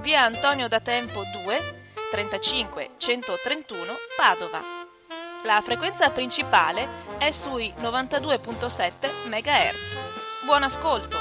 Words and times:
via 0.00 0.24
Antonio 0.24 0.66
da 0.66 0.80
Tempo 0.80 1.22
2, 1.44 1.58
35 2.10 2.90
131 2.96 3.92
Padova. 4.16 4.60
La 5.44 5.60
frequenza 5.60 6.08
principale 6.10 6.88
è 7.18 7.30
sui 7.30 7.72
92.7 7.76 9.28
MHz. 9.28 10.44
Buon 10.46 10.62
ascolto! 10.62 11.18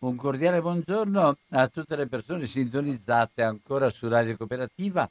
Un 0.00 0.16
cordiale 0.16 0.60
buongiorno 0.60 1.36
a 1.50 1.68
tutte 1.68 1.96
le 1.96 2.06
persone 2.06 2.46
sintonizzate 2.46 3.42
ancora 3.42 3.88
su 3.88 4.06
Radio 4.06 4.36
Cooperativa 4.36 5.10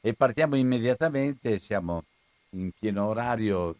e 0.00 0.14
partiamo 0.14 0.54
immediatamente, 0.54 1.58
siamo 1.58 2.04
in 2.50 2.70
pieno 2.78 3.08
orario 3.08 3.74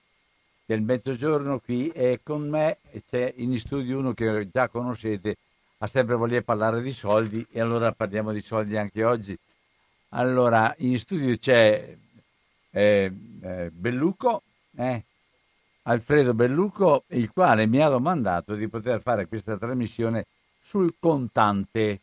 del 0.65 0.83
mezzogiorno 0.83 1.59
qui 1.59 1.89
e 1.89 2.21
con 2.23 2.49
me 2.49 2.79
c'è 3.09 3.33
in 3.37 3.59
studio 3.59 3.99
uno 3.99 4.13
che 4.15 4.49
già 4.53 4.69
conoscete, 4.69 5.37
ha 5.79 5.87
sempre 5.87 6.15
voglia 6.15 6.41
parlare 6.43 6.81
di 6.83 6.93
soldi 6.93 7.45
e 7.51 7.61
allora 7.61 7.93
parliamo 7.93 8.33
di 8.33 8.41
soldi 8.41 8.77
anche 8.77 9.05
oggi. 9.05 9.37
Allora, 10.11 10.75
in 10.79 10.99
studio 10.99 11.37
c'è 11.39 11.97
eh, 12.71 13.13
eh, 13.43 13.71
Belluco, 13.71 14.43
eh, 14.77 15.03
Alfredo 15.83 16.35
Belluco, 16.35 17.05
il 17.09 17.31
quale 17.33 17.67
mi 17.67 17.81
ha 17.81 17.89
domandato 17.89 18.55
di 18.55 18.69
poter 18.69 19.01
fare 19.01 19.27
questa 19.27 19.57
trasmissione 19.57 20.27
sul 20.65 20.95
contante. 20.99 22.01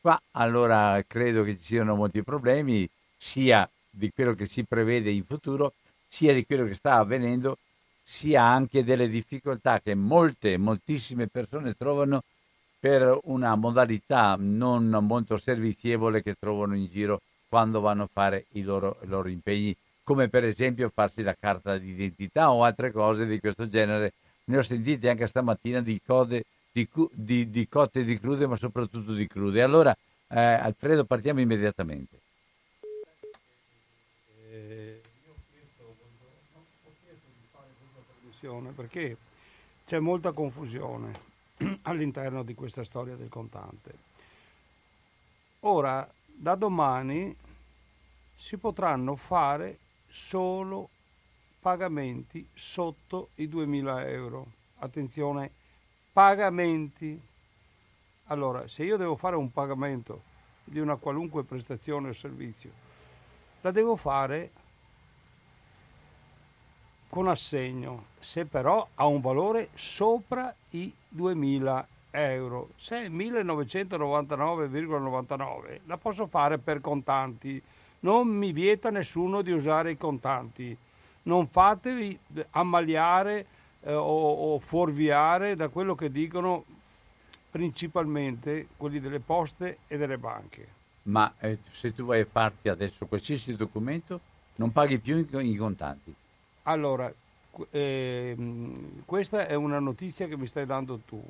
Qua 0.00 0.20
allora 0.32 1.02
credo 1.06 1.44
che 1.44 1.56
ci 1.58 1.64
siano 1.64 1.94
molti 1.94 2.22
problemi, 2.22 2.88
sia 3.16 3.68
di 3.88 4.12
quello 4.12 4.34
che 4.34 4.46
si 4.46 4.64
prevede 4.64 5.10
in 5.10 5.24
futuro, 5.24 5.74
sia 6.08 6.34
di 6.34 6.44
quello 6.44 6.66
che 6.66 6.74
sta 6.74 6.96
avvenendo 6.96 7.56
sia 8.02 8.42
anche 8.42 8.84
delle 8.84 9.08
difficoltà 9.08 9.80
che 9.80 9.94
molte, 9.94 10.56
moltissime 10.56 11.28
persone 11.28 11.74
trovano 11.74 12.22
per 12.78 13.16
una 13.24 13.54
modalità 13.54 14.36
non 14.36 14.88
molto 15.02 15.36
servizievole 15.36 16.22
che 16.22 16.34
trovano 16.38 16.74
in 16.74 16.88
giro 16.90 17.20
quando 17.48 17.80
vanno 17.80 18.04
a 18.04 18.08
fare 18.12 18.46
i 18.52 18.62
loro, 18.62 18.98
i 19.02 19.06
loro 19.06 19.28
impegni, 19.28 19.76
come 20.02 20.28
per 20.28 20.42
esempio 20.42 20.90
farsi 20.92 21.22
la 21.22 21.36
carta 21.38 21.78
d'identità 21.78 22.50
o 22.50 22.64
altre 22.64 22.90
cose 22.90 23.26
di 23.26 23.38
questo 23.38 23.68
genere. 23.68 24.14
Ne 24.44 24.56
ho 24.56 24.62
sentite 24.62 25.08
anche 25.08 25.28
stamattina 25.28 25.80
di, 25.80 26.00
code, 26.04 26.44
di, 26.72 26.88
di, 27.12 27.50
di 27.50 27.68
cotte 27.68 28.02
di 28.02 28.18
crude, 28.18 28.46
ma 28.46 28.56
soprattutto 28.56 29.12
di 29.12 29.26
crude. 29.28 29.62
Allora, 29.62 29.94
eh, 30.28 30.40
Alfredo, 30.40 31.04
partiamo 31.04 31.40
immediatamente. 31.40 32.21
Attenzione 38.42 38.70
perché 38.72 39.16
c'è 39.84 40.00
molta 40.00 40.32
confusione 40.32 41.12
all'interno 41.82 42.42
di 42.42 42.54
questa 42.54 42.82
storia 42.82 43.14
del 43.14 43.28
contante. 43.28 44.10
Ora, 45.60 46.08
da 46.26 46.56
domani 46.56 47.34
si 48.34 48.56
potranno 48.56 49.14
fare 49.14 49.78
solo 50.08 50.88
pagamenti 51.60 52.44
sotto 52.52 53.28
i 53.36 53.46
2.000 53.46 54.08
euro. 54.08 54.46
Attenzione, 54.78 55.50
pagamenti. 56.12 57.20
Allora, 58.26 58.66
se 58.66 58.82
io 58.82 58.96
devo 58.96 59.14
fare 59.14 59.36
un 59.36 59.52
pagamento 59.52 60.30
di 60.64 60.80
una 60.80 60.96
qualunque 60.96 61.44
prestazione 61.44 62.08
o 62.08 62.12
servizio, 62.12 62.70
la 63.60 63.70
devo 63.70 63.94
fare 63.94 64.50
con 67.12 67.28
assegno, 67.28 68.06
se 68.20 68.46
però 68.46 68.88
ha 68.94 69.04
un 69.04 69.20
valore 69.20 69.68
sopra 69.74 70.54
i 70.70 70.90
2.000 71.14 71.84
euro. 72.10 72.70
Se 72.76 73.04
è 73.04 73.08
1999,99 73.10 75.80
la 75.84 75.98
posso 75.98 76.26
fare 76.26 76.56
per 76.56 76.80
contanti. 76.80 77.62
Non 78.00 78.28
mi 78.28 78.52
vieta 78.52 78.88
nessuno 78.88 79.42
di 79.42 79.52
usare 79.52 79.90
i 79.90 79.98
contanti. 79.98 80.74
Non 81.24 81.46
fatevi 81.46 82.18
ammaliare 82.52 83.44
eh, 83.82 83.92
o, 83.92 84.54
o 84.54 84.58
fuorviare 84.58 85.54
da 85.54 85.68
quello 85.68 85.94
che 85.94 86.10
dicono 86.10 86.64
principalmente 87.50 88.68
quelli 88.74 89.00
delle 89.00 89.20
poste 89.20 89.80
e 89.86 89.98
delle 89.98 90.16
banche. 90.16 90.66
Ma 91.02 91.34
eh, 91.40 91.58
se 91.72 91.92
tu 91.92 92.06
vai 92.06 92.22
a 92.22 92.26
farti 92.26 92.70
adesso 92.70 93.04
qualsiasi 93.04 93.54
documento, 93.54 94.18
non 94.54 94.72
paghi 94.72 94.98
più 94.98 95.18
in, 95.18 95.26
in 95.40 95.58
contanti. 95.58 96.14
Allora, 96.64 97.12
eh, 97.70 98.36
questa 99.04 99.46
è 99.46 99.54
una 99.54 99.78
notizia 99.78 100.26
che 100.26 100.36
mi 100.36 100.46
stai 100.46 100.66
dando 100.66 101.00
tu, 101.06 101.22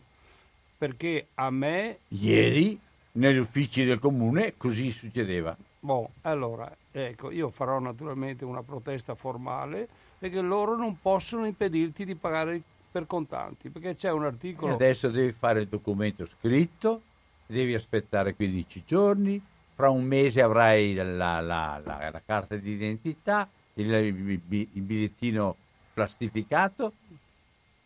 perché 0.77 1.29
a 1.35 1.51
me... 1.51 1.99
Ieri 2.09 2.79
negli 3.13 3.39
uffici 3.39 3.85
del 3.85 3.99
comune 3.99 4.55
così 4.57 4.91
succedeva. 4.91 5.57
Boh, 5.81 6.11
allora, 6.23 6.75
ecco, 6.91 7.31
io 7.31 7.51
farò 7.51 7.79
naturalmente 7.79 8.45
una 8.45 8.63
protesta 8.63 9.15
formale 9.15 9.89
perché 10.19 10.41
loro 10.41 10.77
non 10.77 11.01
possono 11.01 11.47
impedirti 11.47 12.05
di 12.05 12.15
pagare 12.15 12.63
per 12.93 13.07
contanti, 13.07 13.71
perché 13.71 13.97
c'è 13.97 14.13
un 14.13 14.25
articolo... 14.25 14.71
E 14.71 14.75
adesso 14.75 15.09
devi 15.09 15.33
fare 15.33 15.63
il 15.63 15.67
documento 15.67 16.27
scritto, 16.27 17.01
devi 17.47 17.75
aspettare 17.75 18.35
15 18.35 18.85
giorni, 18.87 19.43
fra 19.75 19.91
un 19.91 20.05
mese 20.05 20.43
avrai 20.43 20.95
la, 20.95 21.41
la, 21.41 21.41
la, 21.41 22.11
la 22.11 22.23
carta 22.25 22.55
d'identità, 22.55 23.49
il, 23.75 23.93
il, 23.93 24.41
bigliettino 24.83 25.57
plastificato. 25.93 26.93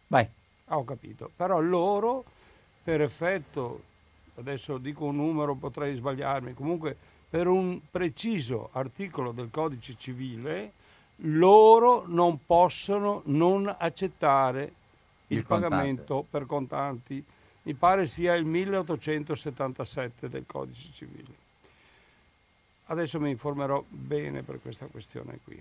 Vai. 0.09 0.29
Ah, 0.67 0.79
ho 0.79 0.85
capito. 0.85 1.31
Però 1.35 1.61
loro, 1.61 2.25
per 2.83 3.01
effetto, 3.01 3.83
adesso 4.37 4.79
dico 4.79 5.05
un 5.05 5.17
numero, 5.17 5.55
potrei 5.55 5.95
sbagliarmi, 5.95 6.55
comunque 6.55 6.97
per 7.29 7.47
un 7.47 7.81
preciso 7.91 8.71
articolo 8.73 9.33
del 9.33 9.49
codice 9.51 9.97
civile, 9.97 10.73
loro 11.21 12.05
non 12.07 12.45
possono 12.45 13.23
non 13.27 13.75
accettare 13.79 14.73
il, 15.29 15.39
il 15.39 15.45
pagamento 15.45 16.25
per 16.29 16.47
contanti. 16.47 17.25
Mi 17.62 17.75
pare 17.75 18.06
sia 18.06 18.35
il 18.35 18.44
1877 18.44 20.29
del 20.29 20.44
codice 20.47 20.93
civile. 20.93 21.44
Adesso 22.87 23.19
mi 23.19 23.31
informerò 23.31 23.85
bene 23.89 24.43
per 24.43 24.61
questa 24.61 24.87
questione 24.87 25.41
qui. 25.43 25.61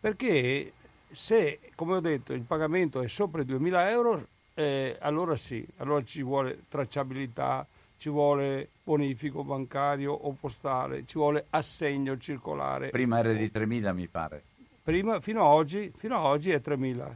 Perché 0.00 0.72
se, 1.10 1.58
come 1.74 1.96
ho 1.96 2.00
detto, 2.00 2.32
il 2.32 2.42
pagamento 2.42 3.02
è 3.02 3.08
sopra 3.08 3.42
i 3.42 3.44
2.000 3.44 3.88
euro, 3.90 4.26
eh, 4.54 4.96
allora 5.00 5.36
sì, 5.36 5.66
allora 5.76 6.02
ci 6.02 6.22
vuole 6.22 6.60
tracciabilità, 6.68 7.66
ci 7.98 8.08
vuole 8.08 8.70
bonifico 8.82 9.44
bancario 9.44 10.12
o 10.12 10.32
postale, 10.32 11.04
ci 11.04 11.18
vuole 11.18 11.46
assegno 11.50 12.16
circolare. 12.16 12.88
Prima 12.88 13.18
era 13.18 13.32
di 13.34 13.50
3.000 13.52 13.92
mi 13.92 14.06
pare. 14.06 14.42
Prima, 14.82 15.20
fino, 15.20 15.42
ad 15.42 15.52
oggi, 15.52 15.92
fino 15.94 16.16
ad 16.16 16.24
oggi 16.24 16.50
è 16.50 16.62
3.000, 16.64 17.14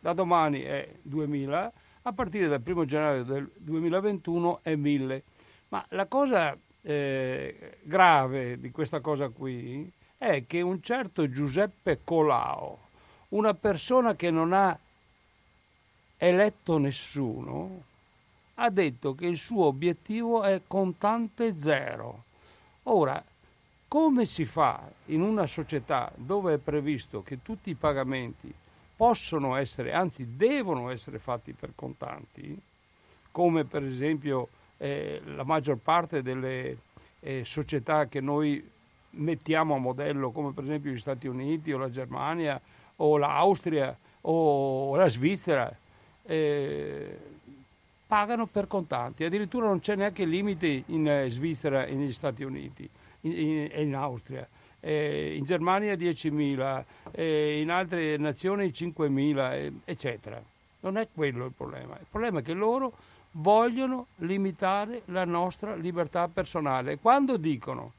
da 0.00 0.12
domani 0.12 0.60
è 0.60 0.86
2.000, 1.08 1.70
a 2.02 2.12
partire 2.12 2.48
dal 2.48 2.62
1 2.62 2.84
gennaio 2.84 3.24
del 3.24 3.50
2021 3.56 4.60
è 4.62 4.74
1.000. 4.76 5.22
Ma 5.68 5.84
la 5.88 6.06
cosa 6.06 6.56
eh, 6.82 7.78
grave 7.82 8.60
di 8.60 8.70
questa 8.70 9.00
cosa 9.00 9.30
qui 9.30 9.90
è 10.18 10.44
che 10.46 10.60
un 10.60 10.82
certo 10.82 11.28
Giuseppe 11.28 12.00
Colao, 12.02 12.78
una 13.30 13.54
persona 13.54 14.14
che 14.14 14.30
non 14.30 14.52
ha 14.52 14.78
eletto 16.16 16.78
nessuno, 16.78 17.82
ha 18.54 18.70
detto 18.70 19.14
che 19.14 19.26
il 19.26 19.38
suo 19.38 19.66
obiettivo 19.66 20.42
è 20.42 20.62
contante 20.66 21.58
zero. 21.58 22.24
Ora, 22.84 23.22
come 23.88 24.26
si 24.26 24.44
fa 24.44 24.90
in 25.06 25.20
una 25.20 25.46
società 25.46 26.10
dove 26.14 26.54
è 26.54 26.58
previsto 26.58 27.22
che 27.22 27.42
tutti 27.42 27.70
i 27.70 27.74
pagamenti 27.74 28.52
possono 28.96 29.56
essere, 29.56 29.92
anzi 29.92 30.36
devono 30.36 30.90
essere 30.90 31.18
fatti 31.18 31.52
per 31.52 31.72
contanti, 31.74 32.58
come 33.30 33.64
per 33.64 33.84
esempio 33.84 34.48
eh, 34.78 35.20
la 35.24 35.44
maggior 35.44 35.76
parte 35.76 36.22
delle 36.22 36.78
eh, 37.20 37.44
società 37.44 38.06
che 38.06 38.20
noi 38.20 38.74
mettiamo 39.10 39.74
a 39.74 39.78
modello, 39.78 40.30
come 40.30 40.52
per 40.52 40.64
esempio 40.64 40.90
gli 40.90 40.98
Stati 40.98 41.26
Uniti 41.26 41.72
o 41.72 41.78
la 41.78 41.90
Germania 41.90 42.60
o 42.96 43.16
l'Austria 43.16 43.96
o 44.22 44.96
la 44.96 45.08
Svizzera, 45.08 45.74
eh, 46.24 47.18
pagano 48.06 48.46
per 48.46 48.66
contanti. 48.66 49.24
Addirittura 49.24 49.66
non 49.66 49.80
c'è 49.80 49.96
neanche 49.96 50.24
limite 50.24 50.84
in 50.86 51.26
Svizzera 51.28 51.84
e 51.86 51.94
negli 51.94 52.12
Stati 52.12 52.42
Uniti 52.42 52.88
e 53.20 53.28
in, 53.28 53.70
in, 53.88 53.94
Austria. 53.94 54.46
Eh, 54.80 55.34
in 55.36 55.44
Germania 55.44 55.94
10.000, 55.94 56.84
eh, 57.12 57.60
in 57.60 57.70
altre 57.70 58.16
nazioni 58.16 58.68
5.000, 58.68 59.52
eh, 59.52 59.72
eccetera. 59.84 60.40
Non 60.80 60.96
è 60.98 61.08
quello 61.12 61.46
il 61.46 61.52
problema. 61.52 61.96
Il 61.98 62.06
problema 62.08 62.40
è 62.40 62.42
che 62.42 62.52
loro 62.52 62.92
vogliono 63.32 64.06
limitare 64.16 65.02
la 65.06 65.24
nostra 65.24 65.74
libertà 65.74 66.28
personale. 66.28 66.98
Quando 66.98 67.36
dicono 67.36 67.92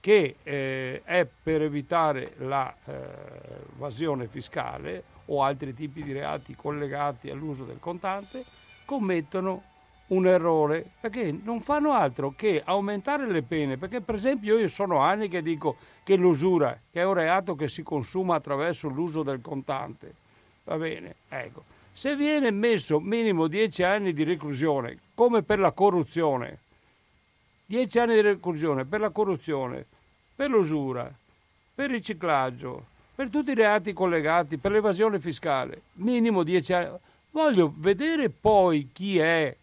che 0.00 0.36
eh, 0.42 1.02
è 1.04 1.26
per 1.42 1.62
evitare 1.62 2.32
l'evasione 2.38 4.24
eh, 4.24 4.28
fiscale 4.28 5.04
o 5.26 5.42
altri 5.42 5.74
tipi 5.74 6.02
di 6.02 6.12
reati 6.12 6.56
collegati 6.56 7.30
all'uso 7.30 7.64
del 7.64 7.78
contante, 7.78 8.44
commettono 8.84 9.62
un 10.08 10.26
errore 10.26 10.84
perché 11.00 11.36
non 11.42 11.60
fanno 11.60 11.92
altro 11.92 12.32
che 12.34 12.62
aumentare 12.64 13.30
le 13.30 13.42
pene. 13.42 13.76
Perché, 13.76 14.00
per 14.00 14.16
esempio, 14.16 14.58
io 14.58 14.68
sono 14.68 14.98
anni 14.98 15.28
che 15.28 15.42
dico 15.42 15.76
che 16.02 16.16
l'usura, 16.16 16.78
che 16.90 17.00
è 17.00 17.04
un 17.04 17.14
reato 17.14 17.54
che 17.54 17.68
si 17.68 17.82
consuma 17.82 18.36
attraverso 18.36 18.88
l'uso 18.88 19.22
del 19.22 19.40
contante, 19.40 20.14
va 20.64 20.76
bene, 20.76 21.16
ecco. 21.28 21.78
Se 21.92 22.16
viene 22.16 22.50
messo 22.50 22.98
minimo 23.00 23.46
10 23.46 23.82
anni 23.82 24.12
di 24.12 24.24
reclusione, 24.24 24.96
come 25.14 25.42
per 25.42 25.58
la 25.58 25.72
corruzione, 25.72 26.58
10 27.70 27.98
anni 28.00 28.14
di 28.14 28.20
reclusione 28.20 28.84
per 28.84 28.98
la 28.98 29.10
corruzione, 29.10 29.86
per 30.34 30.50
l'usura, 30.50 31.08
per 31.72 31.84
il 31.84 31.98
riciclaggio, 31.98 32.84
per 33.14 33.28
tutti 33.28 33.52
i 33.52 33.54
reati 33.54 33.92
collegati, 33.92 34.56
per 34.56 34.72
l'evasione 34.72 35.20
fiscale, 35.20 35.82
minimo 35.94 36.42
10 36.42 36.72
anni. 36.72 36.98
Voglio 37.30 37.72
vedere 37.76 38.28
poi 38.28 38.88
chi 38.92 39.20
è 39.20 39.54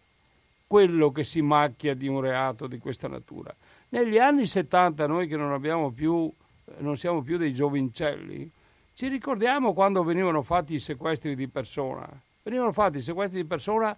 quello 0.66 1.12
che 1.12 1.22
si 1.22 1.42
macchia 1.42 1.92
di 1.92 2.08
un 2.08 2.22
reato 2.22 2.66
di 2.66 2.78
questa 2.78 3.08
natura. 3.08 3.54
Negli 3.90 4.16
anni 4.16 4.46
70, 4.46 5.06
noi 5.06 5.26
che 5.26 5.36
non, 5.36 5.92
più, 5.92 6.32
non 6.78 6.96
siamo 6.96 7.20
più 7.20 7.36
dei 7.36 7.52
giovincelli, 7.52 8.50
ci 8.94 9.08
ricordiamo 9.08 9.74
quando 9.74 10.02
venivano 10.02 10.40
fatti 10.40 10.72
i 10.72 10.78
sequestri 10.78 11.34
di 11.34 11.46
persona. 11.46 12.08
Venivano 12.42 12.72
fatti 12.72 12.96
i 12.96 13.02
sequestri 13.02 13.42
di 13.42 13.46
persona 13.46 13.94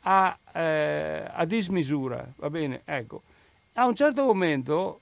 a, 0.00 0.38
eh, 0.54 1.24
a 1.30 1.44
dismisura, 1.44 2.26
va 2.36 2.48
bene? 2.48 2.80
Ecco, 2.86 3.20
a 3.74 3.86
un 3.86 3.94
certo 3.94 4.24
momento 4.24 5.00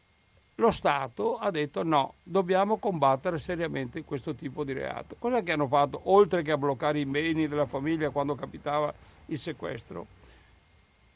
lo 0.56 0.70
Stato 0.70 1.38
ha 1.38 1.50
detto 1.50 1.82
no, 1.82 2.14
dobbiamo 2.22 2.76
combattere 2.76 3.38
seriamente 3.38 4.04
questo 4.04 4.34
tipo 4.34 4.62
di 4.62 4.72
reato. 4.72 5.16
Cosa 5.18 5.42
che 5.42 5.52
hanno 5.52 5.66
fatto, 5.66 6.00
oltre 6.04 6.42
che 6.42 6.52
a 6.52 6.58
bloccare 6.58 7.00
i 7.00 7.06
beni 7.06 7.48
della 7.48 7.66
famiglia 7.66 8.10
quando 8.10 8.34
capitava 8.34 8.92
il 9.26 9.38
sequestro? 9.38 10.06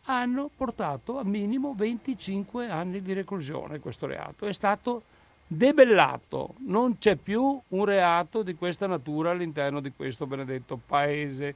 Hanno 0.06 0.50
portato 0.54 1.18
a 1.18 1.24
minimo 1.24 1.74
25 1.76 2.68
anni 2.68 3.02
di 3.02 3.12
reclusione 3.12 3.80
questo 3.80 4.06
reato. 4.06 4.46
È 4.46 4.52
stato 4.52 5.02
debellato, 5.46 6.54
non 6.66 6.98
c'è 6.98 7.16
più 7.16 7.60
un 7.68 7.84
reato 7.84 8.42
di 8.42 8.54
questa 8.54 8.86
natura 8.86 9.30
all'interno 9.30 9.80
di 9.80 9.92
questo 9.94 10.26
benedetto 10.26 10.80
paese. 10.84 11.54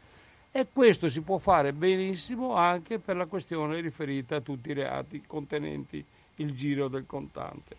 E 0.58 0.66
questo 0.72 1.08
si 1.08 1.20
può 1.20 1.38
fare 1.38 1.72
benissimo 1.72 2.54
anche 2.54 2.98
per 2.98 3.14
la 3.14 3.26
questione 3.26 3.80
riferita 3.80 4.34
a 4.34 4.40
tutti 4.40 4.70
i 4.70 4.74
reati 4.74 5.22
contenenti 5.24 6.04
il 6.36 6.56
giro 6.56 6.88
del 6.88 7.06
contante. 7.06 7.76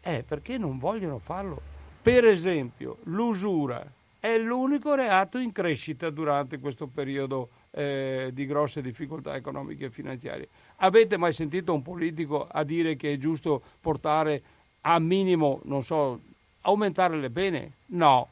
Eh, 0.00 0.24
perché 0.26 0.58
non 0.58 0.80
vogliono 0.80 1.20
farlo? 1.20 1.62
Per 2.02 2.24
esempio, 2.24 2.96
l'usura 3.04 3.86
è 4.18 4.36
l'unico 4.38 4.96
reato 4.96 5.38
in 5.38 5.52
crescita 5.52 6.10
durante 6.10 6.58
questo 6.58 6.88
periodo 6.88 7.48
eh, 7.70 8.30
di 8.32 8.44
grosse 8.44 8.82
difficoltà 8.82 9.36
economiche 9.36 9.84
e 9.84 9.90
finanziarie. 9.90 10.48
Avete 10.78 11.16
mai 11.16 11.32
sentito 11.32 11.72
un 11.72 11.84
politico 11.84 12.48
a 12.50 12.64
dire 12.64 12.96
che 12.96 13.12
è 13.12 13.18
giusto 13.18 13.62
portare 13.80 14.42
a 14.80 14.98
minimo, 14.98 15.60
non 15.66 15.84
so, 15.84 16.18
aumentare 16.62 17.16
le 17.18 17.30
pene? 17.30 17.70
No. 17.90 18.26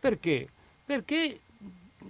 Perché? 0.00 0.48
Perché 0.84 1.38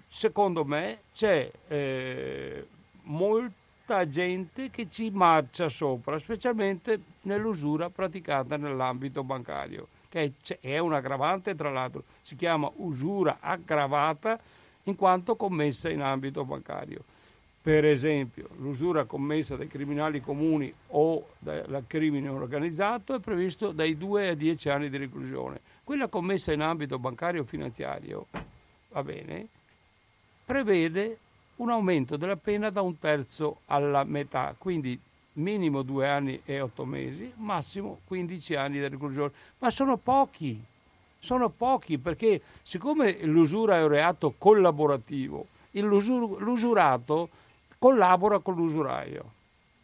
secondo 0.09 0.65
me 0.65 0.99
c'è 1.13 1.51
eh, 1.69 2.67
molta 3.05 4.07
gente 4.09 4.71
che 4.71 4.89
ci 4.91 5.11
marcia 5.11 5.69
sopra, 5.69 6.19
specialmente 6.19 7.01
nell'usura 7.23 7.89
praticata 7.91 8.57
nell'ambito 8.57 9.23
bancario, 9.23 9.89
che 10.09 10.33
è 10.61 10.79
un 10.79 10.93
aggravante 10.93 11.55
tra 11.55 11.71
l'altro, 11.71 12.05
si 12.21 12.37
chiama 12.37 12.71
usura 12.77 13.39
aggravata 13.41 14.39
in 14.85 14.97
quanto 14.97 15.37
commessa 15.37 15.89
in 15.91 16.01
ambito 16.01 16.45
bancario. 16.45 17.03
Per 17.61 17.85
esempio, 17.85 18.49
l'usura 18.59 19.05
commessa 19.05 19.57
dai 19.57 19.69
criminali 19.69 20.23
comuni 20.23 20.73
o 20.89 21.29
dal 21.39 21.85
crimine 21.87 22.29
organizzato 22.29 23.15
è 23.15 23.19
previsto 23.19 23.73
dai 23.73 23.99
2 23.99 24.29
ai 24.29 24.37
10 24.37 24.69
anni 24.71 24.89
di 24.89 24.97
reclusione. 24.97 25.61
Quella 25.85 26.09
commessa 26.09 26.53
in 26.53 26.63
ambito 26.63 26.99
bancario 26.99 27.43
o 27.43 27.45
finanziario, 27.45 28.27
va 28.91 29.03
bene, 29.03 29.49
prevede 30.49 31.19
un 31.57 31.69
aumento 31.69 32.17
della 32.17 32.37
pena 32.37 32.71
da 32.71 32.81
un 32.81 32.99
terzo 32.99 33.59
alla 33.67 34.03
metà, 34.05 34.55
quindi 34.57 34.99
minimo 35.35 35.83
due 35.83 36.09
anni 36.09 36.41
e 36.47 36.63
otto 36.63 36.87
mesi, 36.87 37.31
massimo 37.37 37.99
15 38.07 38.55
anni 38.55 38.79
di 38.79 38.89
reclusione. 38.89 39.31
Ma 39.59 39.71
sono 39.71 39.99
pochi, 39.99 40.59
sono 41.19 41.51
pochi 41.51 41.99
perché 41.99 42.41
siccome 42.63 43.19
l'usura 43.25 43.77
è 43.77 43.83
un 43.83 43.89
reato 43.89 44.33
collaborativo, 44.39 45.49
l'usur- 45.73 46.41
l'usurato 46.41 47.29
collabora 47.79 48.39
con 48.39 48.55
l'usuraio. 48.55 49.33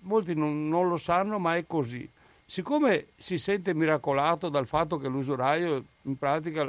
Molti 0.00 0.34
non, 0.34 0.66
non 0.66 0.88
lo 0.88 0.96
sanno, 0.96 1.38
ma 1.38 1.56
è 1.56 1.66
così. 1.66 2.08
Siccome 2.46 3.08
si 3.18 3.36
sente 3.36 3.74
miracolato 3.74 4.48
dal 4.48 4.66
fatto 4.66 4.96
che 4.96 5.08
l'usuraio 5.08 5.82
in 6.02 6.16
pratica 6.16 6.66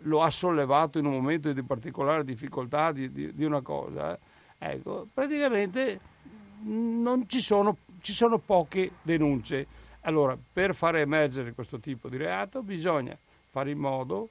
lo 0.00 0.22
ha 0.22 0.30
sollevato 0.30 0.98
in 0.98 1.06
un 1.06 1.12
momento 1.12 1.52
di 1.52 1.62
particolare 1.62 2.24
difficoltà 2.24 2.92
di, 2.92 3.10
di, 3.12 3.34
di 3.34 3.44
una 3.44 3.60
cosa, 3.60 4.14
eh, 4.14 4.18
Ecco, 4.58 5.06
praticamente 5.14 6.00
non 6.62 7.28
ci 7.28 7.40
sono, 7.40 7.76
ci 8.00 8.12
sono 8.12 8.38
poche 8.38 8.90
denunce. 9.02 9.66
Allora, 10.02 10.36
per 10.52 10.74
far 10.74 10.96
emergere 10.96 11.52
questo 11.52 11.78
tipo 11.78 12.08
di 12.08 12.16
reato 12.16 12.62
bisogna 12.62 13.16
fare 13.50 13.70
in 13.70 13.78
modo 13.78 14.30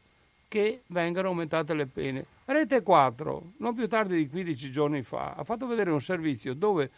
che 0.49 0.81
vengano 0.87 1.29
aumentate 1.29 1.73
le 1.73 1.85
pene. 1.85 2.25
Rete 2.45 2.81
4, 2.81 3.51
non 3.57 3.73
più 3.73 3.87
tardi 3.87 4.17
di 4.17 4.29
15 4.29 4.71
giorni 4.71 5.01
fa, 5.03 5.33
ha 5.33 5.43
fatto 5.43 5.65
vedere 5.65 5.91
un 5.91 6.01
servizio 6.01 6.53
dove 6.53 6.89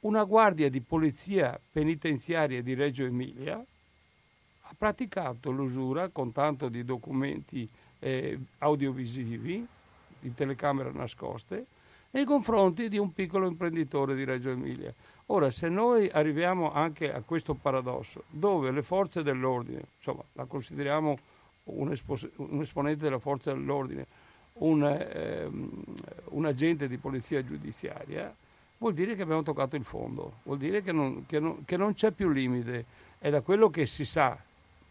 una 0.00 0.24
guardia 0.24 0.68
di 0.68 0.80
polizia 0.80 1.58
penitenziaria 1.72 2.62
di 2.62 2.74
Reggio 2.74 3.04
Emilia 3.04 3.64
ha 4.68 4.74
praticato 4.76 5.50
l'usura 5.50 6.08
con 6.08 6.30
tanto 6.30 6.68
di 6.68 6.84
documenti 6.84 7.66
eh, 8.00 8.38
audiovisivi, 8.58 9.66
di 10.20 10.34
telecamere 10.34 10.92
nascoste, 10.92 11.64
nei 12.10 12.24
confronti 12.24 12.88
di 12.88 12.98
un 12.98 13.12
piccolo 13.12 13.46
imprenditore 13.46 14.14
di 14.14 14.24
Reggio 14.24 14.50
Emilia. 14.50 14.92
Ora, 15.26 15.50
se 15.50 15.68
noi 15.68 16.08
arriviamo 16.10 16.72
anche 16.72 17.12
a 17.12 17.22
questo 17.22 17.54
paradosso, 17.54 18.24
dove 18.28 18.70
le 18.70 18.82
forze 18.82 19.22
dell'ordine, 19.22 19.82
insomma, 19.96 20.22
la 20.34 20.44
consideriamo 20.44 21.18
un, 21.64 21.92
espos- 21.92 22.28
un 22.36 22.60
esponente 22.60 23.04
della 23.04 23.18
forza 23.18 23.52
dell'ordine, 23.52 24.06
un, 24.54 24.84
ehm, 24.84 25.84
un, 26.30 26.44
agente 26.46 26.88
di 26.88 26.96
polizia 26.96 27.44
giudiziaria, 27.44 28.34
vuol 28.78 28.94
dire 28.94 29.14
che 29.14 29.22
abbiamo 29.22 29.42
toccato 29.42 29.76
il 29.76 29.84
fondo, 29.84 30.40
vuol 30.44 30.58
dire 30.58 30.82
che 30.82 30.92
non, 30.92 31.24
che 31.26 31.38
non, 31.38 31.64
che 31.64 31.76
non 31.76 31.94
c'è 31.94 32.10
più 32.10 32.30
limite. 32.30 32.84
È 33.18 33.30
da 33.30 33.40
quello 33.40 33.68
che 33.68 33.84
si 33.84 34.04
sa, 34.04 34.38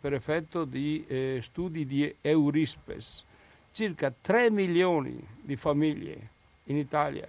per 0.08 0.16
effetto 0.16 0.64
di 0.64 1.04
eh, 1.06 1.40
studi 1.42 1.86
di 1.86 2.16
Eurispes, 2.22 3.26
circa 3.74 4.10
3 4.22 4.50
milioni 4.50 5.20
di 5.42 5.58
famiglie 5.58 6.30
in 6.66 6.78
Italia 6.78 7.28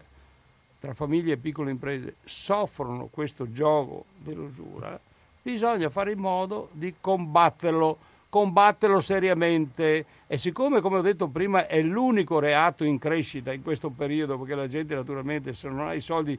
tra 0.78 0.94
famiglie 0.94 1.32
e 1.32 1.36
piccole 1.38 1.72
imprese 1.72 2.14
soffrono 2.22 3.08
questo 3.10 3.50
gioco 3.50 4.04
dell'usura, 4.18 4.96
bisogna 5.42 5.90
fare 5.90 6.12
in 6.12 6.20
modo 6.20 6.68
di 6.70 6.94
combatterlo, 7.00 7.98
combatterlo 8.28 9.00
seriamente. 9.00 10.06
E 10.28 10.38
siccome, 10.38 10.80
come 10.80 10.98
ho 10.98 11.02
detto 11.02 11.26
prima, 11.26 11.66
è 11.66 11.82
l'unico 11.82 12.38
reato 12.38 12.84
in 12.84 13.00
crescita 13.00 13.52
in 13.52 13.64
questo 13.64 13.90
periodo, 13.90 14.38
perché 14.38 14.54
la 14.54 14.68
gente 14.68 14.94
naturalmente 14.94 15.52
se 15.52 15.68
non 15.68 15.80
ha 15.80 15.94
i 15.94 16.00
soldi 16.00 16.38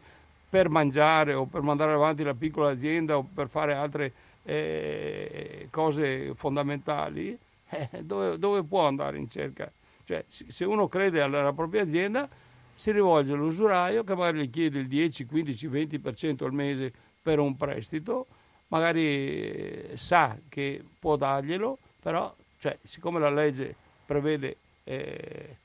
per 0.49 0.69
mangiare 0.69 1.33
o 1.33 1.43
per 1.43 1.63
mandare 1.63 1.91
avanti 1.91 2.23
la 2.23 2.33
piccola 2.33 2.69
azienda 2.69 3.17
o 3.17 3.27
per 3.33 3.49
fare 3.49 3.73
altre 3.73 4.13
eh, 4.43 5.67
cose 5.69 6.33
fondamentali, 6.35 7.37
eh, 7.69 8.03
dove, 8.03 8.37
dove, 8.37 8.63
può 8.63 8.85
andare 8.85 9.17
in 9.17 9.29
cerca? 9.29 9.71
Cioè, 10.03 10.23
se 10.27 10.65
uno 10.65 10.87
crede 10.87 11.21
alla, 11.21 11.53
propria 11.53 11.83
azienda, 11.83 12.27
si 12.73 12.91
rivolge 12.91 13.33
all'usuraio 13.33 14.03
che 14.03 14.15
magari 14.15 14.39
gli 14.39 14.49
chiede 14.49 14.79
il 14.79 14.87
10, 14.87 15.25
15, 15.25 15.67
20% 15.67 16.43
al 16.43 16.53
mese 16.53 16.91
per 17.21 17.39
un 17.39 17.55
prestito, 17.55 18.25
magari 18.67 19.03
eh, 19.03 19.91
sa 19.95 20.37
che 20.47 20.83
può 20.97 21.15
darglielo, 21.15 21.77
però 22.01 22.33
cioè, 22.57 22.77
siccome 22.83 23.19
la 23.19 23.29
legge 23.29 23.75
prevede 24.05 24.57
eh, 24.83 25.57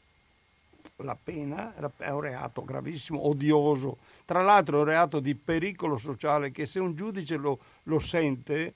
la 1.03 1.17
pena, 1.21 1.75
è 1.97 2.11
un 2.11 2.21
reato 2.21 2.65
gravissimo, 2.65 3.27
odioso, 3.27 3.99
tra 4.25 4.43
l'altro 4.43 4.77
è 4.77 4.81
un 4.81 4.87
reato 4.87 5.19
di 5.19 5.35
pericolo 5.35 5.97
sociale 5.97 6.53
che 6.53 6.67
se 6.67 6.79
un 6.79 6.95
giudice 6.95 7.37
lo, 7.37 7.59
lo 7.85 7.99
sente, 7.99 8.75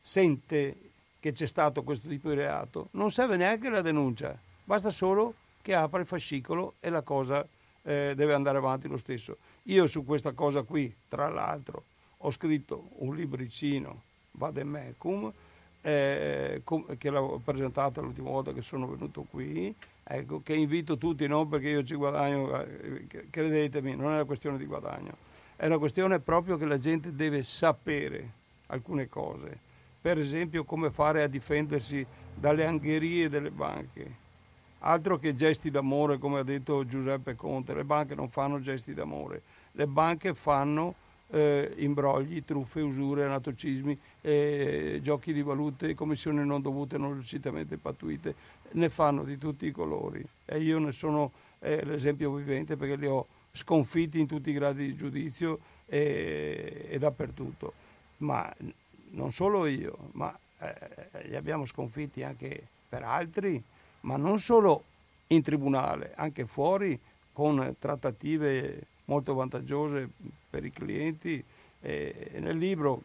sente 0.00 0.76
che 1.20 1.32
c'è 1.32 1.46
stato 1.46 1.84
questo 1.84 2.08
tipo 2.08 2.28
di 2.30 2.34
reato, 2.34 2.88
non 2.92 3.12
serve 3.12 3.36
neanche 3.36 3.70
la 3.70 3.82
denuncia, 3.82 4.36
basta 4.64 4.90
solo 4.90 5.34
che 5.62 5.74
apra 5.74 6.00
il 6.00 6.06
fascicolo 6.06 6.74
e 6.80 6.90
la 6.90 7.02
cosa 7.02 7.46
eh, 7.82 8.14
deve 8.16 8.34
andare 8.34 8.58
avanti 8.58 8.88
lo 8.88 8.96
stesso. 8.96 9.36
Io 9.64 9.86
su 9.86 10.04
questa 10.04 10.32
cosa 10.32 10.62
qui, 10.62 10.92
tra 11.08 11.28
l'altro, 11.28 11.84
ho 12.18 12.30
scritto 12.32 12.88
un 12.96 13.14
libricino, 13.14 14.02
Vademecum, 14.32 15.32
eh, 15.86 16.62
che 16.96 17.10
l'ho 17.10 17.40
presentato 17.44 18.00
l'ultima 18.00 18.30
volta 18.30 18.54
che 18.54 18.62
sono 18.62 18.86
venuto 18.86 19.26
qui, 19.30 19.74
ecco, 20.02 20.40
che 20.42 20.54
invito 20.54 20.96
tutti, 20.96 21.26
non 21.26 21.46
perché 21.46 21.68
io 21.68 21.84
ci 21.84 21.94
guadagno, 21.94 22.58
eh, 22.62 23.06
credetemi, 23.28 23.94
non 23.94 24.12
è 24.12 24.14
una 24.14 24.24
questione 24.24 24.56
di 24.56 24.64
guadagno, 24.64 25.14
è 25.56 25.66
una 25.66 25.76
questione 25.76 26.20
proprio 26.20 26.56
che 26.56 26.64
la 26.64 26.78
gente 26.78 27.14
deve 27.14 27.42
sapere 27.44 28.30
alcune 28.68 29.10
cose, 29.10 29.58
per 30.00 30.16
esempio 30.18 30.64
come 30.64 30.90
fare 30.90 31.22
a 31.22 31.26
difendersi 31.26 32.04
dalle 32.34 32.64
angherie 32.64 33.28
delle 33.28 33.50
banche. 33.50 34.22
Altro 34.86 35.18
che 35.18 35.36
gesti 35.36 35.70
d'amore, 35.70 36.16
come 36.16 36.38
ha 36.38 36.42
detto 36.42 36.86
Giuseppe 36.86 37.36
Conte, 37.36 37.74
le 37.74 37.84
banche 37.84 38.14
non 38.14 38.30
fanno 38.30 38.58
gesti 38.58 38.94
d'amore, 38.94 39.42
le 39.72 39.86
banche 39.86 40.32
fanno 40.32 40.94
eh, 41.30 41.72
imbrogli, 41.76 42.42
truffe, 42.42 42.80
usure, 42.80 43.24
anatocismi, 43.24 43.98
eh, 44.24 45.00
giochi 45.02 45.32
di 45.32 45.42
valute, 45.42 45.94
commissioni 45.94 46.44
non 46.44 46.62
dovute, 46.62 46.96
non 46.96 47.18
lecitamente 47.18 47.76
pattuite, 47.76 48.34
ne 48.72 48.88
fanno 48.88 49.22
di 49.22 49.36
tutti 49.36 49.66
i 49.66 49.70
colori 49.70 50.24
e 50.46 50.60
io 50.60 50.78
ne 50.78 50.92
sono 50.92 51.30
eh, 51.60 51.84
l'esempio 51.84 52.32
vivente 52.32 52.76
perché 52.76 52.96
li 52.96 53.06
ho 53.06 53.26
sconfitti 53.52 54.18
in 54.18 54.26
tutti 54.26 54.50
i 54.50 54.54
gradi 54.54 54.86
di 54.86 54.96
giudizio 54.96 55.58
e, 55.86 56.86
e 56.88 56.98
dappertutto. 56.98 57.72
Ma 58.18 58.50
non 59.10 59.30
solo 59.30 59.66
io, 59.66 59.96
ma 60.12 60.36
eh, 60.60 61.28
li 61.28 61.36
abbiamo 61.36 61.66
sconfitti 61.66 62.22
anche 62.22 62.66
per 62.88 63.02
altri 63.02 63.62
ma 64.04 64.16
non 64.16 64.38
solo 64.38 64.84
in 65.28 65.42
tribunale, 65.42 66.12
anche 66.16 66.46
fuori 66.46 66.98
con 67.32 67.74
trattative 67.78 68.86
molto 69.06 69.34
vantaggiose 69.34 70.08
per 70.48 70.64
i 70.64 70.70
clienti. 70.70 71.42
E 71.80 72.30
nel 72.38 72.56
libro, 72.56 73.02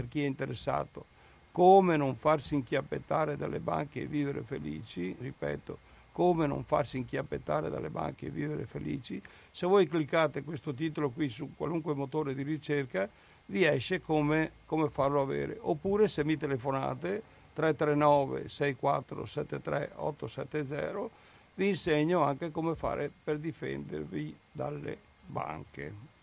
per 0.00 0.08
chi 0.08 0.22
è 0.22 0.26
interessato, 0.26 1.04
come 1.52 1.98
non 1.98 2.14
farsi 2.14 2.54
inchiappettare 2.54 3.36
dalle 3.36 3.58
banche 3.58 4.00
e 4.00 4.06
vivere 4.06 4.40
felici, 4.40 5.14
ripeto, 5.18 5.78
come 6.12 6.46
non 6.46 6.64
farsi 6.64 6.96
inchiappettare 6.96 7.68
dalle 7.68 7.90
banche 7.90 8.26
e 8.26 8.30
vivere 8.30 8.64
felici, 8.64 9.20
se 9.50 9.66
voi 9.66 9.86
cliccate 9.86 10.42
questo 10.42 10.72
titolo 10.72 11.10
qui 11.10 11.28
su 11.28 11.50
qualunque 11.54 11.92
motore 11.92 12.34
di 12.34 12.42
ricerca, 12.42 13.06
vi 13.46 13.64
esce 13.64 14.00
come, 14.00 14.52
come 14.64 14.88
farlo 14.88 15.20
avere. 15.20 15.58
Oppure 15.60 16.08
se 16.08 16.24
mi 16.24 16.38
telefonate 16.38 17.22
339 17.52 18.48
6473 18.48 19.90
870 19.96 21.08
vi 21.56 21.68
insegno 21.68 22.22
anche 22.22 22.50
come 22.50 22.74
fare 22.74 23.10
per 23.22 23.38
difendervi 23.38 24.34
dalle 24.52 24.96
banche. 25.26 26.19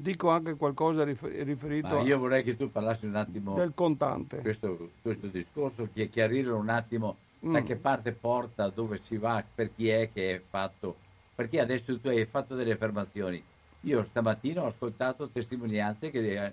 Dico 0.00 0.30
anche 0.30 0.54
qualcosa 0.54 1.04
riferito 1.04 1.88
Ma 1.88 2.00
io 2.00 2.18
vorrei 2.18 2.42
che 2.42 2.56
tu 2.56 2.70
parlassi 2.70 3.04
un 3.04 3.16
attimo 3.16 3.54
del 3.54 3.72
contante. 3.74 4.38
Questo, 4.38 4.92
questo 5.02 5.26
discorso, 5.26 5.90
chiarire 5.92 6.48
un 6.52 6.70
attimo 6.70 7.16
mm. 7.44 7.52
da 7.52 7.62
che 7.62 7.76
parte 7.76 8.12
porta, 8.12 8.70
dove 8.70 8.98
si 9.04 9.18
va, 9.18 9.44
per 9.54 9.74
chi 9.74 9.90
è 9.90 10.08
che 10.10 10.36
è 10.36 10.40
fatto. 10.40 10.96
Perché 11.34 11.60
adesso 11.60 11.98
tu 12.00 12.08
hai 12.08 12.24
fatto 12.24 12.54
delle 12.54 12.72
affermazioni. 12.72 13.44
Io 13.80 14.06
stamattina 14.08 14.62
ho 14.62 14.68
ascoltato 14.68 15.28
testimonianze 15.28 16.10
che 16.10 16.52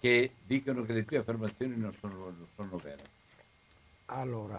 che 0.00 0.30
dicono 0.46 0.82
che 0.82 0.94
le 0.94 1.04
tue 1.04 1.18
affermazioni 1.18 1.76
non 1.76 1.94
sono, 2.00 2.14
non 2.14 2.46
sono 2.54 2.78
vere. 2.82 3.02
Allora, 4.06 4.58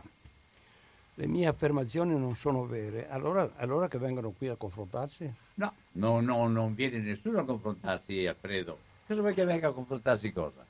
le 1.15 1.25
mie 1.25 1.47
affermazioni 1.47 2.15
non 2.15 2.35
sono 2.35 2.67
vere, 2.67 3.09
allora, 3.09 3.49
allora 3.55 3.87
che 3.87 3.97
vengono 3.97 4.29
qui 4.29 4.47
a 4.47 4.55
confrontarsi? 4.55 5.45
No, 5.57 5.73
no, 5.93 6.19
no, 6.21 6.47
non 6.47 6.73
viene 6.73 6.99
nessuno 6.99 7.39
a 7.39 7.45
confrontarsi, 7.45 8.25
Alfredo. 8.25 8.77
Cosa 9.05 9.21
vuoi 9.21 9.33
che 9.33 9.45
venga 9.45 9.69
a 9.69 9.71
confrontarsi 9.71 10.31
cosa? 10.31 10.65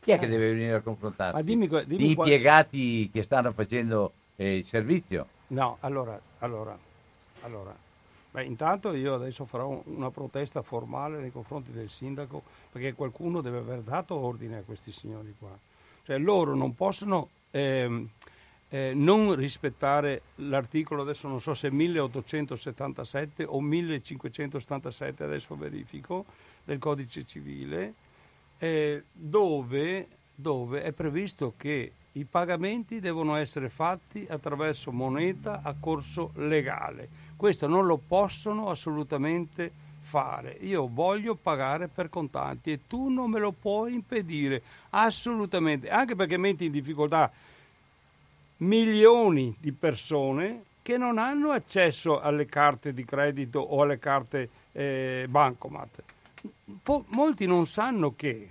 Chi 0.00 0.10
è 0.10 0.14
eh. 0.14 0.18
che 0.18 0.28
deve 0.28 0.50
venire 0.52 0.74
a 0.74 0.80
confrontarsi? 0.80 1.34
Ma 1.34 1.42
dimmi, 1.42 1.68
dimmi 1.68 2.08
Gli 2.08 2.14
qual... 2.14 2.28
impiegati 2.28 3.10
che 3.10 3.22
stanno 3.22 3.52
facendo 3.52 4.12
eh, 4.36 4.56
il 4.56 4.66
servizio? 4.66 5.26
No, 5.48 5.76
allora, 5.80 6.20
allora, 6.38 6.76
allora 7.42 7.86
Beh, 8.30 8.44
intanto 8.44 8.92
io 8.92 9.14
adesso 9.14 9.46
farò 9.46 9.82
una 9.86 10.10
protesta 10.10 10.60
formale 10.62 11.18
nei 11.18 11.32
confronti 11.32 11.72
del 11.72 11.88
sindaco 11.88 12.42
perché 12.70 12.92
qualcuno 12.92 13.40
deve 13.40 13.58
aver 13.58 13.80
dato 13.80 14.14
ordine 14.16 14.58
a 14.58 14.62
questi 14.62 14.92
signori 14.92 15.34
qua. 15.38 15.56
Cioè 16.04 16.18
loro 16.18 16.54
non 16.54 16.74
possono 16.74 17.28
eh, 17.50 18.06
eh, 18.70 18.92
non 18.94 19.34
rispettare 19.34 20.22
l'articolo, 20.36 21.02
adesso 21.02 21.28
non 21.28 21.40
so 21.40 21.54
se 21.54 21.70
1877 21.70 23.44
o 23.44 23.60
1577, 23.60 25.24
adesso 25.24 25.56
verifico, 25.56 26.24
del 26.64 26.78
codice 26.78 27.24
civile, 27.24 27.94
eh, 28.58 29.02
dove, 29.12 30.06
dove 30.34 30.82
è 30.82 30.92
previsto 30.92 31.54
che 31.56 31.92
i 32.12 32.24
pagamenti 32.24 33.00
devono 33.00 33.36
essere 33.36 33.68
fatti 33.68 34.26
attraverso 34.28 34.90
moneta 34.90 35.60
a 35.62 35.74
corso 35.78 36.32
legale. 36.36 37.08
Questo 37.36 37.68
non 37.68 37.86
lo 37.86 37.96
possono 37.96 38.68
assolutamente 38.70 39.70
fare. 40.00 40.56
Io 40.62 40.88
voglio 40.92 41.34
pagare 41.34 41.86
per 41.86 42.08
contanti 42.08 42.72
e 42.72 42.80
tu 42.88 43.08
non 43.08 43.30
me 43.30 43.38
lo 43.38 43.52
puoi 43.52 43.94
impedire. 43.94 44.62
Assolutamente, 44.90 45.90
anche 45.90 46.16
perché 46.16 46.36
metti 46.36 46.64
in 46.64 46.72
difficoltà 46.72 47.30
milioni 48.58 49.54
di 49.58 49.72
persone 49.72 50.64
che 50.82 50.96
non 50.96 51.18
hanno 51.18 51.50
accesso 51.50 52.20
alle 52.20 52.46
carte 52.46 52.92
di 52.92 53.04
credito 53.04 53.60
o 53.60 53.82
alle 53.82 53.98
carte 53.98 54.48
eh, 54.72 55.26
bancomat. 55.28 56.02
Po- 56.82 57.04
molti 57.08 57.46
non 57.46 57.66
sanno 57.66 58.14
che 58.16 58.50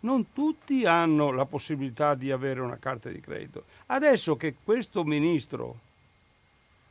non 0.00 0.32
tutti 0.32 0.84
hanno 0.84 1.32
la 1.32 1.44
possibilità 1.44 2.14
di 2.14 2.30
avere 2.30 2.60
una 2.60 2.78
carta 2.78 3.08
di 3.08 3.20
credito. 3.20 3.64
Adesso 3.86 4.36
che 4.36 4.54
questo 4.62 5.04
ministro 5.04 5.78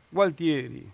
Gualtieri 0.09 0.87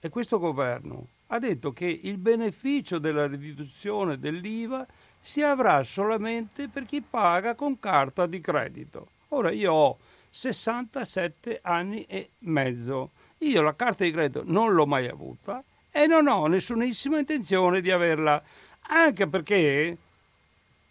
e 0.00 0.08
questo 0.10 0.38
governo 0.38 1.06
ha 1.28 1.38
detto 1.38 1.72
che 1.72 1.86
il 1.86 2.18
beneficio 2.18 2.98
della 2.98 3.26
riduzione 3.26 4.18
dell'IVA 4.18 4.86
si 5.22 5.42
avrà 5.42 5.82
solamente 5.82 6.68
per 6.68 6.84
chi 6.84 7.00
paga 7.00 7.54
con 7.54 7.80
carta 7.80 8.26
di 8.26 8.42
credito. 8.42 9.08
Ora 9.34 9.50
io 9.50 9.72
ho 9.72 9.98
67 10.30 11.58
anni 11.62 12.04
e 12.06 12.30
mezzo. 12.40 13.10
Io 13.38 13.62
la 13.62 13.74
carta 13.74 14.04
di 14.04 14.12
credito 14.12 14.42
non 14.44 14.72
l'ho 14.74 14.86
mai 14.86 15.08
avuta 15.08 15.62
e 15.90 16.06
non 16.06 16.28
ho 16.28 16.46
nessunissima 16.46 17.18
intenzione 17.18 17.80
di 17.80 17.90
averla, 17.90 18.40
anche 18.82 19.26
perché 19.26 19.96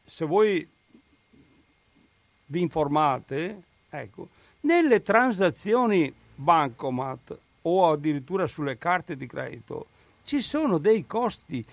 se 0.04 0.26
voi 0.26 0.68
vi 2.48 2.60
informate, 2.60 3.62
ecco, 3.90 4.28
nelle 4.62 5.02
transazioni 5.02 6.14
bancomat 6.36 7.38
o 7.62 7.92
addirittura 7.92 8.46
sulle 8.46 8.78
carte 8.78 9.16
di 9.16 9.26
credito, 9.26 9.88
ci 10.26 10.42
sono 10.42 10.80
dei 10.80 11.08
costi. 11.08 11.66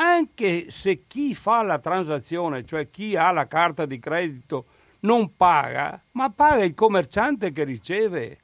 Anche 0.00 0.70
se 0.70 1.02
chi 1.06 1.34
fa 1.34 1.62
la 1.62 1.78
transazione, 1.78 2.64
cioè 2.64 2.90
chi 2.90 3.14
ha 3.14 3.30
la 3.30 3.46
carta 3.46 3.84
di 3.84 3.98
credito, 3.98 4.64
non 5.00 5.36
paga, 5.36 6.00
ma 6.12 6.28
paga 6.30 6.64
il 6.64 6.74
commerciante 6.74 7.52
che 7.52 7.64
riceve. 7.64 8.38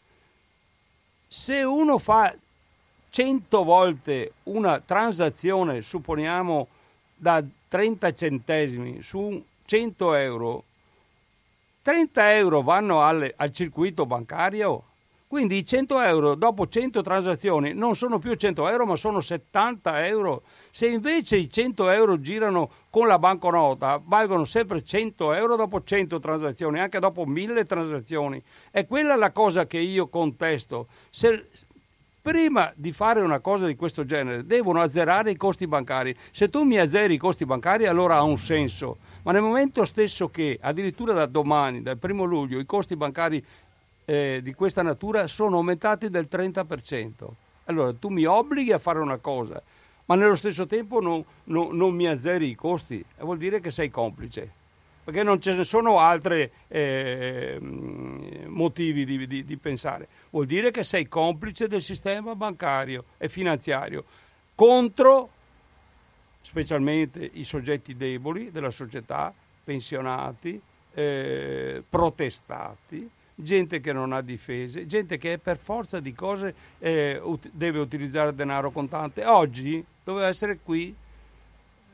Se 1.27 1.63
uno 1.63 1.99
fa 1.99 2.35
100 3.11 3.65
volte 3.65 4.33
una 4.45 4.81
transazione, 4.81 5.83
supponiamo 5.83 6.69
da 7.17 7.43
30 7.69 8.15
centesimi 8.15 9.03
su 9.03 9.43
100 9.65 10.15
euro, 10.15 10.65
30 11.83 12.35
euro 12.35 12.63
vanno 12.63 13.03
al, 13.03 13.33
al 13.37 13.53
circuito 13.53 14.07
bancario 14.07 14.85
Quindi 15.35 15.59
i 15.59 15.67
100 15.67 16.01
euro 16.01 16.35
dopo 16.35 16.69
100 16.69 17.03
transazioni 17.03 17.75
non 17.75 17.97
sono 17.97 18.19
più 18.19 18.35
100 18.35 18.69
euro 18.69 18.87
ma 18.87 18.97
sono 18.97 19.21
70 19.21 20.07
euro. 20.07 20.43
Se 20.71 20.87
invece 20.87 21.37
i 21.37 21.51
100 21.51 21.91
euro 21.91 22.21
girano 22.21 22.71
con 22.95 23.09
la 23.09 23.19
banconota 23.19 24.01
valgono 24.05 24.45
sempre 24.45 24.85
100 24.85 25.33
euro 25.33 25.57
dopo 25.57 25.83
100 25.83 26.21
transazioni, 26.21 26.79
anche 26.79 27.01
dopo 27.01 27.27
1000 27.27 27.65
transazioni. 27.65 28.41
È 28.71 28.87
quella 28.87 29.17
la 29.17 29.33
cosa 29.33 29.67
che 29.67 29.79
io 29.79 30.07
contesto. 30.07 30.87
Se, 31.11 31.45
prima 32.23 32.71
di 32.77 32.93
fare 32.93 33.21
una 33.21 33.41
cosa 33.41 33.67
di 33.67 33.75
questo 33.75 34.05
genere 34.05 34.47
devono 34.47 34.81
azzerare 34.81 35.33
i 35.33 35.37
costi 35.37 35.67
bancari. 35.67 36.17
Se 36.31 36.49
tu 36.51 36.63
mi 36.63 36.79
azzeri 36.79 37.15
i 37.15 37.19
costi 37.19 37.45
bancari 37.45 37.87
allora 37.87 38.15
ha 38.15 38.23
un 38.23 38.39
senso, 38.39 38.99
ma 39.25 39.33
nel 39.33 39.43
momento 39.43 39.85
stesso 39.85 40.29
che 40.29 40.57
addirittura 40.61 41.15
da 41.15 41.27
domani, 41.27 41.83
dal 41.83 41.99
primo 41.99 42.23
luglio, 42.23 42.61
i 42.61 42.65
costi 42.65 42.95
bancari 42.95 43.45
eh, 44.05 44.39
di 44.41 44.55
questa 44.55 44.83
natura 44.83 45.27
sono 45.27 45.57
aumentati 45.57 46.11
del 46.11 46.29
30%. 46.31 47.11
Allora 47.65 47.93
tu 47.93 48.09
mi 48.09 48.25
obblighi 48.25 48.71
a 48.71 48.79
fare 48.79 49.01
una 49.01 49.17
cosa, 49.17 49.61
ma 50.07 50.15
nello 50.17 50.37
stesso 50.37 50.67
tempo 50.67 51.01
non, 51.01 51.25
non, 51.45 51.77
non 51.77 51.95
mi 51.95 52.07
azzeri 52.07 52.49
i 52.49 52.55
costi, 52.55 53.05
vuol 53.19 53.39
dire 53.39 53.61
che 53.61 53.71
sei 53.71 53.91
complice, 53.91 54.51
perché 55.05 55.23
non 55.23 55.41
ce 55.41 55.55
ne 55.55 55.65
sono 55.65 55.99
altri 55.99 56.51
eh, 56.69 57.59
motivi 57.61 59.05
di, 59.05 59.27
di, 59.27 59.45
di 59.45 59.57
pensare. 59.57 60.09
Vuol 60.31 60.47
dire 60.47 60.71
che 60.71 60.85
sei 60.85 61.09
complice 61.09 61.69
del 61.69 61.83
sistema 61.83 62.35
bancario 62.35 63.05
e 63.19 63.29
finanziario 63.29 64.05
contro 64.55 65.29
specialmente 66.43 67.31
i 67.35 67.45
soggetti 67.45 67.97
deboli 67.97 68.51
della 68.51 68.71
società, 68.71 69.33
pensionati, 69.65 70.61
eh, 70.95 71.83
protestati, 71.89 73.11
gente 73.35 73.81
che 73.81 73.93
non 73.93 74.13
ha 74.13 74.21
difese, 74.21 74.87
gente 74.87 75.19
che 75.19 75.39
per 75.39 75.59
forza 75.59 75.99
di 75.99 76.13
cose 76.13 76.55
eh, 76.79 77.19
ut- 77.21 77.49
deve 77.51 77.79
utilizzare 77.79 78.35
denaro 78.35 78.71
contante. 78.71 79.25
Oggi 79.25 79.85
doveva 80.05 80.29
essere 80.29 80.59
qui 80.63 80.95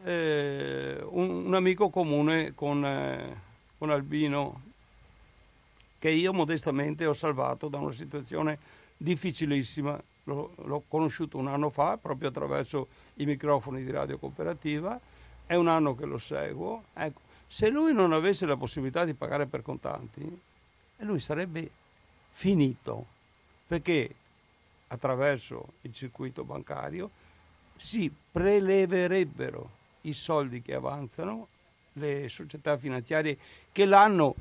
eh, 0.04 0.98
un, 1.10 1.46
un, 1.46 1.54
amico 1.54 1.88
comune 1.88 2.54
con, 2.54 2.84
eh, 2.84 3.36
con 3.78 3.90
Albino 3.90 4.62
che 5.98 6.10
io 6.10 6.32
modestamente 6.32 7.06
ho 7.06 7.12
salvato 7.12 7.68
da 7.68 7.78
una 7.78 7.92
situazione 7.92 8.58
difficilissima. 8.96 9.98
L'ho, 10.24 10.54
l'ho 10.64 10.82
conosciuto 10.88 11.38
un 11.38 11.48
anno 11.48 11.70
fa 11.70 11.96
proprio 11.96 12.28
attraverso 12.28 12.88
i 13.16 13.24
microfoni 13.24 13.84
di 13.84 13.90
Radio 13.90 14.18
Cooperativa, 14.18 14.98
è 15.46 15.54
un 15.54 15.68
anno 15.68 15.94
che 15.94 16.06
lo 16.06 16.18
seguo. 16.18 16.84
Ecco, 16.94 17.20
se 17.46 17.68
lui 17.68 17.92
non 17.92 18.12
avesse 18.12 18.46
la 18.46 18.56
possibilità 18.56 19.04
di 19.04 19.14
pagare 19.14 19.46
per 19.46 19.62
contanti, 19.62 20.40
lui 20.98 21.20
sarebbe 21.20 21.70
finito, 22.32 23.06
perché 23.66 24.14
attraverso 24.88 25.72
il 25.82 25.92
circuito 25.92 26.44
bancario 26.44 27.10
si 27.80 28.12
preleverebbero 28.32 29.70
i 30.02 30.12
soldi 30.12 30.60
che 30.60 30.74
avanzano 30.74 31.48
le 31.94 32.28
società 32.28 32.76
finanziarie 32.76 33.38
che 33.72 33.86
l'hanno 33.86 34.34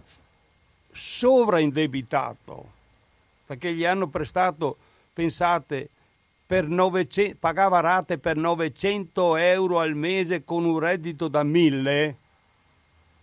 sovraindebitato, 0.91 2.71
perché 3.45 3.73
gli 3.73 3.85
hanno 3.85 4.07
prestato, 4.07 4.75
pensate, 5.13 5.87
per 6.45 6.67
900, 6.67 7.37
pagava 7.39 7.79
rate 7.79 8.17
per 8.17 8.35
900 8.35 9.37
euro 9.37 9.79
al 9.79 9.95
mese 9.95 10.43
con 10.43 10.65
un 10.65 10.79
reddito 10.79 11.27
da 11.27 11.43
1000 11.43 12.15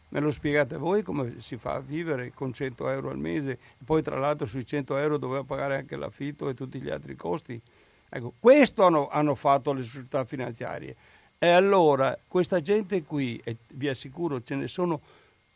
Me 0.09 0.21
lo 0.21 0.31
spiegate 0.31 0.77
voi 0.77 1.03
come 1.03 1.41
si 1.41 1.57
fa 1.57 1.75
a 1.75 1.81
vivere 1.81 2.33
con 2.33 2.53
100 2.53 2.89
euro 2.89 3.11
al 3.11 3.19
mese? 3.19 3.59
Poi 3.85 4.03
tra 4.03 4.19
l'altro 4.19 4.47
sui 4.47 4.65
100 4.65 4.97
euro 4.97 5.19
doveva 5.19 5.43
pagare 5.43 5.77
anche 5.77 5.97
l'affitto 5.97 6.49
e 6.49 6.55
tutti 6.55 6.81
gli 6.81 6.89
altri 6.89 7.17
costi. 7.17 7.61
Ecco, 8.09 8.33
questo 8.39 8.85
hanno, 8.85 9.09
hanno 9.09 9.35
fatto 9.35 9.73
le 9.73 9.83
società 9.83 10.25
finanziarie. 10.25 10.95
E 11.39 11.49
allora 11.49 12.17
questa 12.27 12.61
gente 12.61 13.03
qui, 13.03 13.41
e 13.45 13.57
vi 13.69 13.89
assicuro 13.89 14.43
ce 14.43 14.55
ne 14.55 14.69
sono 14.69 15.01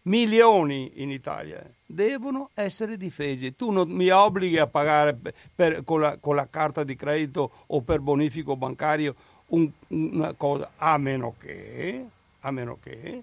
milioni 0.03 0.92
in 0.96 1.11
Italia, 1.11 1.62
devono 1.85 2.51
essere 2.55 2.96
difesi. 2.96 3.57
Tu 3.57 3.70
non 3.70 3.88
mi 3.88 4.09
obblighi 4.11 4.59
a 4.59 4.66
pagare 4.66 5.14
per, 5.14 5.35
per, 5.55 5.85
con, 5.85 6.01
la, 6.01 6.16
con, 6.18 6.35
la, 6.35 6.48
carta 6.48 6.85
di 6.85 6.96
credito 6.96 7.51
o 7.66 7.81
per 7.81 8.01
bonifico 8.01 8.57
bancario 8.57 9.14
un, 9.48 9.70
una 9.88 10.33
cosa, 10.35 10.70
a 10.77 10.96
meno 10.98 11.35
che, 11.38 12.05
a 12.40 12.51
meno 12.51 12.79
che 12.83 13.22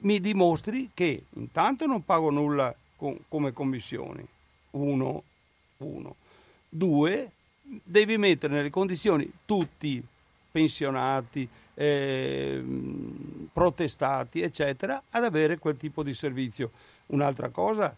mi 0.00 0.20
dimostri 0.20 0.90
che 0.92 1.24
intanto 1.30 1.86
non 1.86 2.04
pago 2.04 2.30
nulla 2.30 2.74
com- 2.96 3.18
come 3.28 3.52
commissioni, 3.52 4.26
uno, 4.72 5.22
uno. 5.78 6.14
Due, 6.68 7.30
devi 7.82 8.16
mettere 8.16 8.54
nelle 8.54 8.70
condizioni 8.70 9.30
tutti 9.44 10.02
pensionati, 10.50 11.48
eh, 11.74 12.62
protestati, 13.52 14.40
eccetera, 14.40 15.02
ad 15.10 15.24
avere 15.24 15.58
quel 15.58 15.76
tipo 15.76 16.02
di 16.02 16.14
servizio. 16.14 16.70
Un'altra 17.06 17.48
cosa, 17.48 17.94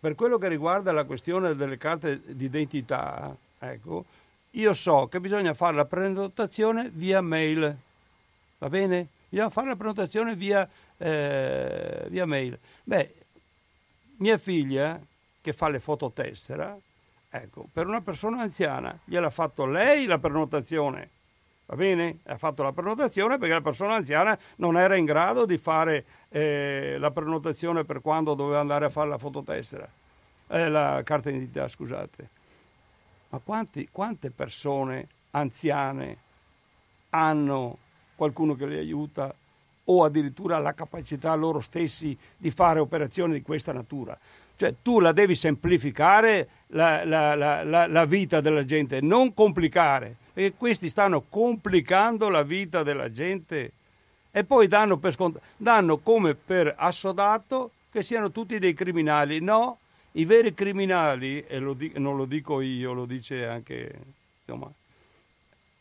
per 0.00 0.14
quello 0.14 0.38
che 0.38 0.48
riguarda 0.48 0.92
la 0.92 1.04
questione 1.04 1.54
delle 1.54 1.78
carte 1.78 2.20
d'identità, 2.24 3.34
ecco, 3.58 4.04
io 4.52 4.74
so 4.74 5.08
che 5.08 5.20
bisogna 5.20 5.54
fare 5.54 5.76
la 5.76 5.84
prenotazione 5.84 6.90
via 6.92 7.20
mail, 7.20 7.76
va 8.58 8.68
bene? 8.68 9.08
Bisogna 9.28 9.50
fare 9.50 9.68
la 9.68 9.76
prenotazione 9.76 10.34
via 10.34 10.68
eh, 10.98 12.06
via 12.08 12.26
mail. 12.26 12.58
Beh, 12.84 13.14
mia 14.16 14.36
figlia 14.36 15.00
che 15.40 15.52
fa 15.52 15.68
le 15.68 15.80
fototessera, 15.80 16.76
ecco, 17.30 17.66
per 17.72 17.86
una 17.86 18.00
persona 18.00 18.42
anziana 18.42 18.98
gliel'ha 19.04 19.30
fatto 19.30 19.66
lei 19.66 20.06
la 20.06 20.18
prenotazione. 20.18 21.10
Va 21.66 21.76
bene? 21.76 22.20
Ha 22.24 22.38
fatto 22.38 22.62
la 22.62 22.72
prenotazione 22.72 23.36
perché 23.36 23.52
la 23.52 23.60
persona 23.60 23.94
anziana 23.94 24.38
non 24.56 24.78
era 24.78 24.96
in 24.96 25.04
grado 25.04 25.44
di 25.44 25.58
fare 25.58 26.04
eh, 26.30 26.96
la 26.98 27.10
prenotazione 27.10 27.84
per 27.84 28.00
quando 28.00 28.34
doveva 28.34 28.60
andare 28.60 28.86
a 28.86 28.90
fare 28.90 29.08
la 29.08 29.18
fototessera, 29.18 29.86
eh, 30.46 30.68
la 30.68 31.02
carta 31.04 31.30
d'identità, 31.30 31.68
scusate. 31.68 32.28
Ma 33.28 33.40
quanti, 33.44 33.88
quante 33.92 34.30
persone 34.30 35.08
anziane 35.32 36.16
hanno 37.10 37.76
qualcuno 38.16 38.54
che 38.54 38.64
le 38.64 38.78
aiuta 38.78 39.34
o 39.90 40.04
addirittura 40.04 40.58
la 40.58 40.72
capacità 40.72 41.34
loro 41.34 41.60
stessi 41.60 42.16
di 42.36 42.50
fare 42.50 42.78
operazioni 42.78 43.34
di 43.34 43.42
questa 43.42 43.72
natura. 43.72 44.18
Cioè 44.58 44.74
tu 44.82 44.98
la 44.98 45.12
devi 45.12 45.36
semplificare 45.36 46.48
la, 46.68 47.04
la, 47.04 47.36
la, 47.62 47.86
la 47.86 48.04
vita 48.06 48.40
della 48.40 48.64
gente, 48.64 49.00
non 49.00 49.32
complicare, 49.32 50.16
perché 50.32 50.54
questi 50.56 50.88
stanno 50.88 51.22
complicando 51.28 52.28
la 52.28 52.42
vita 52.42 52.82
della 52.82 53.08
gente 53.08 53.70
e 54.32 54.42
poi 54.42 54.66
danno, 54.66 54.96
per 54.96 55.12
scont- 55.12 55.40
danno 55.56 55.98
come 55.98 56.34
per 56.34 56.74
assodato 56.76 57.70
che 57.88 58.02
siano 58.02 58.32
tutti 58.32 58.58
dei 58.58 58.74
criminali. 58.74 59.38
No, 59.38 59.78
i 60.12 60.24
veri 60.24 60.52
criminali, 60.54 61.44
e 61.46 61.60
lo 61.60 61.74
di- 61.74 61.92
non 61.94 62.16
lo 62.16 62.24
dico 62.24 62.60
io, 62.60 62.92
lo 62.92 63.04
dice 63.04 63.46
anche 63.46 63.94
insomma, 64.40 64.68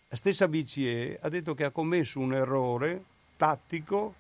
la 0.08 0.16
stessa 0.16 0.48
BCE, 0.48 1.18
ha 1.20 1.30
detto 1.30 1.56
che 1.56 1.64
ha 1.64 1.72
commesso 1.72 2.20
un 2.20 2.36
errore 2.36 3.04
tattico 3.38 4.14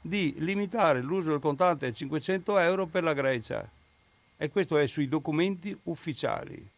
di 0.00 0.34
limitare 0.38 1.00
l'uso 1.00 1.30
del 1.30 1.38
contante 1.38 1.86
a 1.86 1.92
500 1.92 2.58
euro 2.58 2.86
per 2.86 3.04
la 3.04 3.12
Grecia. 3.12 3.70
E 4.36 4.50
questo 4.50 4.76
è 4.76 4.86
sui 4.86 5.08
documenti 5.08 5.76
ufficiali. 5.84 6.68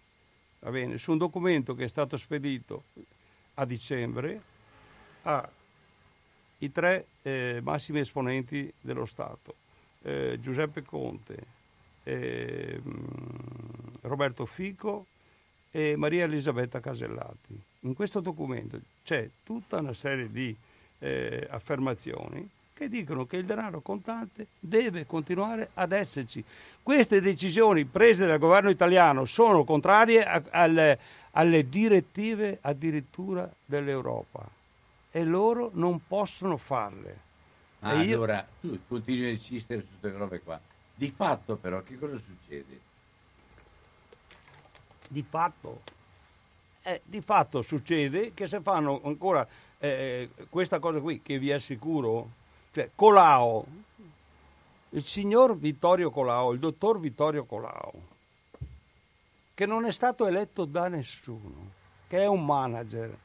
Va 0.60 0.70
bene, 0.70 0.98
su 0.98 1.12
un 1.12 1.18
documento 1.18 1.74
che 1.74 1.84
è 1.84 1.88
stato 1.88 2.16
spedito 2.16 2.84
a 3.54 3.64
dicembre 3.64 4.40
ai 5.22 6.70
tre 6.72 7.06
eh, 7.22 7.60
massimi 7.62 8.00
esponenti 8.00 8.72
dello 8.80 9.06
Stato, 9.06 9.54
eh, 10.02 10.38
Giuseppe 10.40 10.82
Conte, 10.82 11.36
eh, 12.04 12.80
Roberto 14.02 14.46
Fico 14.46 15.06
e 15.70 15.96
Maria 15.96 16.24
Elisabetta 16.24 16.80
Casellati. 16.80 17.60
In 17.80 17.94
questo 17.94 18.20
documento 18.20 18.80
c'è 19.02 19.28
tutta 19.42 19.78
una 19.80 19.92
serie 19.94 20.30
di 20.30 20.54
eh, 20.98 21.46
affermazioni 21.50 22.48
che 22.76 22.90
dicono 22.90 23.24
che 23.24 23.38
il 23.38 23.46
denaro 23.46 23.80
contante 23.80 24.48
deve 24.60 25.06
continuare 25.06 25.70
ad 25.74 25.92
esserci. 25.92 26.44
Queste 26.82 27.22
decisioni 27.22 27.86
prese 27.86 28.26
dal 28.26 28.38
governo 28.38 28.68
italiano 28.68 29.24
sono 29.24 29.64
contrarie 29.64 30.22
a, 30.22 30.42
alle, 30.50 30.98
alle 31.30 31.66
direttive 31.70 32.58
addirittura 32.60 33.50
dell'Europa 33.64 34.46
e 35.10 35.24
loro 35.24 35.70
non 35.72 36.06
possono 36.06 36.58
farle. 36.58 37.24
Ah, 37.80 38.02
io... 38.02 38.16
allora 38.16 38.46
tu 38.60 38.78
continui 38.86 39.28
a 39.28 39.30
insistere 39.30 39.80
su 39.80 39.98
queste 39.98 40.18
robe 40.18 40.40
qua. 40.40 40.60
Di 40.94 41.10
fatto 41.10 41.56
però 41.56 41.82
che 41.82 41.98
cosa 41.98 42.18
succede? 42.18 42.80
Di 45.08 45.22
fatto, 45.22 45.80
eh, 46.82 47.00
di 47.04 47.22
fatto 47.22 47.62
succede 47.62 48.34
che 48.34 48.46
se 48.46 48.60
fanno 48.60 49.00
ancora 49.02 49.46
eh, 49.78 50.28
questa 50.50 50.78
cosa 50.78 51.00
qui 51.00 51.22
che 51.22 51.38
vi 51.38 51.52
assicuro, 51.52 52.44
cioè 52.76 52.90
Colao, 52.94 53.64
il 54.90 55.02
signor 55.02 55.56
Vittorio 55.56 56.10
Colao, 56.10 56.52
il 56.52 56.58
dottor 56.58 57.00
Vittorio 57.00 57.44
Colao, 57.44 57.92
che 59.54 59.64
non 59.64 59.86
è 59.86 59.92
stato 59.92 60.26
eletto 60.26 60.66
da 60.66 60.86
nessuno, 60.88 61.70
che 62.06 62.18
è 62.18 62.26
un 62.26 62.44
manager, 62.44 63.16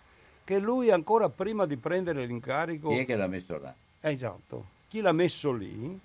che 0.46 0.58
lui 0.58 0.90
ancora 0.90 1.28
prima 1.28 1.66
di 1.66 1.76
prendere 1.76 2.26
l'incarico... 2.26 2.92
Chi 2.92 3.00
è 3.00 3.06
che 3.06 3.18
l'ha 3.18 3.28
messo 3.28 3.60
là? 3.60 3.76
Esatto, 4.00 4.66
chi 4.88 5.02
l'ha 5.02 5.12
messo 5.12 5.52
lì? 5.52 6.00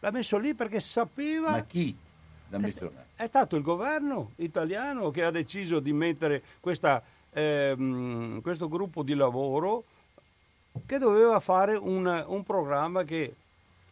L'ha 0.00 0.10
messo 0.10 0.36
lì 0.36 0.54
perché 0.54 0.80
sapeva... 0.80 1.50
Ma 1.50 1.62
chi 1.62 1.96
l'ha 2.48 2.58
messo 2.58 2.90
là? 2.92 3.04
È 3.14 3.28
stato 3.28 3.54
il 3.54 3.62
governo 3.62 4.32
italiano 4.38 5.12
che 5.12 5.22
ha 5.22 5.30
deciso 5.30 5.78
di 5.78 5.92
mettere 5.92 6.42
questa, 6.58 7.00
ehm, 7.30 8.40
questo 8.40 8.68
gruppo 8.68 9.04
di 9.04 9.14
lavoro 9.14 9.84
che 10.86 10.98
doveva 10.98 11.40
fare 11.40 11.76
un, 11.76 12.24
un 12.26 12.44
programma 12.44 13.04
che 13.04 13.34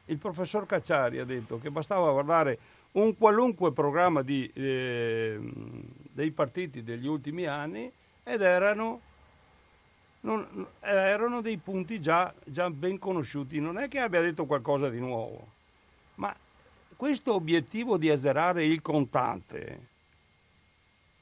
il 0.07 0.19
professor 0.19 0.67
Cacciari 0.67 1.19
ha 1.19 1.25
detto 1.25 1.59
che 1.59 1.71
bastava 1.71 2.11
guardare 2.11 2.59
un 2.93 3.17
qualunque 3.17 3.73
programma 3.73 4.23
di, 4.23 4.51
eh, 4.55 5.39
dei 6.13 6.31
partiti 6.31 6.83
degli 6.83 7.07
ultimi 7.07 7.45
anni 7.45 7.91
ed 8.25 8.41
erano, 8.41 9.01
non, 10.21 10.67
erano 10.81 11.41
dei 11.41 11.57
punti 11.59 12.01
già, 12.01 12.33
già, 12.45 12.71
ben 12.71 12.99
conosciuti. 12.99 13.61
Non 13.61 13.79
è 13.79 13.89
che 13.89 14.01
abbia 14.01 14.21
detto 14.21 14.47
qualcosa 14.47 14.89
di 14.89 14.99
nuovo, 14.99 15.47
ma 16.17 16.35
questo 16.97 17.35
obiettivo 17.35 17.97
di 17.97 18.11
azzerare 18.11 18.65
il 18.65 18.83
contante 18.83 19.97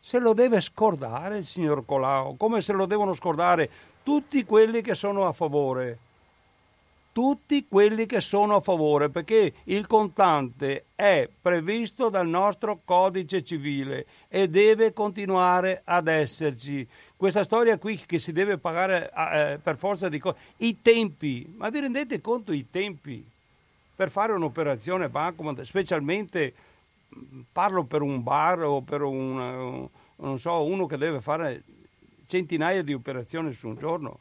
se 0.07 0.21
lo 0.21 0.35
deve 0.35 0.61
scordare 0.61 1.39
il 1.39 1.47
signor 1.47 1.85
Colau, 1.85 2.37
come 2.37 2.61
se 2.61 2.73
lo 2.73 2.87
devono 2.87 3.13
scordare 3.13 3.69
tutti 4.07 4.45
quelli 4.45 4.83
che 4.83 4.95
sono 4.95 5.27
a 5.27 5.33
favore. 5.33 5.99
Tutti 7.11 7.67
quelli 7.67 8.07
che 8.07 8.21
sono 8.21 8.55
a 8.55 8.61
favore, 8.61 9.09
perché 9.09 9.53
il 9.65 9.89
contante 9.89 10.85
è 10.95 11.29
previsto 11.43 12.09
dal 12.09 12.29
nostro 12.29 12.79
codice 12.85 13.43
civile 13.43 14.07
e 14.29 14.49
deve 14.49 14.93
continuare 14.93 15.83
ad 15.83 16.07
esserci. 16.07 16.87
Questa 17.17 17.43
storia 17.43 17.79
qui 17.79 18.01
che 18.07 18.21
si 18.21 18.31
deve 18.31 18.59
pagare 18.59 19.11
eh, 19.11 19.59
per 19.61 19.77
forza 19.77 20.09
di 20.09 20.21
cose, 20.21 20.39
i 20.59 20.81
tempi, 20.81 21.53
ma 21.57 21.69
vi 21.69 21.81
rendete 21.81 22.21
conto 22.21 22.53
i 22.53 22.71
tempi? 22.71 23.29
Per 23.97 24.09
fare 24.09 24.35
un'operazione 24.35 25.09
bancomat, 25.09 25.63
specialmente 25.63 26.55
parlo 27.51 27.83
per 27.83 28.03
un 28.03 28.23
bar 28.23 28.63
o 28.63 28.83
per 28.83 29.03
un, 29.03 29.89
non 30.15 30.39
so, 30.39 30.63
uno 30.63 30.87
che 30.87 30.97
deve 30.97 31.21
fare 31.21 31.63
centinaia 32.27 32.83
di 32.83 32.93
operazioni 32.93 33.53
su 33.53 33.69
un 33.69 33.77
giorno? 33.77 34.19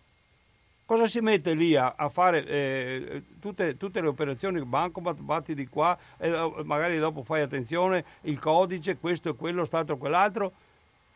Cosa 0.85 1.07
si 1.07 1.19
mette 1.19 1.53
lì 1.53 1.75
a, 1.75 1.95
a 1.97 2.09
fare 2.09 2.45
eh, 2.45 3.23
tutte, 3.41 3.75
tutte, 3.75 4.01
le 4.01 4.07
operazioni 4.07 4.63
bancomat, 4.63 5.17
batti 5.17 5.55
di 5.55 5.67
qua, 5.67 5.97
eh, 6.17 6.53
magari 6.63 6.99
dopo 6.99 7.23
fai 7.23 7.41
attenzione, 7.41 8.05
il 8.21 8.37
codice, 8.39 8.97
questo 8.97 9.29
e 9.29 9.35
quello, 9.35 9.65
stato 9.65 9.93
e 9.93 9.97
quell'altro, 9.97 10.51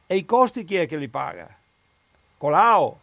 e 0.07 0.15
i 0.15 0.25
costi 0.25 0.65
chi 0.65 0.75
è 0.77 0.87
che 0.87 0.97
li 0.97 1.07
paga? 1.07 1.47
Colao! 2.37 2.99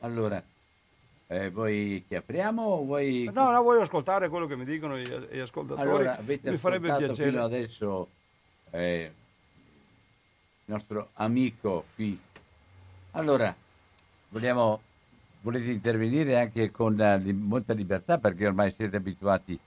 Allora, 0.00 0.40
eh, 1.26 1.50
vuoi 1.50 2.04
che 2.06 2.16
apriamo 2.16 2.62
o 2.62 2.84
vuoi... 2.84 3.28
No, 3.32 3.50
no, 3.50 3.62
voglio 3.62 3.80
ascoltare 3.80 4.28
quello 4.28 4.46
che 4.46 4.54
mi 4.54 4.64
dicono 4.64 4.96
gli, 4.96 5.08
gli 5.08 5.38
ascoltatori. 5.38 5.88
Allora, 5.88 6.16
avete 6.16 6.48
mi 6.48 6.58
farebbe 6.58 6.94
piacere. 6.96 7.30
fino 7.30 7.42
adesso 7.42 8.08
eh, 8.70 9.12
nostro 10.70 11.10
amico 11.14 11.84
qui. 11.94 12.18
Allora, 13.12 13.54
Vogliamo, 14.30 14.80
volete 15.40 15.72
intervenire 15.72 16.38
anche 16.38 16.70
con 16.70 16.96
uh, 16.96 17.32
molta 17.32 17.72
libertà 17.72 18.18
perché 18.18 18.46
ormai 18.46 18.70
siete 18.70 18.96
abituati 18.96 19.58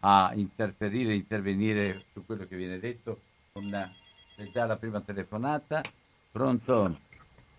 a 0.00 0.30
interferire, 0.34 1.14
intervenire 1.14 2.04
su 2.12 2.24
quello 2.24 2.46
che 2.46 2.54
viene 2.54 2.78
detto. 2.78 3.20
Con, 3.52 3.64
uh, 3.64 4.40
è 4.40 4.48
già 4.52 4.64
la 4.64 4.76
prima 4.76 5.00
telefonata. 5.00 5.80
Pronto? 6.30 7.00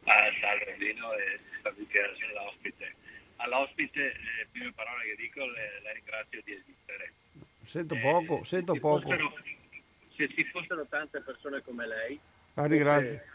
Ah, 0.05 0.31
salve 0.39 0.75
Dino 0.77 1.11
e 1.13 1.39
saluti 1.61 1.97
all'ospite. 2.31 2.95
All'ospite, 3.35 3.99
le 3.99 4.47
prime 4.49 4.71
parole 4.71 5.03
che 5.03 5.15
dico 5.17 5.45
le, 5.45 5.81
le 5.83 5.93
ringrazio 5.95 6.41
di 6.45 6.53
esistere. 6.53 7.13
Sento 7.63 7.95
poco, 7.97 8.39
eh, 8.39 8.45
sento 8.45 8.73
poco. 8.75 9.01
Fossero, 9.01 9.33
se 10.15 10.29
ci 10.29 10.45
fossero 10.45 10.85
tante 10.85 11.19
persone 11.19 11.61
come 11.61 11.87
lei, 11.87 12.17
ah, 12.55 12.67
forse, 12.67 13.25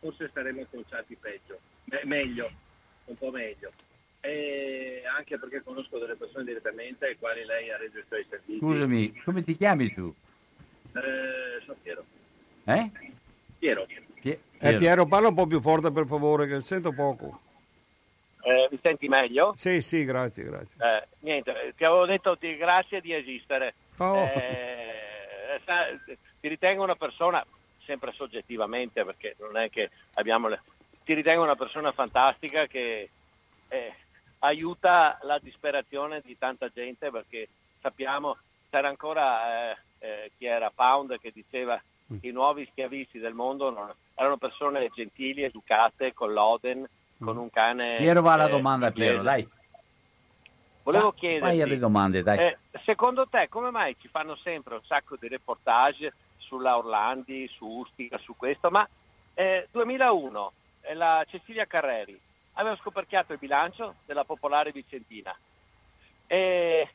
forse 0.00 0.28
staremmo 0.28 0.66
conciati 0.70 1.16
peggio, 1.16 1.58
Me- 1.84 2.02
meglio 2.04 2.50
un 3.06 3.16
po' 3.16 3.30
meglio. 3.30 3.70
E 4.20 5.02
anche 5.16 5.38
perché 5.38 5.62
conosco 5.62 5.98
delle 5.98 6.16
persone 6.16 6.44
direttamente 6.44 7.06
ai 7.06 7.16
quali 7.16 7.44
lei 7.44 7.70
ha 7.70 7.76
reso 7.76 7.98
i 7.98 8.04
suoi 8.06 8.26
servizi. 8.28 8.58
Scusami, 8.58 9.14
come 9.24 9.42
ti 9.44 9.56
chiami 9.56 9.92
tu? 9.94 10.12
Eh, 10.92 11.60
sono 11.64 11.76
Piero. 11.82 12.04
Eh? 12.64 12.90
Piero. 13.58 13.86
Piero. 14.20 14.40
Eh, 14.58 14.76
Piero, 14.78 15.06
parla 15.06 15.28
un 15.28 15.34
po' 15.34 15.46
più 15.46 15.60
forte 15.60 15.92
per 15.92 16.06
favore, 16.06 16.48
che 16.48 16.60
sento 16.60 16.92
poco. 16.92 17.40
Eh, 18.42 18.68
mi 18.70 18.78
senti 18.80 19.08
meglio? 19.08 19.54
Sì, 19.56 19.82
sì, 19.82 20.04
grazie, 20.04 20.44
grazie. 20.44 20.76
Eh, 20.80 21.06
niente, 21.20 21.74
ti 21.76 21.84
avevo 21.84 22.06
detto 22.06 22.36
di, 22.38 22.56
grazie 22.56 23.00
di 23.00 23.12
esistere. 23.12 23.74
Oh. 23.98 24.24
Eh, 24.24 25.60
ti 26.40 26.48
ritengo 26.48 26.82
una 26.82 26.94
persona, 26.94 27.44
sempre 27.86 28.12
soggettivamente, 28.12 29.04
perché 29.04 29.36
non 29.38 29.56
è 29.56 29.70
che 29.70 29.90
abbiamo 30.14 30.48
le, 30.48 30.60
ti 31.04 31.14
ritengo 31.14 31.42
una 31.42 31.54
persona 31.54 31.92
fantastica 31.92 32.66
che 32.66 33.08
eh, 33.68 33.94
aiuta 34.40 35.18
la 35.22 35.38
disperazione 35.38 36.20
di 36.24 36.36
tanta 36.36 36.68
gente 36.68 37.10
perché 37.10 37.48
sappiamo, 37.80 38.36
c'era 38.68 38.88
ancora 38.88 39.70
eh, 39.70 39.76
eh, 40.00 40.32
chi 40.36 40.46
era 40.46 40.70
Pound 40.74 41.18
che 41.20 41.30
diceva 41.32 41.80
che 42.08 42.14
mm. 42.14 42.18
i 42.22 42.30
nuovi 42.30 42.68
schiavisti 42.70 43.18
del 43.18 43.34
mondo 43.34 43.70
non, 43.70 43.90
erano 44.14 44.36
persone 44.36 44.90
gentili, 44.94 45.42
educate, 45.42 46.12
con 46.12 46.32
l'Oden, 46.32 46.86
con 47.18 47.36
un 47.36 47.50
cane. 47.50 47.96
Piero 47.96 48.22
va 48.22 48.32
alla 48.34 48.46
eh, 48.46 48.50
domanda, 48.50 48.90
Piero, 48.90 49.22
dai. 49.22 49.48
Volevo 50.82 51.14
vai 51.40 51.60
alle 51.60 51.78
domande, 51.78 52.22
dai. 52.22 52.38
Eh, 52.38 52.58
secondo 52.84 53.26
te 53.28 53.48
come 53.48 53.70
mai 53.70 53.96
ci 54.00 54.06
fanno 54.06 54.36
sempre 54.36 54.74
un 54.74 54.84
sacco 54.84 55.16
di 55.16 55.26
reportage 55.26 56.12
sulla 56.46 56.76
Orlandi, 56.76 57.48
su 57.48 57.66
Ustica, 57.66 58.18
su 58.18 58.36
questo, 58.36 58.70
ma 58.70 58.88
2001 59.70 60.52
la 60.94 61.24
Cecilia 61.28 61.66
Carreri. 61.66 62.18
Aveva 62.54 62.76
scoperchiato 62.76 63.32
il 63.32 63.38
bilancio 63.38 63.96
della 64.06 64.24
Popolare 64.24 64.72
Vicentina. 64.72 65.36
E, 66.26 66.88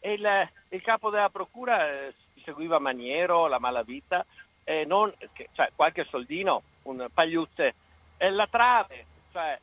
e 0.00 0.12
il, 0.12 0.48
il, 0.70 0.82
capo 0.82 1.10
della 1.10 1.28
procura 1.28 1.90
eh, 1.90 2.14
seguiva 2.42 2.78
Maniero, 2.78 3.46
la 3.46 3.58
malavita, 3.58 4.24
eh, 4.64 4.84
non, 4.86 5.12
cioè, 5.52 5.70
qualche 5.74 6.04
soldino, 6.04 6.62
un 6.82 7.06
pagliuzze, 7.12 7.74
e 8.16 8.30
la 8.30 8.46
trave, 8.50 9.04
cioè 9.32 9.58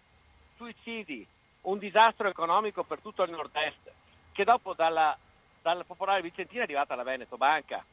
suicidi, 0.56 1.26
un 1.62 1.80
disastro 1.80 2.28
economico 2.28 2.84
per 2.84 3.00
tutto 3.00 3.24
il 3.24 3.32
nord-est, 3.32 3.92
che 4.32 4.44
dopo 4.44 4.74
dalla, 4.74 5.18
dalla 5.62 5.84
Popolare 5.84 6.22
Vicentina 6.22 6.62
è 6.62 6.64
arrivata 6.66 6.96
la 6.96 7.04
Veneto 7.04 7.38
Banca. 7.38 7.84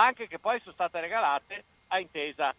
Banche 0.00 0.28
che 0.28 0.38
poi 0.38 0.58
sono 0.60 0.72
state 0.72 0.98
regalate 0.98 1.62
a 1.88 1.98
intesa 1.98 2.54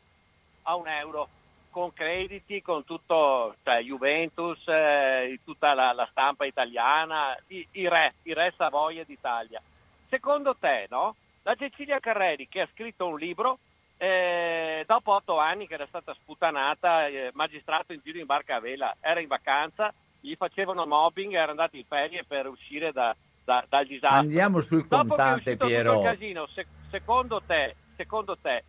a 0.61 0.75
un 0.75 0.87
euro 0.87 1.27
con 1.71 1.91
crediti, 1.91 2.61
con 2.61 2.83
tutto, 2.83 3.55
cioè 3.63 3.81
Juventus, 3.81 4.59
eh, 4.67 5.39
tutta 5.43 5.73
la, 5.73 5.91
la, 5.91 6.07
stampa 6.11 6.45
italiana, 6.45 7.35
i, 7.47 7.67
i, 7.71 7.87
re, 7.87 8.13
i 8.23 8.35
re 8.35 8.53
Savoia 8.55 9.03
d'Italia. 9.03 9.59
Secondo 10.07 10.55
te, 10.55 10.85
no? 10.91 11.15
La 11.41 11.55
Cecilia 11.55 11.99
Carreri 11.99 12.47
che 12.47 12.61
ha 12.61 12.69
scritto 12.71 13.07
un 13.07 13.17
libro 13.17 13.57
eh, 13.97 14.83
dopo 14.85 15.13
otto 15.13 15.39
anni 15.39 15.65
che 15.65 15.73
era 15.73 15.87
stata 15.87 16.13
sputanata, 16.13 17.07
eh, 17.07 17.31
magistrato 17.33 17.91
in 17.91 18.01
giro 18.03 18.19
in 18.19 18.27
barca 18.27 18.57
a 18.57 18.59
vela, 18.59 18.95
era 18.99 19.19
in 19.19 19.27
vacanza, 19.27 19.91
gli 20.19 20.35
facevano 20.35 20.85
mobbing, 20.85 21.33
era 21.33 21.49
andato 21.49 21.75
in 21.75 21.85
ferie 21.85 22.23
per 22.23 22.45
uscire 22.45 22.91
da, 22.91 23.15
da, 23.43 23.65
dal 23.67 23.85
disastro. 23.85 24.19
Andiamo 24.19 24.59
sul 24.59 24.87
contante, 24.87 25.57
Piero. 25.57 26.01
Casino, 26.01 26.47
se, 26.47 26.65
secondo, 26.89 27.41
te, 27.45 27.75
secondo 27.95 28.37
te, 28.41 28.63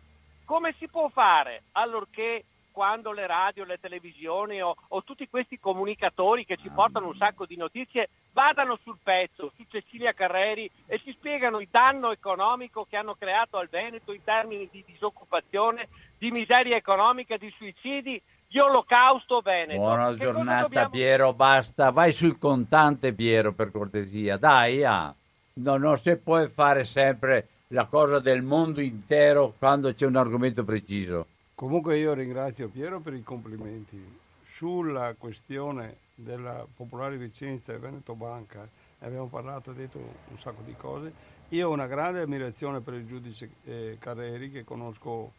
come 0.45 0.73
si 0.77 0.87
può 0.87 1.07
fare 1.09 1.63
allorché 1.73 2.43
quando 2.73 3.11
le 3.11 3.27
radio, 3.27 3.63
le 3.63 3.79
televisioni 3.79 4.61
o, 4.61 4.75
o, 4.87 5.03
tutti 5.03 5.29
questi 5.29 5.59
comunicatori 5.59 6.43
che 6.43 6.57
ci 6.57 6.69
portano 6.69 7.07
un 7.07 7.15
sacco 7.15 7.45
di 7.45 7.55
notizie 7.55 8.09
vadano 8.33 8.77
sul 8.81 8.97
pezzo, 9.01 9.51
su 9.55 9.63
Cecilia 9.69 10.11
Carreri 10.11 10.69
e 10.87 10.99
ci 10.99 11.13
spiegano 11.13 11.59
il 11.59 11.67
danno 11.69 12.11
economico 12.11 12.85
che 12.89 12.97
hanno 12.97 13.13
creato 13.13 13.57
al 13.57 13.69
Veneto 13.69 14.11
in 14.11 14.23
termini 14.23 14.67
di 14.71 14.83
disoccupazione, 14.85 15.87
di 16.17 16.31
miseria 16.31 16.75
economica, 16.75 17.37
di 17.37 17.51
suicidi, 17.51 18.19
di 18.53 18.59
olocausto 18.59 19.41
Veneto. 19.41 19.79
Buona 19.79 20.11
che 20.11 20.17
giornata 20.17 20.61
dobbiamo... 20.61 20.89
Piero, 20.91 21.33
basta, 21.33 21.89
vai 21.89 22.13
sul 22.13 22.37
contante 22.37 23.11
Piero 23.11 23.51
per 23.51 23.71
cortesia, 23.71 24.37
dai, 24.37 24.83
ah. 24.83 25.11
no, 25.53 25.77
non 25.77 25.97
si 25.97 26.15
può 26.17 26.47
fare 26.49 26.85
sempre 26.85 27.47
la 27.69 27.85
cosa 27.85 28.19
del 28.19 28.43
mondo 28.43 28.79
intero 28.79 29.55
quando 29.57 29.91
c'è 29.95 30.05
un 30.05 30.17
argomento 30.17 30.63
preciso. 30.63 31.25
Comunque 31.55 31.97
io 31.97 32.13
ringrazio 32.13 32.69
Piero 32.69 32.99
per 32.99 33.15
i 33.15 33.23
complimenti. 33.23 34.21
Sulla 34.43 35.15
questione 35.17 35.95
della 36.13 36.63
Popolare 36.75 37.17
Vicenza 37.17 37.73
e 37.73 37.79
Veneto 37.79 38.13
Banca 38.13 38.67
abbiamo 38.99 39.25
parlato 39.25 39.71
e 39.71 39.73
detto 39.73 39.97
un 39.97 40.37
sacco 40.37 40.61
di 40.63 40.75
cose. 40.77 41.11
io 41.49 41.69
ho 41.69 41.71
una 41.71 41.87
grande 41.87 42.21
ammirazione 42.21 42.81
per 42.81 42.93
il 42.93 43.07
giudice 43.07 43.49
eh, 43.65 43.97
Carreri 43.99 44.51
che 44.51 44.63
conosco 44.63 45.31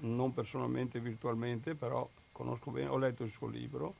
non 0.00 0.34
personalmente, 0.34 1.00
virtualmente, 1.00 1.74
però 1.74 2.06
conosco 2.38 2.70
bene, 2.70 2.88
ho 2.88 2.96
letto 2.96 3.24
il 3.24 3.30
suo 3.30 3.48
libro. 3.48 3.94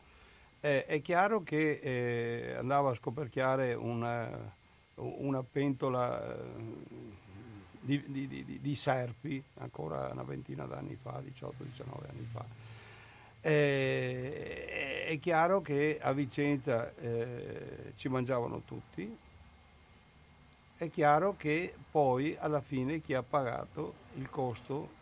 Eh, 0.60 0.86
è 0.86 1.02
chiaro 1.02 1.42
che 1.42 1.80
eh, 1.82 2.54
andava 2.54 2.90
a 2.90 2.94
scoperchiare 2.94 3.74
una, 3.74 4.30
una 4.94 5.42
pentola 5.42 6.36
eh, 6.36 6.44
di, 7.80 8.02
di, 8.06 8.28
di, 8.28 8.60
di, 8.60 8.74
serpi 8.76 9.42
ancora 9.58 10.08
una 10.12 10.22
ventina 10.22 10.66
d'anni 10.66 10.96
fa, 11.00 11.20
18-19 11.20 11.52
anni 12.08 12.28
fa. 12.30 12.44
Eh, 13.40 15.04
è 15.08 15.18
chiaro 15.18 15.60
che 15.60 15.98
a 16.00 16.12
Vicenza 16.12 16.94
eh, 16.96 17.92
ci 17.96 18.08
mangiavano 18.08 18.62
tutti, 18.64 19.16
è 20.76 20.90
chiaro 20.90 21.34
che 21.36 21.74
poi 21.90 22.36
alla 22.38 22.60
fine 22.60 23.00
chi 23.00 23.14
ha 23.14 23.22
pagato 23.22 23.94
il 24.14 24.28
costo 24.30 24.96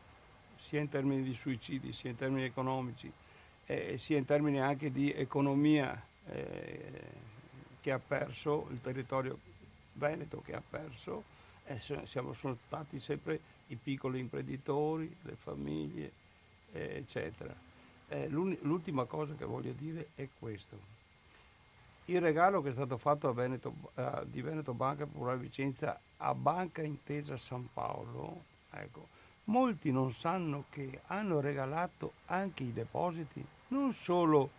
sia 0.59 0.81
in 0.81 0.89
termini 0.89 1.23
di 1.23 1.35
suicidi, 1.35 1.93
sia 1.93 2.11
in 2.11 2.17
termini 2.17 2.45
economici, 2.45 3.11
eh, 3.67 3.99
sia 3.99 4.17
in 4.17 4.25
termini 4.25 4.61
anche 4.61 4.91
di 4.91 5.13
economia 5.13 6.01
eh, 6.29 7.15
che 7.81 7.93
ha 7.93 7.99
perso, 7.99 8.69
il 8.71 8.81
territorio 8.81 9.39
veneto 9.95 10.43
che 10.45 10.55
ha 10.55 10.63
perso, 10.69 11.25
eh, 11.67 11.81
siamo, 12.05 12.33
sono 12.33 12.57
stati 12.67 13.01
sempre 13.01 13.41
i 13.69 13.77
piccoli 13.77 14.21
imprenditori, 14.21 15.15
le 15.23 15.35
famiglie, 15.35 16.13
eh, 16.73 16.97
eccetera. 16.97 17.55
Eh, 18.09 18.29
l'ultima 18.29 19.05
cosa 19.05 19.35
che 19.35 19.45
voglio 19.45 19.73
dire 19.73 20.09
è 20.15 20.29
questo. 20.39 20.95
Il 22.09 22.21
regalo 22.21 22.63
che 22.63 22.71
è 22.71 22.73
stato 22.73 22.97
fatto 22.99 23.33
Veneto, 23.33 23.75
uh, 23.95 24.25
di 24.25 24.41
Veneto 24.41 24.73
Banca 24.75 25.07
Popolare 25.07 25.39
Vicenza 25.39 25.99
a 26.19 26.35
Banca 26.35 26.83
Intesa 26.83 27.37
San 27.37 27.69
Paolo, 27.73 28.45
ecco, 28.71 29.09
molti 29.45 29.91
non 29.91 30.13
sanno 30.13 30.67
che 30.71 31.01
hanno 31.07 31.41
regalato 31.41 32.13
anche 32.27 32.63
i 32.63 32.73
depositi, 32.73 33.45
non 33.69 33.93
solo 33.93 34.51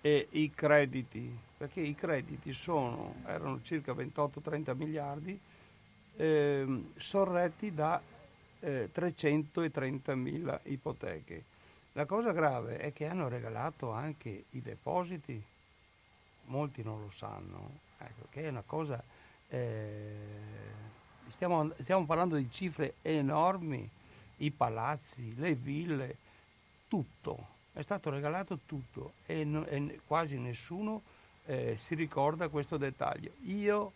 eh, 0.00 0.28
i 0.30 0.50
crediti, 0.54 1.36
perché 1.56 1.80
i 1.80 1.94
crediti 1.94 2.52
sono, 2.52 3.14
erano 3.26 3.60
circa 3.62 3.92
28-30 3.92 4.76
miliardi, 4.76 5.38
eh, 6.16 6.84
sorretti 6.96 7.72
da 7.72 8.00
eh, 8.60 8.88
330 8.92 10.14
mila 10.14 10.58
ipoteche. 10.64 11.44
La 11.92 12.06
cosa 12.06 12.32
grave 12.32 12.78
è 12.78 12.92
che 12.92 13.06
hanno 13.06 13.28
regalato 13.28 13.90
anche 13.90 14.44
i 14.50 14.60
depositi 14.60 15.42
molti 16.48 16.82
non 16.82 17.00
lo 17.00 17.10
sanno, 17.10 17.80
ecco, 17.98 18.26
che 18.30 18.44
è 18.44 18.48
una 18.48 18.62
cosa, 18.64 19.02
eh, 19.48 20.14
stiamo, 21.26 21.70
stiamo, 21.80 22.04
parlando 22.04 22.36
di 22.36 22.50
cifre 22.50 22.94
enormi, 23.02 23.88
i 24.38 24.50
palazzi, 24.50 25.34
le 25.36 25.54
ville, 25.54 26.16
tutto, 26.88 27.56
è 27.78 27.82
stato 27.82 28.10
regalato 28.10 28.58
tutto 28.66 29.12
e, 29.24 29.44
no, 29.44 29.64
e 29.66 30.00
quasi 30.04 30.36
nessuno 30.36 31.00
eh, 31.44 31.76
si 31.78 31.94
ricorda 31.94 32.48
questo 32.48 32.76
dettaglio. 32.76 33.30
Io 33.44 33.92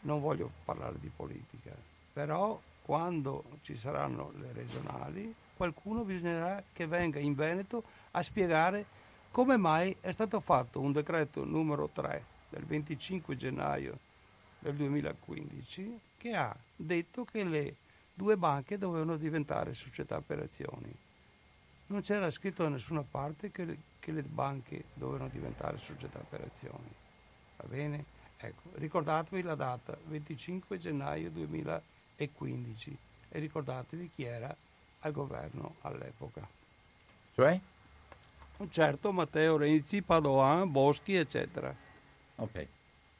non 0.00 0.20
voglio 0.20 0.50
parlare 0.64 0.96
di 0.98 1.08
politica, 1.14 1.70
però 2.12 2.60
quando 2.82 3.44
ci 3.62 3.76
saranno 3.76 4.32
le 4.40 4.52
regionali 4.52 5.32
qualcuno 5.54 6.02
bisognerà 6.02 6.60
che 6.72 6.88
venga 6.88 7.20
in 7.20 7.36
Veneto 7.36 7.84
a 8.12 8.24
spiegare 8.24 8.84
come 9.30 9.56
mai 9.56 9.94
è 10.00 10.10
stato 10.10 10.40
fatto 10.40 10.80
un 10.80 10.90
decreto 10.90 11.44
numero 11.44 11.88
3 11.92 12.24
del 12.48 12.64
25 12.64 13.36
gennaio 13.36 13.96
del 14.58 14.74
2015 14.74 16.00
che 16.18 16.34
ha 16.34 16.52
detto 16.74 17.24
che 17.24 17.44
le 17.44 17.74
due 18.12 18.36
banche 18.36 18.78
dovevano 18.78 19.16
diventare 19.16 19.74
società 19.74 20.20
per 20.20 20.40
azioni. 20.40 20.92
Non 21.90 22.02
c'era 22.02 22.30
scritto 22.30 22.62
da 22.62 22.68
nessuna 22.68 23.02
parte 23.02 23.50
che 23.50 23.64
le, 23.64 23.76
che 23.98 24.12
le 24.12 24.22
banche 24.22 24.84
dovevano 24.94 25.28
diventare 25.28 25.76
società 25.76 26.20
per 26.20 26.40
azioni. 26.42 26.88
Va 27.56 27.64
bene? 27.68 28.04
Ecco, 28.36 28.70
ricordatevi 28.74 29.42
la 29.42 29.56
data, 29.56 29.96
25 30.04 30.78
gennaio 30.78 31.30
2015 31.30 32.96
e 33.28 33.38
ricordatevi 33.40 34.10
chi 34.14 34.22
era 34.22 34.54
al 35.00 35.12
governo 35.12 35.74
all'epoca. 35.80 36.46
Cioè? 37.34 37.58
Certo, 38.68 39.12
Matteo 39.12 39.56
Renzi, 39.56 40.00
Padoan, 40.02 40.70
Boschi, 40.70 41.14
eccetera. 41.14 41.74
Ok. 42.36 42.66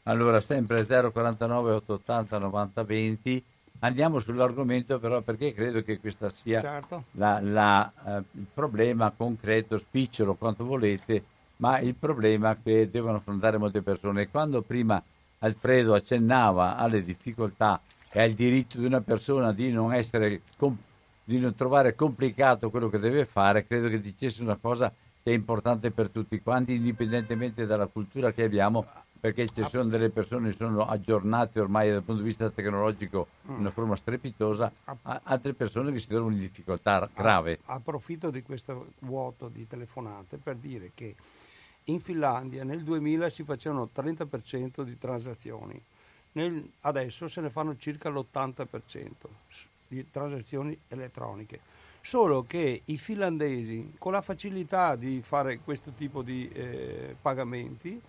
Allora, 0.04 0.40
sempre 0.40 0.86
049 0.86 1.72
880 1.72 2.38
90 2.38 2.82
20. 2.84 3.44
Andiamo 3.82 4.18
sull'argomento 4.18 4.98
però 4.98 5.22
perché 5.22 5.54
credo 5.54 5.82
che 5.82 5.98
questo 6.00 6.28
sia 6.28 6.60
certo. 6.60 7.04
la, 7.12 7.40
la, 7.40 7.92
eh, 8.06 8.22
il 8.32 8.46
problema 8.52 9.10
concreto, 9.16 9.78
spicciolo 9.78 10.34
quanto 10.34 10.64
volete, 10.64 11.24
ma 11.56 11.78
il 11.78 11.94
problema 11.94 12.56
che 12.62 12.90
devono 12.90 13.16
affrontare 13.16 13.56
molte 13.56 13.80
persone. 13.80 14.28
Quando 14.28 14.60
prima 14.60 15.02
Alfredo 15.38 15.94
accennava 15.94 16.76
alle 16.76 17.02
difficoltà 17.02 17.80
e 18.12 18.22
al 18.22 18.32
diritto 18.32 18.78
di 18.78 18.84
una 18.84 19.00
persona 19.00 19.52
di 19.52 19.70
non, 19.70 19.94
essere, 19.94 20.42
di 21.24 21.38
non 21.38 21.54
trovare 21.54 21.94
complicato 21.94 22.68
quello 22.68 22.90
che 22.90 22.98
deve 22.98 23.24
fare, 23.24 23.64
credo 23.64 23.88
che 23.88 24.00
dicesse 24.00 24.42
una 24.42 24.58
cosa 24.60 24.92
che 25.22 25.30
è 25.30 25.34
importante 25.34 25.90
per 25.90 26.10
tutti 26.10 26.40
quanti, 26.42 26.74
indipendentemente 26.74 27.64
dalla 27.64 27.86
cultura 27.86 28.32
che 28.32 28.42
abbiamo, 28.42 28.86
perché 29.20 29.46
ci 29.48 29.62
sono 29.68 29.84
delle 29.84 30.08
persone 30.08 30.50
che 30.50 30.56
sono 30.56 30.86
aggiornate 30.86 31.60
ormai 31.60 31.90
dal 31.90 32.02
punto 32.02 32.22
di 32.22 32.28
vista 32.28 32.48
tecnologico 32.48 33.26
in 33.48 33.56
una 33.56 33.70
forma 33.70 33.94
strepitosa, 33.94 34.72
altre 35.02 35.52
persone 35.52 35.92
che 35.92 36.00
si 36.00 36.06
trovano 36.08 36.32
in 36.32 36.40
difficoltà 36.40 37.08
grave. 37.14 37.58
Approfitto 37.66 38.30
di 38.30 38.42
questo 38.42 38.92
vuoto 39.00 39.48
di 39.48 39.68
telefonate 39.68 40.38
per 40.38 40.56
dire 40.56 40.92
che 40.94 41.14
in 41.84 42.00
Finlandia 42.00 42.64
nel 42.64 42.82
2000 42.82 43.28
si 43.28 43.42
facevano 43.44 43.90
30% 43.94 44.82
di 44.82 44.98
transazioni, 44.98 45.80
nel, 46.32 46.66
adesso 46.82 47.28
se 47.28 47.42
ne 47.42 47.50
fanno 47.50 47.76
circa 47.76 48.08
l'80% 48.08 49.10
di 49.88 50.10
transazioni 50.10 50.78
elettroniche 50.88 51.60
solo 52.02 52.44
che 52.44 52.82
i 52.84 52.96
finlandesi 52.96 53.94
con 53.98 54.12
la 54.12 54.22
facilità 54.22 54.96
di 54.96 55.20
fare 55.20 55.58
questo 55.58 55.90
tipo 55.90 56.22
di 56.22 56.48
eh, 56.48 57.14
pagamenti 57.20 58.00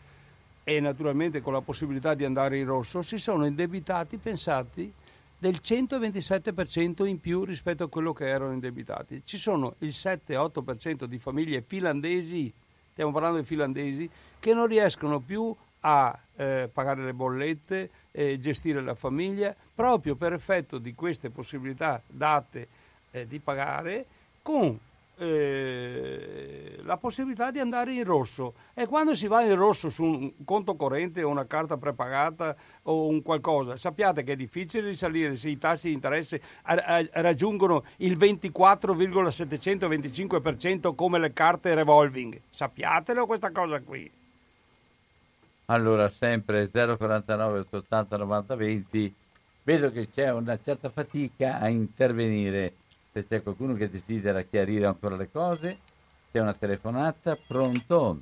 e 0.75 0.79
naturalmente 0.79 1.41
con 1.41 1.51
la 1.51 1.59
possibilità 1.59 2.13
di 2.13 2.23
andare 2.23 2.57
in 2.57 2.65
rosso 2.65 3.01
si 3.01 3.17
sono 3.17 3.45
indebitati, 3.45 4.15
pensati, 4.17 4.91
del 5.37 5.59
127% 5.61 7.05
in 7.05 7.19
più 7.19 7.43
rispetto 7.43 7.83
a 7.83 7.89
quello 7.89 8.13
che 8.13 8.27
erano 8.27 8.53
indebitati. 8.53 9.23
Ci 9.25 9.37
sono 9.37 9.75
il 9.79 9.89
7-8% 9.89 11.05
di 11.05 11.17
famiglie 11.17 11.61
finlandesi, 11.61 12.53
stiamo 12.91 13.11
parlando 13.11 13.39
di 13.39 13.45
finlandesi, 13.45 14.09
che 14.39 14.53
non 14.53 14.67
riescono 14.67 15.19
più 15.19 15.53
a 15.81 16.17
eh, 16.35 16.69
pagare 16.71 17.03
le 17.03 17.13
bollette, 17.13 17.89
eh, 18.11 18.39
gestire 18.39 18.81
la 18.81 18.95
famiglia, 18.95 19.53
proprio 19.75 20.15
per 20.15 20.33
effetto 20.33 20.77
di 20.77 20.93
queste 20.93 21.29
possibilità 21.31 22.01
date 22.07 22.67
eh, 23.11 23.27
di 23.27 23.39
pagare 23.39 24.05
con 24.41 24.77
eh, 25.21 26.79
la 26.83 26.97
possibilità 26.97 27.51
di 27.51 27.59
andare 27.59 27.93
in 27.93 28.03
rosso. 28.03 28.55
E 28.73 28.87
quando 28.87 29.13
si 29.13 29.27
va 29.27 29.43
in 29.43 29.53
rosso 29.55 29.91
su 29.91 30.03
un 30.03 30.31
conto 30.43 30.73
corrente 30.73 31.21
o 31.21 31.29
una 31.29 31.45
carta 31.45 31.77
prepagata 31.77 32.55
o 32.83 33.05
un 33.07 33.21
qualcosa 33.21 33.75
sappiate 33.77 34.23
che 34.23 34.31
è 34.33 34.35
difficile 34.35 34.87
risalire 34.87 35.37
se 35.37 35.49
i 35.49 35.59
tassi 35.59 35.89
di 35.89 35.93
interesse 35.93 36.41
raggiungono 36.63 37.83
il 37.97 38.17
24,725% 38.17 40.95
come 40.95 41.19
le 41.19 41.33
carte 41.33 41.75
revolving. 41.75 42.41
Sappiatelo 42.49 43.27
questa 43.27 43.51
cosa 43.51 43.79
qui. 43.79 44.09
Allora 45.65 46.09
sempre 46.09 46.71
049 46.71 47.59
880 47.59 48.17
90 48.17 48.55
20 48.55 49.13
vedo 49.63 49.91
che 49.91 50.09
c'è 50.11 50.31
una 50.31 50.57
certa 50.61 50.89
fatica 50.89 51.59
a 51.59 51.69
intervenire 51.69 52.73
se 53.11 53.27
c'è 53.27 53.43
qualcuno 53.43 53.73
che 53.73 53.89
desidera 53.89 54.41
chiarire 54.43 54.85
ancora 54.85 55.15
le 55.15 55.29
cose, 55.29 55.77
c'è 56.31 56.39
una 56.39 56.53
telefonata, 56.53 57.35
pronto? 57.35 58.19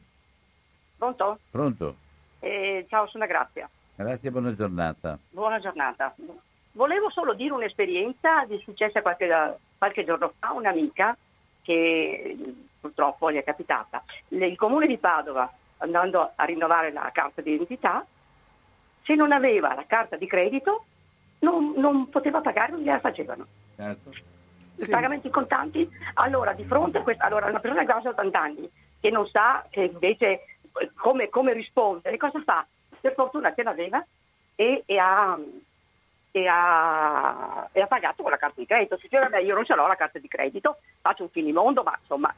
Pronto? 0.98 1.40
Pronto. 1.52 1.96
Eh, 2.40 2.86
ciao, 2.90 3.08
sono 3.08 3.28
Grazia. 3.28 3.70
Grazie, 3.96 4.32
buona 4.32 4.56
giornata. 4.56 5.20
Buona 5.30 5.60
giornata. 5.60 6.16
Volevo 6.72 7.10
solo 7.12 7.34
dire 7.34 7.54
un'esperienza 7.54 8.46
di 8.46 8.58
successa 8.60 9.02
qualche, 9.02 9.28
qualche 9.78 10.04
giorno 10.04 10.34
fa, 10.40 10.54
un'amica 10.54 11.16
che 11.62 12.38
purtroppo 12.80 13.32
gli 13.32 13.36
è 13.36 13.44
capitata. 13.44 14.04
Il 14.30 14.56
comune 14.56 14.88
di 14.88 14.98
Padova, 14.98 15.52
andando 15.78 16.32
a 16.36 16.44
rinnovare 16.46 16.92
la 16.92 17.10
carta 17.14 17.42
di 17.42 17.54
identità, 17.54 18.04
se 19.04 19.16
non 19.16 19.32
aveva 19.32 19.76
la 19.76 19.86
carta 19.86 20.16
di 20.16 20.26
credito 20.26 20.86
non, 21.40 21.74
non 21.76 22.10
poteva 22.10 22.42
pagare, 22.42 22.72
non 22.72 22.82
gliela 22.82 23.00
facevano. 23.00 23.46
Certo 23.76 24.29
sì. 24.86 24.90
pagamenti 24.90 25.30
contanti, 25.30 25.88
allora 26.16 26.54
di 26.54 26.64
fronte 26.64 27.00
a 27.00 27.02
questa, 27.02 27.26
allora 27.26 27.48
una 27.48 27.60
persona 27.60 27.84
che 27.84 27.92
ha 27.92 28.02
80 28.04 28.40
anni 28.40 28.70
che 29.00 29.10
non 29.10 29.28
sa 29.28 29.66
che 29.70 29.84
invece 29.84 30.28
eh, 30.80 30.92
come, 30.96 31.30
come 31.30 31.54
rispondere, 31.54 32.18
cosa 32.18 32.42
fa? 32.44 32.66
Per 33.00 33.14
fortuna 33.14 33.54
ce 33.54 33.64
l'aveva 33.64 34.06
e, 34.56 34.84
e 34.86 34.98
ha, 34.98 35.38
e 36.32 36.48
ha, 36.48 37.70
e 37.72 37.82
ha, 37.82 37.88
pagato 37.88 38.22
con 38.22 38.32
la 38.32 38.38
carta 38.38 38.60
di 38.60 38.68
credito. 38.68 38.98
Si 38.98 39.04
dice, 39.04 39.20
vabbè, 39.20 39.40
io 39.40 39.56
non 39.56 39.66
ce 39.66 39.76
l'ho 39.76 39.88
la 39.88 39.96
carta 39.96 40.20
di 40.20 40.28
credito, 40.28 40.78
faccio 41.00 41.24
un 41.24 41.30
finimondo, 41.30 41.82
ma 41.82 41.98
insomma, 42.00 42.34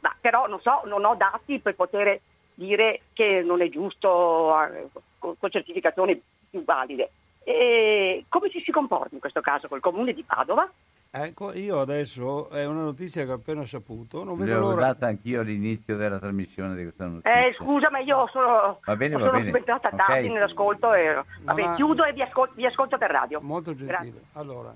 ma 0.00 0.16
però 0.20 0.46
non 0.46 0.60
so, 0.60 0.82
non 0.84 1.04
ho 1.04 1.16
dati 1.16 1.58
per 1.58 1.74
poter 1.74 2.20
dire 2.54 3.02
che 3.12 3.42
non 3.42 3.60
è 3.60 3.68
giusto 3.68 4.62
eh, 4.62 4.88
con, 5.18 5.36
con 5.38 5.50
certificazioni 5.50 6.20
più 6.48 6.62
valide. 6.62 7.10
E 7.42 8.24
come 8.28 8.50
ci 8.50 8.60
si 8.60 8.70
comporta 8.70 9.14
in 9.14 9.20
questo 9.20 9.40
caso 9.40 9.68
col 9.68 9.80
comune 9.80 10.12
di 10.12 10.22
Padova? 10.22 10.68
Ecco, 11.10 11.52
io 11.54 11.80
adesso 11.80 12.50
è 12.50 12.66
una 12.66 12.82
notizia 12.82 13.24
che 13.24 13.30
ho 13.30 13.36
appena 13.36 13.64
saputo. 13.64 14.22
Non 14.22 14.36
vedo 14.36 14.58
L'ho 14.58 14.70
l'ora... 14.70 14.86
data 14.86 15.06
anch'io 15.06 15.40
all'inizio 15.40 15.96
della 15.96 16.18
trasmissione 16.18 16.74
di 16.74 16.82
questa 16.82 17.06
notizia. 17.06 17.46
Eh, 17.46 17.54
scusa, 17.54 17.90
ma 17.90 18.00
io 18.00 18.28
sono, 18.30 18.78
va 18.84 18.96
bene, 18.96 19.18
sono 19.18 19.40
diventata 19.40 19.88
okay. 19.88 20.06
tardi 20.06 20.28
nell'ascolto 20.28 20.92
e 20.92 21.22
vabbè, 21.42 21.62
ma... 21.62 21.74
chiudo 21.74 22.04
e 22.04 22.12
vi, 22.12 22.22
ascol- 22.22 22.52
vi, 22.54 22.66
ascolto 22.66 22.98
per 22.98 23.10
radio. 23.10 23.40
Molto 23.40 23.74
gentile. 23.74 24.10
Grazie. 24.10 24.22
Allora, 24.34 24.74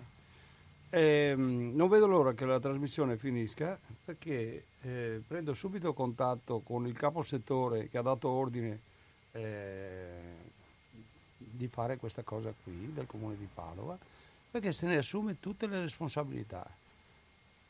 ehm, 0.90 1.72
non 1.74 1.88
vedo 1.88 2.06
l'ora 2.06 2.32
che 2.32 2.46
la 2.46 2.58
trasmissione 2.58 3.16
finisca 3.16 3.78
perché 4.02 4.64
eh, 4.82 5.20
prendo 5.26 5.52
subito 5.52 5.92
contatto 5.92 6.60
con 6.64 6.86
il 6.86 6.96
caposettore 6.96 7.90
che 7.90 7.98
ha 7.98 8.02
dato 8.02 8.28
ordine 8.28 8.78
eh, 9.32 10.38
di 11.36 11.66
fare 11.66 11.98
questa 11.98 12.22
cosa 12.22 12.50
qui 12.62 12.92
del 12.94 13.06
comune 13.06 13.36
di 13.36 13.46
Padova 13.52 13.98
perché 14.50 14.72
se 14.72 14.86
ne 14.86 14.96
assume 14.96 15.38
tutte 15.38 15.66
le 15.66 15.80
responsabilità. 15.80 16.66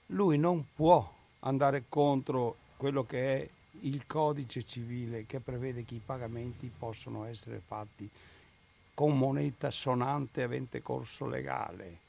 Lui 0.07 0.38
non 0.38 0.64
può 0.75 1.09
andare 1.40 1.85
contro 1.88 2.57
quello 2.77 3.05
che 3.05 3.37
è 3.37 3.49
il 3.83 4.07
codice 4.07 4.64
civile 4.64 5.27
che 5.27 5.40
prevede 5.40 5.85
che 5.85 5.95
i 5.95 6.03
pagamenti 6.05 6.71
possono 6.77 7.25
essere 7.25 7.61
fatti 7.64 8.09
con 8.95 9.16
moneta 9.16 9.71
sonante 9.71 10.43
avente 10.43 10.83
corso 10.83 11.27
legale. 11.27 12.09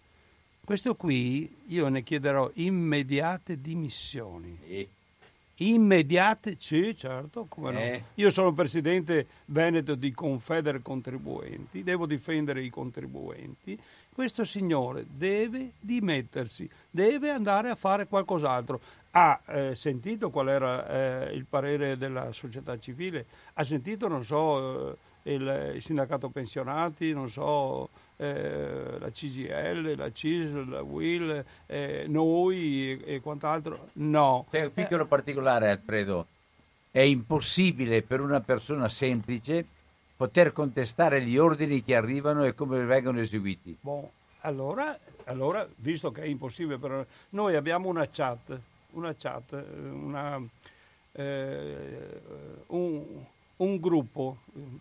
Questo 0.63 0.95
qui 0.95 1.63
io 1.67 1.87
ne 1.89 2.03
chiederò 2.03 2.49
immediate 2.55 3.59
dimissioni. 3.61 4.87
Immediate, 5.55 6.57
sì, 6.59 6.95
certo, 6.97 7.45
come 7.47 7.71
no. 7.71 7.79
Eh. 7.79 8.03
Io 8.15 8.29
sono 8.31 8.51
presidente 8.51 9.27
veneto 9.45 9.95
di 9.95 10.11
Confeder 10.11 10.81
Contribuenti, 10.81 11.83
devo 11.83 12.05
difendere 12.05 12.63
i 12.63 12.69
contribuenti 12.69 13.79
questo 14.13 14.43
signore 14.43 15.05
deve 15.09 15.71
dimettersi, 15.79 16.69
deve 16.89 17.29
andare 17.29 17.69
a 17.69 17.75
fare 17.75 18.07
qualcos'altro. 18.07 18.79
Ha 19.11 19.41
eh, 19.47 19.75
sentito 19.75 20.29
qual 20.29 20.49
era 20.49 20.87
eh, 21.27 21.33
il 21.33 21.45
parere 21.45 21.97
della 21.97 22.31
società 22.31 22.77
civile? 22.77 23.25
Ha 23.53 23.63
sentito, 23.63 24.07
non 24.07 24.23
so, 24.23 24.91
eh, 25.23 25.33
il, 25.33 25.71
il, 25.75 25.81
sindacato 25.81 26.29
pensionati, 26.29 27.13
non 27.13 27.29
so, 27.29 27.89
eh, 28.17 28.97
la 28.99 29.09
CGL, 29.09 29.95
la 29.95 30.11
CIS, 30.11 30.65
la 30.65 30.81
WIL, 30.81 31.43
eh, 31.67 32.05
noi 32.07 32.91
e, 32.91 33.15
e, 33.15 33.21
quant'altro? 33.21 33.89
No. 33.93 34.45
C'è 34.49 34.65
un 34.65 34.73
piccolo 34.73 35.05
particolare, 35.05 35.69
Alfredo. 35.69 36.27
È 36.91 36.99
impossibile 36.99 38.01
per 38.01 38.19
una 38.19 38.41
persona 38.41 38.89
semplice 38.89 39.65
poter 40.21 40.53
contestare 40.53 41.23
gli 41.23 41.35
ordini 41.35 41.83
che 41.83 41.95
arrivano 41.95 42.43
e 42.43 42.53
come 42.53 42.85
vengono 42.85 43.19
eseguiti. 43.19 43.75
Bon, 43.81 44.07
allora, 44.41 44.95
allora, 45.23 45.67
visto 45.77 46.11
che 46.11 46.21
è 46.21 46.25
impossibile 46.25 46.77
per 46.77 47.07
noi 47.29 47.55
abbiamo 47.55 47.89
una 47.89 48.07
chat, 48.07 48.55
una 48.91 49.15
chat, 49.17 49.51
una, 49.79 50.39
eh, 51.13 52.21
un, 52.67 53.03
un, 53.55 53.79
gruppo, 53.79 54.37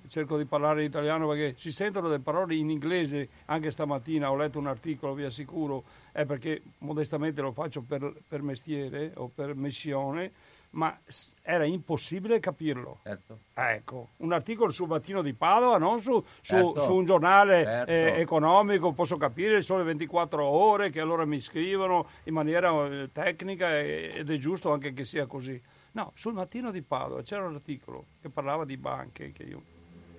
cerco 0.09 0.37
di 0.37 0.44
parlare 0.44 0.83
in 0.83 0.88
italiano 0.88 1.26
perché 1.26 1.55
si 1.57 1.72
sentono 1.72 2.09
delle 2.09 2.22
parole 2.22 2.55
in 2.55 2.68
inglese 2.68 3.26
anche 3.46 3.70
stamattina, 3.70 4.31
ho 4.31 4.37
letto 4.37 4.59
un 4.59 4.66
articolo, 4.66 5.14
vi 5.14 5.24
assicuro, 5.24 5.85
è 6.12 6.26
perché 6.26 6.61
modestamente 6.81 7.40
lo 7.40 7.53
faccio 7.53 7.81
per, 7.81 8.12
per 8.29 8.42
mestiere 8.42 9.12
o 9.14 9.31
per 9.35 9.55
missione 9.55 10.33
ma 10.70 10.96
era 11.42 11.64
impossibile 11.64 12.38
capirlo. 12.38 13.00
Certo. 13.02 13.38
Ecco, 13.54 14.11
un 14.18 14.33
articolo 14.33 14.70
sul 14.70 14.88
Mattino 14.88 15.22
di 15.22 15.33
Padova, 15.33 15.78
non 15.78 16.00
su, 16.00 16.12
su, 16.12 16.24
certo. 16.42 16.80
su 16.80 16.94
un 16.94 17.04
giornale 17.04 17.64
certo. 17.64 17.90
eh, 17.90 18.20
economico, 18.20 18.92
posso 18.92 19.16
capire, 19.16 19.62
sole 19.62 19.83
24 19.83 20.44
ore 20.44 20.90
che 20.90 21.00
allora 21.00 21.24
mi 21.24 21.40
scrivono 21.40 22.09
in 22.24 22.35
maniera 22.35 22.87
eh, 22.87 23.11
tecnica 23.12 23.78
ed 23.78 24.30
è 24.30 24.37
giusto 24.37 24.72
anche 24.72 24.92
che 24.92 25.04
sia 25.04 25.26
così. 25.26 25.61
No, 25.92 26.12
sul 26.14 26.35
Mattino 26.35 26.70
di 26.70 26.83
Padova 26.83 27.22
c'era 27.22 27.46
un 27.46 27.54
articolo 27.56 28.04
che 28.20 28.28
parlava 28.28 28.64
di 28.64 28.76
banche, 28.76 29.33
che 29.33 29.42
io 29.42 29.62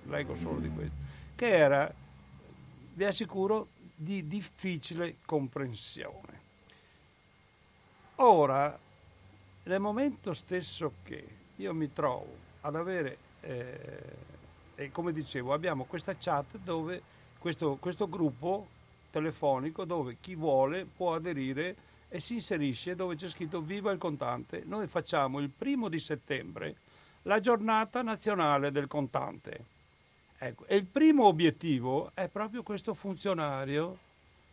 leggo 0.04 0.34
solo 0.34 0.58
di 0.58 0.68
questo, 0.68 0.94
che 1.34 1.48
era, 1.48 1.90
vi 2.94 3.04
assicuro, 3.04 3.68
di 3.94 4.26
difficile 4.26 5.16
comprensione. 5.24 6.40
Ora, 8.16 8.78
nel 9.64 9.80
momento 9.80 10.32
stesso 10.32 10.94
che 11.02 11.24
io 11.56 11.74
mi 11.74 11.92
trovo 11.92 12.36
ad 12.62 12.74
avere, 12.74 13.16
eh, 13.40 14.30
e 14.74 14.90
come 14.90 15.12
dicevo, 15.12 15.52
abbiamo 15.52 15.84
questa 15.84 16.16
chat 16.18 16.58
dove 16.58 17.02
questo, 17.38 17.76
questo 17.80 18.08
gruppo 18.08 18.66
telefonico 19.10 19.84
dove 19.84 20.16
chi 20.20 20.34
vuole 20.34 20.86
può 20.86 21.14
aderire 21.14 21.76
e 22.08 22.20
si 22.20 22.34
inserisce 22.34 22.94
dove 22.94 23.14
c'è 23.14 23.28
scritto 23.28 23.60
Viva 23.60 23.92
il 23.92 23.98
contante. 23.98 24.62
Noi 24.64 24.86
facciamo 24.86 25.38
il 25.38 25.50
primo 25.50 25.88
di 25.88 25.98
settembre 25.98 26.76
la 27.22 27.40
giornata 27.40 28.02
nazionale 28.02 28.72
del 28.72 28.88
contante. 28.88 29.64
Ecco, 30.38 30.66
e 30.66 30.76
il 30.76 30.86
primo 30.86 31.26
obiettivo 31.26 32.10
è 32.14 32.26
proprio 32.28 32.62
questo 32.62 32.94
funzionario 32.94 33.98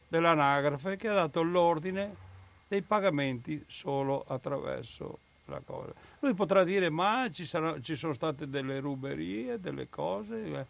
dell'anagrafe 0.08 0.98
che 0.98 1.08
ha 1.08 1.14
dato 1.14 1.42
l'ordine 1.42 2.28
dei 2.70 2.82
pagamenti 2.84 3.64
solo 3.68 4.24
attraverso 4.28 5.18
la 5.46 5.60
cosa. 5.66 5.92
Lui 6.20 6.36
potrà 6.36 6.64
dire 6.64 6.90
ma 6.90 7.28
ci, 7.32 7.46
sarà, 7.46 7.82
ci 7.82 7.96
sono 7.96 8.14
state 8.14 8.48
delle 8.48 8.80
ruberie, 8.80 9.60
delle 9.60 9.90
cose, 9.90 10.66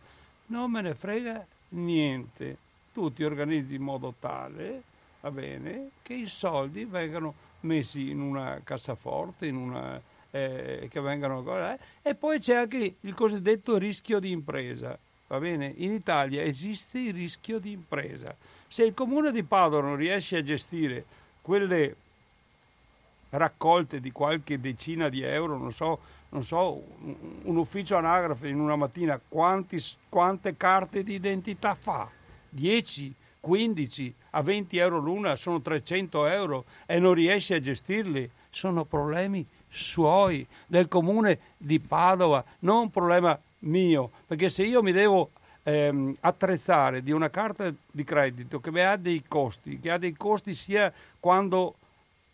non 0.47 0.71
me 0.71 0.81
ne 0.81 0.95
frega 0.95 1.45
niente. 1.69 2.57
Tu 2.93 3.11
ti 3.13 3.23
organizzi 3.23 3.75
in 3.75 3.81
modo 3.81 4.13
tale, 4.17 4.81
va 5.19 5.29
bene, 5.29 5.89
che 6.01 6.13
i 6.13 6.27
soldi 6.27 6.85
vengano 6.85 7.33
messi 7.61 8.09
in 8.09 8.21
una 8.21 8.61
cassaforte, 8.63 9.45
in 9.45 9.57
una, 9.57 10.01
eh, 10.31 10.87
che 10.89 11.01
vengano 11.01 11.43
eh, 11.69 11.77
e 12.01 12.15
poi 12.15 12.39
c'è 12.39 12.55
anche 12.55 12.95
il 12.99 13.13
cosiddetto 13.13 13.77
rischio 13.77 14.19
di 14.19 14.31
impresa. 14.31 14.97
Va 15.27 15.37
bene? 15.37 15.71
In 15.75 15.91
Italia 15.91 16.41
esiste 16.43 16.97
il 16.99 17.13
rischio 17.13 17.59
di 17.59 17.71
impresa. 17.71 18.35
Se 18.67 18.83
il 18.83 18.95
comune 18.95 19.31
di 19.31 19.43
Padova 19.43 19.85
non 19.85 19.95
riesce 19.95 20.37
a 20.37 20.41
gestire 20.43 21.05
quelle 21.41 21.95
raccolte 23.29 23.99
di 23.99 24.11
qualche 24.11 24.59
decina 24.59 25.09
di 25.09 25.21
euro, 25.21 25.57
non 25.57 25.71
so, 25.71 25.99
non 26.29 26.43
so 26.43 26.81
un 27.43 27.57
ufficio 27.57 27.95
anagrafe 27.95 28.47
in 28.47 28.59
una 28.59 28.75
mattina 28.75 29.19
quanti, 29.27 29.81
quante 30.09 30.55
carte 30.57 31.03
di 31.03 31.13
identità 31.13 31.75
fa? 31.75 32.09
10, 32.49 33.13
15, 33.39 34.13
a 34.31 34.41
20 34.41 34.77
euro 34.77 34.99
l'una 34.99 35.35
sono 35.35 35.61
300 35.61 36.25
euro 36.27 36.65
e 36.85 36.99
non 36.99 37.13
riesce 37.13 37.55
a 37.55 37.59
gestirli, 37.59 38.29
sono 38.49 38.83
problemi 38.83 39.45
suoi, 39.69 40.45
del 40.65 40.87
comune 40.87 41.39
di 41.57 41.79
Padova, 41.79 42.43
non 42.59 42.83
un 42.83 42.89
problema 42.89 43.39
mio, 43.59 44.11
perché 44.25 44.49
se 44.49 44.63
io 44.63 44.81
mi 44.81 44.91
devo 44.91 45.31
ehm, 45.63 46.15
attrezzare 46.21 47.03
di 47.03 47.11
una 47.11 47.29
carta 47.29 47.71
di 47.91 48.03
credito 48.03 48.59
che 48.59 48.83
ha 48.83 48.95
dei 48.95 49.23
costi, 49.27 49.79
che 49.79 49.91
ha 49.91 49.97
dei 49.97 50.15
costi 50.15 50.53
sia 50.53 50.91
quando 51.19 51.75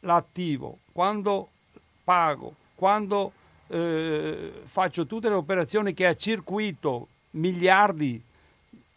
l'attivo, 0.01 0.79
quando 0.91 1.49
pago, 2.03 2.53
quando 2.75 3.31
eh, 3.67 4.61
faccio 4.65 5.05
tutte 5.05 5.29
le 5.29 5.35
operazioni 5.35 5.93
che 5.93 6.05
a 6.05 6.15
circuito, 6.15 7.07
miliardi 7.31 8.21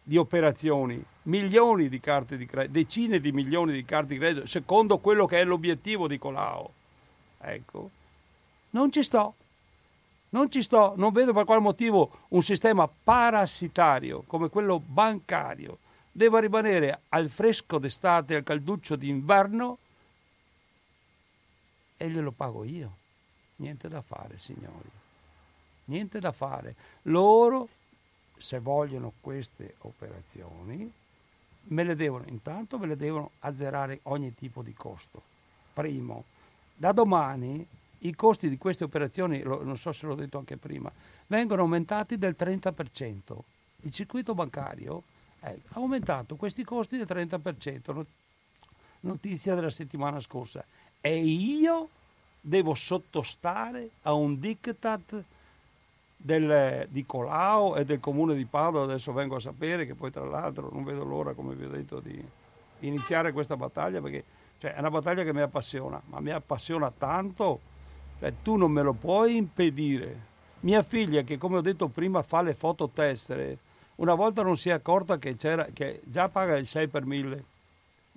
di 0.03 0.16
operazioni, 0.16 1.03
milioni 1.22 1.89
di 1.89 2.01
carte 2.01 2.36
di 2.36 2.47
credito, 2.47 2.72
decine 2.72 3.20
di 3.20 3.32
milioni 3.32 3.72
di 3.72 3.84
carte 3.84 4.14
di 4.14 4.18
credito, 4.18 4.47
secondo 4.47 4.99
quello 4.99 5.26
che 5.26 5.41
è 5.41 5.45
l'obiettivo 5.45 6.07
di 6.07 6.18
Colau. 6.18 6.70
Ecco, 7.41 7.91
non 8.70 8.91
ci 8.91 9.03
sto. 9.03 9.34
Non 10.30 10.51
ci 10.51 10.61
sto, 10.61 10.93
non 10.97 11.11
vedo 11.11 11.32
per 11.32 11.45
quale 11.45 11.61
motivo 11.61 12.11
un 12.28 12.43
sistema 12.43 12.86
parassitario 12.86 14.24
come 14.26 14.51
quello 14.51 14.78
bancario 14.78 15.78
debba 16.18 16.40
rimanere 16.40 17.02
al 17.10 17.28
fresco 17.28 17.78
d'estate 17.78 18.34
al 18.34 18.42
calduccio 18.42 18.96
d'inverno 18.96 19.78
e 21.96 22.10
glielo 22.10 22.32
pago 22.32 22.64
io. 22.64 22.96
Niente 23.56 23.88
da 23.88 24.02
fare, 24.02 24.36
signori. 24.36 24.90
Niente 25.86 26.18
da 26.18 26.32
fare. 26.32 26.74
Loro, 27.02 27.68
se 28.36 28.58
vogliono 28.58 29.12
queste 29.20 29.76
operazioni, 29.78 30.92
me 31.70 31.84
le 31.84 31.94
devono, 31.94 32.24
intanto 32.26 32.78
me 32.78 32.86
le 32.86 32.96
devono 32.96 33.30
azzerare 33.40 34.00
ogni 34.04 34.34
tipo 34.34 34.62
di 34.62 34.74
costo. 34.74 35.22
Primo, 35.72 36.24
da 36.74 36.90
domani 36.90 37.64
i 37.98 38.14
costi 38.14 38.48
di 38.48 38.58
queste 38.58 38.82
operazioni, 38.84 39.40
non 39.42 39.76
so 39.76 39.92
se 39.92 40.06
l'ho 40.06 40.16
detto 40.16 40.38
anche 40.38 40.56
prima, 40.56 40.90
vengono 41.28 41.62
aumentati 41.62 42.18
del 42.18 42.34
30%. 42.36 43.38
Il 43.82 43.92
circuito 43.92 44.34
bancario 44.34 45.02
eh, 45.41 45.61
aumentato 45.72 46.36
questi 46.36 46.64
costi 46.64 46.97
del 46.97 47.07
30%, 47.09 48.05
notizia 49.01 49.55
della 49.55 49.70
settimana 49.70 50.20
scorsa, 50.20 50.64
e 51.01 51.16
io 51.16 51.89
devo 52.41 52.74
sottostare 52.74 53.91
a 54.03 54.12
un 54.12 54.39
diktat 54.39 55.22
del, 56.16 56.86
di 56.91 57.07
Colau 57.07 57.76
e 57.76 57.84
del 57.84 58.01
comune 58.01 58.34
di 58.34 58.45
Padova, 58.45 58.84
adesso 58.84 59.12
vengo 59.12 59.36
a 59.36 59.41
sapere 59.41 59.86
che 59.86 59.95
poi 59.95 60.11
tra 60.11 60.24
l'altro 60.24 60.68
non 60.72 60.82
vedo 60.82 61.05
l'ora, 61.05 61.32
come 61.32 61.55
vi 61.55 61.64
ho 61.64 61.68
detto, 61.68 62.01
di 62.01 62.20
iniziare 62.80 63.32
questa 63.32 63.57
battaglia 63.57 64.01
perché 64.01 64.24
cioè, 64.59 64.74
è 64.74 64.78
una 64.80 64.91
battaglia 64.91 65.22
che 65.22 65.32
mi 65.32 65.41
appassiona, 65.41 66.01
ma 66.07 66.20
mi 66.20 66.30
appassiona 66.30 66.91
tanto, 66.91 67.61
cioè, 68.18 68.32
tu 68.43 68.57
non 68.57 68.72
me 68.72 68.82
lo 68.82 68.93
puoi 68.93 69.36
impedire. 69.36 70.26
Mia 70.61 70.82
figlia, 70.82 71.22
che 71.22 71.39
come 71.39 71.59
ho 71.59 71.61
detto 71.61 71.86
prima 71.86 72.22
fa 72.22 72.43
le 72.43 72.55
fototestere, 72.55 73.59
una 73.99 74.14
volta 74.14 74.42
non 74.42 74.57
si 74.57 74.68
è 74.68 74.72
accorta 74.72 75.18
che, 75.18 75.36
che 75.36 76.01
già 76.05 76.28
paga 76.28 76.57
il 76.57 76.66
6 76.66 76.88
per 76.88 77.05
1000 77.05 77.44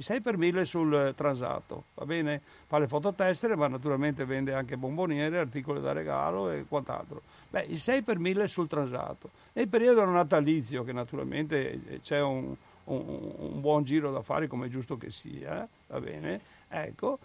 il 0.02 0.08
6 0.08 0.22
per 0.22 0.36
1000 0.36 0.66
sul 0.66 1.14
transato, 1.16 1.84
va 1.94 2.06
bene? 2.06 2.42
Fa 2.66 2.80
le 2.80 2.88
fototestere, 2.88 3.56
ma 3.56 3.68
naturalmente 3.68 4.26
vende 4.26 4.52
anche 4.52 4.76
bomboniere, 4.76 5.38
articoli 5.38 5.80
da 5.80 5.92
regalo 5.92 6.50
e 6.50 6.66
quant'altro. 6.68 7.22
Beh, 7.52 7.66
il 7.70 7.80
6 7.80 8.02
per 8.02 8.18
1000 8.18 8.48
sul 8.48 8.68
transato. 8.68 9.30
Nel 9.54 9.68
periodo 9.68 10.04
natalizio, 10.06 10.84
che 10.84 10.92
naturalmente 10.92 12.00
c'è 12.02 12.20
un, 12.20 12.56
un, 12.86 13.32
un 13.38 13.62
buon 13.62 13.84
giro 13.84 14.12
da 14.12 14.24
fare 14.24 14.48
come 14.48 14.66
è 14.66 14.70
giusto 14.70 14.98
che 14.98 15.12
sia, 15.12 15.68
va 15.86 16.00
bene? 16.00 16.42
Ecco, 16.68 17.20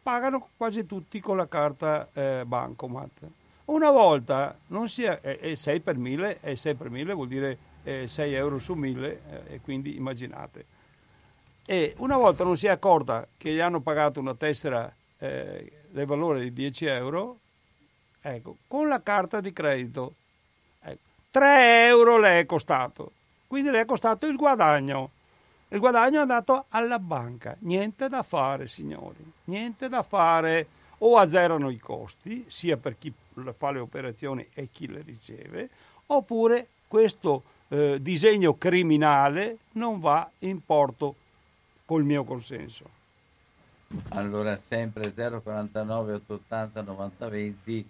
pagano 0.00 0.50
quasi 0.56 0.86
tutti 0.86 1.18
con 1.18 1.36
la 1.36 1.48
carta 1.48 2.08
eh, 2.12 2.44
Bancomat. 2.46 3.10
Una 3.64 3.90
volta 3.90 4.56
non 4.68 4.88
si 4.88 5.02
è, 5.02 5.18
è, 5.18 5.40
è 5.40 5.54
6 5.56 5.80
per 5.80 5.96
1000 5.96 6.38
e 6.40 6.54
6 6.54 6.74
per 6.74 6.88
1000 6.88 7.12
vuol 7.14 7.26
dire 7.26 7.58
eh, 7.86 8.08
6 8.08 8.34
euro 8.34 8.58
su 8.58 8.74
1000 8.74 9.08
eh, 9.08 9.54
e 9.54 9.60
quindi 9.60 9.94
immaginate. 9.94 10.66
E 11.64 11.94
una 11.98 12.16
volta 12.16 12.42
non 12.42 12.56
si 12.56 12.66
è 12.66 12.70
accorta 12.70 13.26
che 13.36 13.52
gli 13.52 13.60
hanno 13.60 13.80
pagato 13.80 14.18
una 14.18 14.34
tessera 14.34 14.92
eh, 15.18 15.70
del 15.88 16.06
valore 16.06 16.40
di 16.40 16.52
10 16.52 16.86
euro, 16.86 17.38
ecco, 18.20 18.56
con 18.66 18.88
la 18.88 19.00
carta 19.00 19.40
di 19.40 19.52
credito, 19.52 20.14
ecco, 20.82 20.98
3 21.30 21.86
euro 21.86 22.18
le 22.18 22.40
è 22.40 22.46
costato, 22.46 23.12
quindi 23.46 23.70
le 23.70 23.80
è 23.80 23.84
costato 23.84 24.26
il 24.26 24.36
guadagno. 24.36 25.10
Il 25.68 25.80
guadagno 25.80 26.18
è 26.18 26.22
andato 26.22 26.66
alla 26.68 27.00
banca, 27.00 27.56
niente 27.60 28.08
da 28.08 28.22
fare 28.22 28.68
signori, 28.68 29.32
niente 29.44 29.88
da 29.88 30.02
fare, 30.02 30.68
o 30.98 31.18
azzerano 31.18 31.70
i 31.70 31.78
costi, 31.78 32.44
sia 32.48 32.76
per 32.76 32.96
chi 32.98 33.12
fa 33.56 33.70
le 33.70 33.80
operazioni 33.80 34.48
e 34.54 34.68
chi 34.72 34.86
le 34.86 35.02
riceve, 35.02 35.68
oppure 36.06 36.68
questo 36.86 37.42
eh, 37.68 37.98
disegno 38.00 38.56
criminale 38.56 39.58
non 39.72 40.00
va 40.00 40.28
in 40.40 40.64
porto 40.64 41.14
col 41.84 42.04
mio 42.04 42.24
consenso. 42.24 42.94
Allora 44.10 44.58
sempre 44.66 45.12
049 45.12 46.14
880 46.14 46.82
90 46.82 47.28
20 47.28 47.88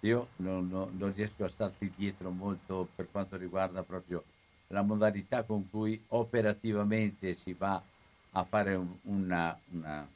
io 0.00 0.28
non, 0.36 0.68
non, 0.68 0.94
non, 0.96 1.12
riesco 1.14 1.44
a 1.44 1.48
starti 1.48 1.92
dietro 1.96 2.30
molto 2.30 2.88
per 2.94 3.08
quanto 3.10 3.36
riguarda 3.36 3.82
proprio 3.82 4.22
la 4.68 4.82
modalità 4.82 5.42
con 5.42 5.68
cui 5.68 6.00
operativamente 6.08 7.36
si 7.36 7.52
va 7.52 7.80
a 8.32 8.44
fare 8.44 8.74
un, 8.74 8.88
una, 9.02 9.58
una, 9.70 10.06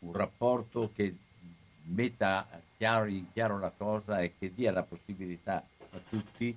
un 0.00 0.12
rapporto 0.12 0.90
che 0.94 1.14
metta 1.84 2.46
chiaro, 2.76 3.06
in 3.06 3.32
chiaro 3.32 3.58
la 3.58 3.72
cosa 3.74 4.20
e 4.20 4.34
che 4.38 4.52
dia 4.54 4.72
la 4.72 4.82
possibilità 4.82 5.64
a 5.92 5.98
tutti 6.08 6.56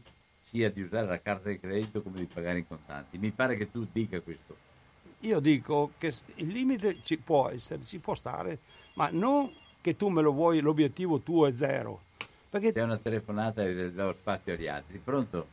sia 0.54 0.70
di 0.70 0.84
usare 0.84 1.08
la 1.08 1.20
carta 1.20 1.50
di 1.50 1.60
credito 1.60 2.04
come 2.04 2.20
di 2.20 2.30
pagare 2.32 2.60
in 2.60 2.68
contanti. 2.68 3.18
Mi 3.18 3.32
pare 3.32 3.58
che 3.58 3.72
tu 3.72 3.88
dica 3.92 4.22
questo. 4.22 4.56
Io 5.22 5.40
dico 5.40 5.94
che 5.98 6.14
il 6.36 6.48
limite 6.48 7.02
ci 7.02 7.18
può 7.18 7.50
essere, 7.50 7.82
ci 7.82 7.98
può 7.98 8.14
stare, 8.14 8.60
ma 8.94 9.10
non 9.12 9.52
che 9.82 9.96
tu 9.96 10.10
me 10.10 10.22
lo 10.22 10.32
vuoi, 10.32 10.60
l'obiettivo 10.60 11.22
tuo 11.22 11.48
è 11.48 11.54
zero. 11.54 12.02
Perché... 12.50 12.72
C'è 12.72 12.84
una 12.84 13.00
telefonata 13.00 13.64
e 13.64 13.92
do 13.92 14.14
spazio 14.14 14.54
agli 14.54 14.68
altri. 14.68 15.00
Pronto? 15.00 15.48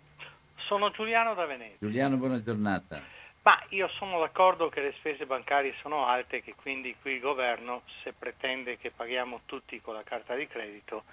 Sono 0.67 0.91
Giuliano 0.91 1.35
da 1.35 1.47
Venezia. 1.47 1.79
Giuliano, 1.81 2.17
buona 2.17 2.43
giornata. 2.43 3.03
Ma 3.43 3.59
io 3.71 3.89
sono 3.97 4.21
d'accordo 4.21 4.69
che 4.69 4.83
le 4.83 4.93
spese 4.99 5.25
bancarie 5.25 5.73
sono 5.81 6.05
alte 6.05 6.37
e 6.37 6.43
che 6.43 6.55
quindi 6.55 6.95
qui 7.01 7.13
il 7.13 7.21
governo, 7.21 7.83
se 8.05 8.13
pretende 8.13 8.77
che 8.77 8.91
paghiamo 8.91 9.41
tutti 9.47 9.81
con 9.81 9.95
la 9.95 10.03
carta 10.03 10.35
di 10.35 10.47
credito, 10.47 11.05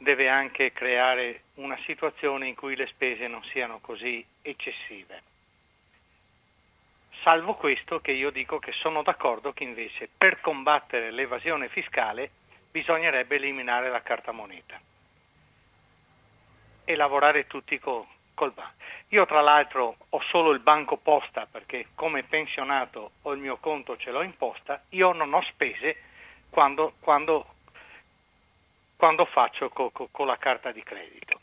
deve 0.00 0.28
anche 0.28 0.72
creare 0.72 1.42
una 1.54 1.78
situazione 1.84 2.48
in 2.48 2.54
cui 2.54 2.74
le 2.74 2.86
spese 2.86 3.26
non 3.28 3.44
siano 3.44 3.78
così 3.80 4.24
eccessive 4.42 5.22
salvo 7.22 7.54
questo 7.54 8.00
che 8.00 8.12
io 8.12 8.30
dico 8.30 8.58
che 8.58 8.72
sono 8.72 9.02
d'accordo 9.02 9.52
che 9.52 9.64
invece 9.64 10.08
per 10.16 10.40
combattere 10.40 11.10
l'evasione 11.10 11.68
fiscale 11.68 12.30
bisognerebbe 12.70 13.36
eliminare 13.36 13.90
la 13.90 14.02
carta 14.02 14.32
moneta 14.32 14.80
e 16.84 16.96
lavorare 16.96 17.46
tutti 17.46 17.78
co, 17.78 18.06
col 18.34 18.52
banco. 18.52 18.72
Io 19.08 19.26
tra 19.26 19.40
l'altro 19.40 19.96
ho 20.08 20.20
solo 20.30 20.52
il 20.52 20.60
banco 20.60 20.96
posta 20.96 21.46
perché 21.50 21.88
come 21.94 22.22
pensionato 22.22 23.12
ho 23.22 23.32
il 23.32 23.40
mio 23.40 23.58
conto, 23.58 23.96
ce 23.96 24.10
l'ho 24.10 24.22
in 24.22 24.36
posta, 24.36 24.82
io 24.90 25.12
non 25.12 25.34
ho 25.34 25.42
spese 25.42 25.96
quando, 26.48 26.94
quando, 27.00 27.54
quando 29.00 29.24
faccio 29.24 29.70
con 29.70 29.90
co, 29.92 30.08
co 30.10 30.24
la 30.24 30.36
carta 30.36 30.72
di 30.72 30.82
credito. 30.82 31.40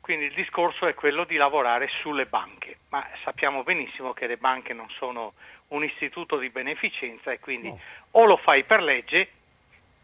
Quindi 0.00 0.26
il 0.26 0.34
discorso 0.34 0.86
è 0.86 0.94
quello 0.94 1.24
di 1.24 1.34
lavorare 1.34 1.88
sulle 2.00 2.26
banche, 2.26 2.78
ma 2.90 3.04
sappiamo 3.24 3.64
benissimo 3.64 4.12
che 4.12 4.28
le 4.28 4.36
banche 4.36 4.72
non 4.72 4.88
sono 4.90 5.32
un 5.68 5.82
istituto 5.82 6.38
di 6.38 6.48
beneficenza 6.48 7.32
e 7.32 7.40
quindi 7.40 7.70
no. 7.70 7.80
o 8.12 8.24
lo 8.24 8.36
fai 8.36 8.62
per 8.62 8.84
legge 8.84 9.30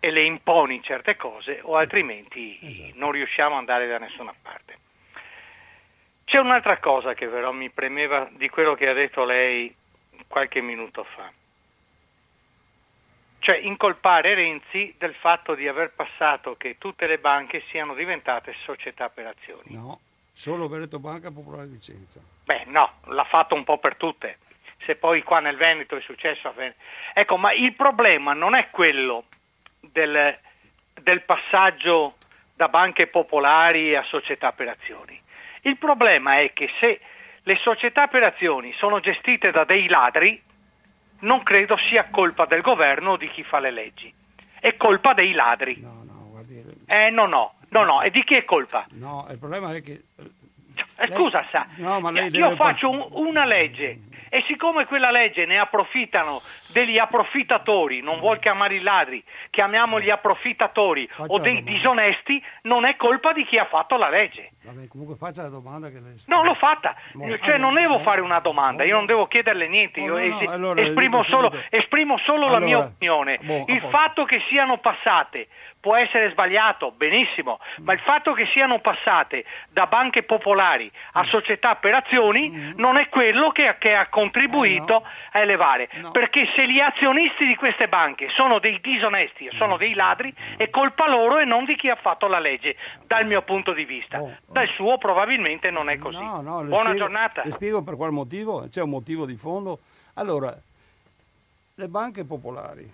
e 0.00 0.10
le 0.10 0.24
imponi 0.24 0.82
certe 0.82 1.14
cose 1.14 1.60
o 1.62 1.76
altrimenti 1.76 2.58
esatto. 2.60 2.94
non 2.96 3.12
riusciamo 3.12 3.52
ad 3.52 3.60
andare 3.60 3.86
da 3.86 3.98
nessuna 3.98 4.34
parte. 4.42 4.78
C'è 6.24 6.38
un'altra 6.38 6.78
cosa 6.78 7.14
che 7.14 7.28
però 7.28 7.52
mi 7.52 7.70
premeva 7.70 8.28
di 8.32 8.48
quello 8.48 8.74
che 8.74 8.88
ha 8.88 8.92
detto 8.92 9.22
lei 9.24 9.72
qualche 10.26 10.60
minuto 10.60 11.04
fa 11.04 11.30
cioè 13.42 13.56
incolpare 13.56 14.34
Renzi 14.34 14.94
del 14.96 15.14
fatto 15.14 15.56
di 15.56 15.66
aver 15.66 15.90
passato 15.90 16.54
che 16.56 16.76
tutte 16.78 17.08
le 17.08 17.18
banche 17.18 17.64
siano 17.70 17.92
diventate 17.92 18.54
società 18.64 19.10
per 19.10 19.26
azioni. 19.26 19.74
No, 19.74 19.98
solo 20.30 20.68
Veneto 20.68 21.00
Banca 21.00 21.32
Popolare 21.32 21.66
Vicenza. 21.66 22.20
Beh, 22.44 22.66
no, 22.66 23.00
l'ha 23.06 23.24
fatto 23.24 23.56
un 23.56 23.64
po' 23.64 23.78
per 23.78 23.96
tutte. 23.96 24.38
Se 24.84 24.94
poi 24.94 25.24
qua 25.24 25.40
nel 25.40 25.56
Veneto 25.56 25.96
è 25.96 26.00
successo 26.02 26.54
Ecco, 27.14 27.36
ma 27.36 27.52
il 27.52 27.74
problema 27.74 28.32
non 28.32 28.54
è 28.54 28.70
quello 28.70 29.24
del, 29.80 30.38
del 30.94 31.22
passaggio 31.22 32.14
da 32.54 32.68
banche 32.68 33.08
popolari 33.08 33.96
a 33.96 34.04
società 34.04 34.52
per 34.52 34.68
azioni. 34.68 35.20
Il 35.62 35.78
problema 35.78 36.38
è 36.38 36.52
che 36.52 36.70
se 36.78 37.00
le 37.42 37.56
società 37.56 38.06
per 38.06 38.22
azioni 38.22 38.72
sono 38.74 39.00
gestite 39.00 39.50
da 39.50 39.64
dei 39.64 39.88
ladri, 39.88 40.40
non 41.22 41.42
credo 41.42 41.76
sia 41.88 42.08
colpa 42.10 42.46
del 42.46 42.60
governo 42.60 43.12
o 43.12 43.16
di 43.16 43.28
chi 43.28 43.42
fa 43.42 43.58
le 43.58 43.70
leggi, 43.70 44.12
è 44.60 44.76
colpa 44.76 45.14
dei 45.14 45.32
ladri. 45.32 45.80
No, 45.80 46.02
no, 46.04 46.28
guardi. 46.30 46.62
Eh, 46.86 47.10
no, 47.10 47.26
no, 47.26 47.54
no, 47.68 47.84
no, 47.84 48.02
e 48.02 48.10
di 48.10 48.22
chi 48.24 48.36
è 48.36 48.44
colpa? 48.44 48.86
No, 48.92 49.26
il 49.30 49.38
problema 49.38 49.74
è 49.74 49.82
che... 49.82 50.04
Eh, 50.96 51.10
scusa, 51.12 51.44
sa, 51.50 51.66
no, 51.76 52.10
io 52.30 52.54
faccio 52.54 52.88
un, 52.88 53.06
una 53.10 53.44
legge 53.44 54.10
e 54.34 54.42
siccome 54.46 54.86
quella 54.86 55.10
legge 55.10 55.44
ne 55.44 55.58
approfittano 55.58 56.40
degli 56.68 56.96
approfittatori, 56.96 58.00
non 58.00 58.18
vuol 58.18 58.38
chiamare 58.38 58.76
i 58.76 58.80
ladri, 58.80 59.22
chiamiamoli 59.50 60.10
approfittatori 60.10 61.06
o 61.18 61.38
dei 61.38 61.62
disonesti, 61.62 62.42
non 62.62 62.86
è 62.86 62.96
colpa 62.96 63.34
di 63.34 63.44
chi 63.44 63.58
ha 63.58 63.66
fatto 63.66 63.98
la 63.98 64.08
legge. 64.08 64.52
Vabbè, 64.62 64.88
comunque 64.88 65.16
faccia 65.16 65.42
la 65.42 65.50
domanda 65.50 65.90
che 65.90 66.00
le 66.00 66.14
No, 66.28 66.44
l'ho 66.44 66.54
fatta, 66.54 66.96
cioè 67.42 67.58
non 67.58 67.74
devo 67.74 67.98
fare 67.98 68.22
una 68.22 68.38
domanda, 68.38 68.84
io 68.84 68.96
non 68.96 69.04
devo 69.04 69.26
chiederle 69.26 69.68
niente, 69.68 70.00
io 70.00 70.16
no, 70.16 70.72
es- 70.74 70.86
esprimo, 70.88 71.22
solo, 71.22 71.52
esprimo, 71.68 72.16
solo, 72.24 72.48
la 72.48 72.58
mia 72.58 72.78
opinione. 72.78 73.38
Il 73.66 73.86
fatto 73.90 74.24
che 74.24 74.40
siano 74.48 74.78
passate 74.78 75.48
può 75.82 75.96
essere 75.96 76.30
sbagliato, 76.30 76.92
benissimo, 76.92 77.58
ma 77.80 77.92
il 77.92 77.98
fatto 77.98 78.34
che 78.34 78.46
siano 78.52 78.78
passate 78.78 79.44
da 79.68 79.86
banche 79.86 80.22
popolari 80.22 80.88
a 81.14 81.24
società 81.24 81.74
per 81.74 81.92
azioni 81.94 82.48
mm. 82.48 82.72
non 82.76 82.96
è 82.96 83.08
quello 83.08 83.50
che, 83.50 83.74
che 83.80 83.92
ha 83.92 84.06
contribuito 84.06 84.92
no. 84.92 85.04
a 85.32 85.40
elevare, 85.40 85.90
no. 85.94 86.12
perché 86.12 86.48
se 86.54 86.70
gli 86.70 86.78
azionisti 86.78 87.44
di 87.44 87.56
queste 87.56 87.88
banche 87.88 88.28
sono 88.28 88.60
dei 88.60 88.78
disonesti, 88.80 89.50
sono 89.56 89.76
dei 89.76 89.94
ladri, 89.94 90.32
è 90.56 90.70
colpa 90.70 91.08
loro 91.08 91.40
e 91.40 91.44
non 91.44 91.64
di 91.64 91.74
chi 91.74 91.90
ha 91.90 91.96
fatto 91.96 92.28
la 92.28 92.38
legge, 92.38 92.76
dal 93.04 93.26
mio 93.26 93.42
punto 93.42 93.72
di 93.72 93.84
vista. 93.84 94.20
Oh, 94.20 94.26
oh. 94.26 94.52
Dal 94.52 94.68
suo 94.76 94.98
probabilmente 94.98 95.72
non 95.72 95.90
è 95.90 95.98
così. 95.98 96.22
No, 96.22 96.42
Buona 96.42 96.66
spiego, 96.68 96.94
giornata. 96.94 97.42
Le 97.44 97.50
spiego 97.50 97.82
per 97.82 97.96
quale 97.96 98.12
motivo, 98.12 98.68
c'è 98.70 98.82
un 98.82 98.90
motivo 98.90 99.26
di 99.26 99.34
fondo. 99.34 99.80
Allora, 100.14 100.56
le 101.74 101.88
banche 101.88 102.22
popolari, 102.22 102.88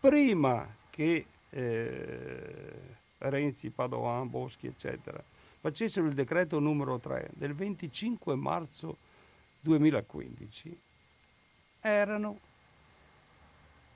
prima 0.00 0.66
che 0.96 1.26
eh, 1.50 2.72
Renzi, 3.18 3.68
Padovan, 3.68 4.30
Boschi, 4.30 4.66
eccetera, 4.66 5.22
facessero 5.60 6.06
il 6.06 6.14
decreto 6.14 6.58
numero 6.58 6.98
3 6.98 7.30
del 7.34 7.54
25 7.54 8.34
marzo 8.34 8.96
2015, 9.60 10.78
erano, 11.80 12.38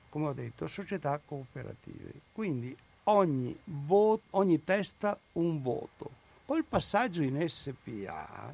come 0.09 0.27
ho 0.27 0.33
detto, 0.33 0.67
società 0.67 1.19
cooperative. 1.23 2.11
Quindi 2.33 2.75
ogni, 3.05 3.57
voto, 3.63 4.21
ogni 4.31 4.63
testa 4.63 5.17
un 5.33 5.59
voto. 5.61 6.19
Col 6.45 6.63
passaggio 6.65 7.23
in 7.23 7.43
SPA 7.47 8.53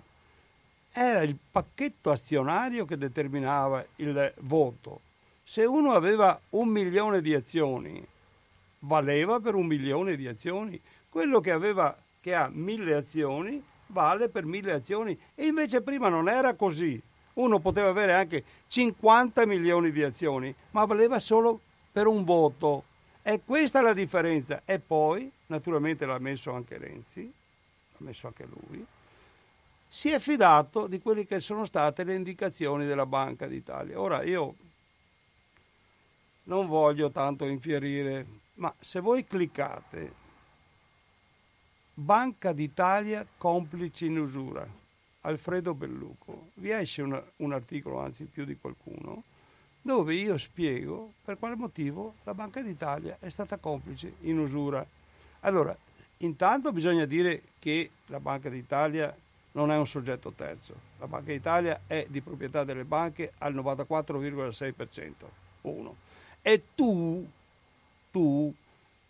era 0.92 1.22
il 1.22 1.36
pacchetto 1.52 2.12
azionario 2.12 2.86
che 2.86 2.98
determinava 2.98 3.86
il 3.98 4.34
voto. 4.40 5.02
Se 5.44 5.64
uno 5.66 5.94
aveva 5.94 6.40
un 6.52 6.68
milione 6.70 7.22
di 7.22 7.34
azioni, 7.34 8.06
valeva 8.80 9.40
per 9.40 9.56
un 9.56 9.66
milione 9.66 10.16
di 10.16 10.28
azioni. 10.28 10.80
Quello 11.10 11.40
che, 11.40 11.52
aveva, 11.52 11.98
che 12.20 12.36
ha 12.36 12.50
mille 12.52 12.96
azioni 12.96 13.64
vale 13.88 14.30
per 14.30 14.46
mille 14.46 14.74
azioni. 14.74 15.18
E 15.36 15.46
invece 15.46 15.82
prima 15.82 16.10
non 16.10 16.30
era 16.30 16.54
così. 16.54 17.02
Uno 17.34 17.60
poteva 17.60 17.90
avere 17.90 18.14
anche 18.14 18.44
50 18.68 19.46
milioni 19.46 19.92
di 19.92 20.04
azioni, 20.04 20.54
ma 20.72 20.86
valeva 20.86 21.20
solo 21.20 21.60
per 21.92 22.08
un 22.08 22.24
voto. 22.24 22.84
E 23.22 23.42
questa 23.46 23.80
è 23.80 23.82
la 23.82 23.94
differenza. 23.94 24.62
E 24.66 24.80
poi, 24.80 25.32
naturalmente 25.48 26.06
l'ha 26.06 26.20
messo 26.20 26.52
anche 26.52 26.78
Renzi, 26.78 27.32
l'ha 27.92 28.06
messo 28.06 28.28
anche 28.28 28.46
lui, 28.46 28.86
si 29.90 30.10
è 30.10 30.20
fidato 30.20 30.88
di 30.88 31.00
quelle 31.00 31.26
che 31.26 31.40
sono 31.40 31.66
state 31.66 32.04
le 32.04 32.16
indicazioni 32.16 32.86
della 32.86 33.06
Banca 33.06 33.48
d'Italia. 33.48 34.00
Ora 34.00 34.24
io 34.24 34.56
non 36.44 36.68
voglio 36.68 37.12
tanto 37.12 37.46
infierire, 37.46 38.26
ma 38.58 38.74
se 38.80 39.00
voi 39.00 39.26
cliccate 39.26 40.26
Banca 41.94 42.52
d'Italia 42.52 43.26
complici 43.38 44.06
in 44.06 44.20
usura, 44.20 44.68
Alfredo 45.22 45.74
Belluco, 45.74 46.50
vi 46.56 46.70
esce 46.70 47.02
un, 47.02 47.20
un 47.38 47.54
articolo, 47.54 48.00
anzi 48.00 48.26
più 48.26 48.46
di 48.46 48.56
qualcuno, 48.56 49.24
dove 49.82 50.14
io 50.14 50.38
spiego 50.38 51.14
per 51.24 51.40
quale 51.40 51.56
motivo 51.56 52.16
la 52.24 52.36
Banca 52.36 52.62
d'Italia 52.62 53.18
è 53.20 53.30
stata 53.30 53.58
complice 53.58 54.14
in 54.22 54.38
usura. 54.38 54.86
Allora, 55.42 55.76
intanto 56.18 56.72
bisogna 56.72 57.06
dire 57.06 57.42
che 57.58 57.90
la 58.08 58.20
Banca 58.20 58.50
d'Italia 58.50 59.16
non 59.54 59.72
è 59.72 59.76
un 59.76 59.88
soggetto 59.88 60.32
terzo. 60.34 60.76
La 61.00 61.08
Banca 61.08 61.32
d'Italia 61.32 61.82
è 61.88 62.06
di 62.10 62.22
proprietà 62.22 62.64
delle 62.64 62.84
banche 62.84 63.34
al 63.40 63.56
94,6%. 63.56 65.12
Uno. 65.62 65.96
E 66.42 66.64
tu, 66.76 67.28
tu 68.18 68.52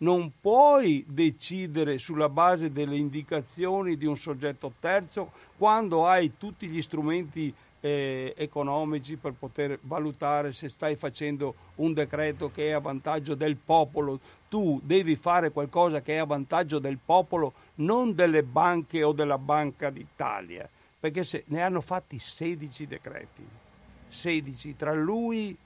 non 0.00 0.30
puoi 0.38 1.02
decidere 1.08 1.98
sulla 1.98 2.28
base 2.28 2.70
delle 2.70 2.96
indicazioni 2.96 3.96
di 3.96 4.04
un 4.04 4.18
soggetto 4.18 4.74
terzo 4.78 5.32
quando 5.56 6.06
hai 6.06 6.36
tutti 6.36 6.68
gli 6.68 6.82
strumenti 6.82 7.52
eh, 7.80 8.34
economici 8.36 9.16
per 9.16 9.32
poter 9.32 9.78
valutare 9.80 10.52
se 10.52 10.68
stai 10.68 10.96
facendo 10.96 11.54
un 11.76 11.94
decreto 11.94 12.50
che 12.52 12.68
è 12.68 12.72
a 12.72 12.80
vantaggio 12.80 13.34
del 13.34 13.56
popolo. 13.56 14.20
Tu 14.50 14.78
devi 14.84 15.16
fare 15.16 15.50
qualcosa 15.50 16.02
che 16.02 16.14
è 16.14 16.18
a 16.18 16.24
vantaggio 16.24 16.78
del 16.78 16.98
popolo, 17.02 17.54
non 17.76 18.14
delle 18.14 18.42
banche 18.42 19.02
o 19.02 19.12
della 19.12 19.38
Banca 19.38 19.88
d'Italia, 19.88 20.68
perché 21.00 21.24
se 21.24 21.44
ne 21.46 21.62
hanno 21.62 21.80
fatti 21.80 22.18
16 22.18 22.86
decreti. 22.86 23.46
16 24.08 24.76
tra 24.76 24.92
lui, 24.92 25.56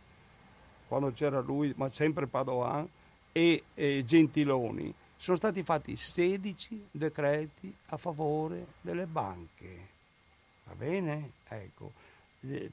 quando 0.86 1.11
c'era 1.12 1.40
lui, 1.40 1.72
ma 1.76 1.90
sempre 1.90 2.26
Padoan, 2.26 2.86
e 3.33 3.64
eh, 3.74 4.05
Gentiloni. 4.05 4.93
Sono 5.16 5.37
stati 5.37 5.62
fatti 5.62 5.97
16 5.97 6.89
decreti 6.91 7.72
a 7.87 7.97
favore 7.97 8.66
delle 8.80 9.07
banche. 9.07 9.91
Va 10.64 10.74
bene? 10.74 11.30
Ecco 11.49 12.11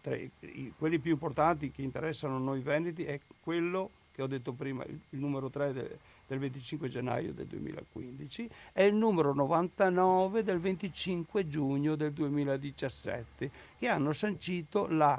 tra 0.02 0.16
i, 0.16 0.32
quelli 0.78 0.98
più 0.98 1.12
importanti 1.12 1.72
che 1.72 1.84
interessano 1.84 2.40
noi 2.40 2.62
veneti 2.62 3.04
è 3.04 3.20
quello 3.42 3.92
che 4.12 4.24
ho 4.24 4.28
detto 4.28 4.54
prima, 4.54 4.84
il, 4.86 5.00
il 5.12 5.20
numero 5.20 5.50
3 5.50 5.74
del, 5.74 5.98
del 6.28 6.40
25 6.40 6.90
gennaio 6.90 7.34
del 7.34 7.46
2015 7.46 8.50
e 8.74 8.86
il 8.86 8.96
numero 8.96 9.34
99 9.34 10.44
del 10.44 10.60
25 10.60 11.48
giugno 11.48 11.96
del 11.96 12.12
2017 12.12 13.52
che 13.78 13.88
hanno 13.88 14.12
sancito 14.12 14.88
la, 14.88 15.18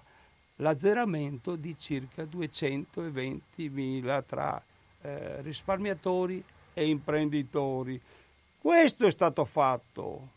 l'azzeramento 0.56 1.54
di 1.54 1.76
circa 1.78 2.24
220.000 2.24 4.24
tra 4.24 4.60
eh, 5.02 5.40
risparmiatori 5.42 6.42
e 6.74 6.86
imprenditori. 6.86 8.00
Questo 8.60 9.06
è 9.06 9.10
stato 9.10 9.44
fatto, 9.44 10.28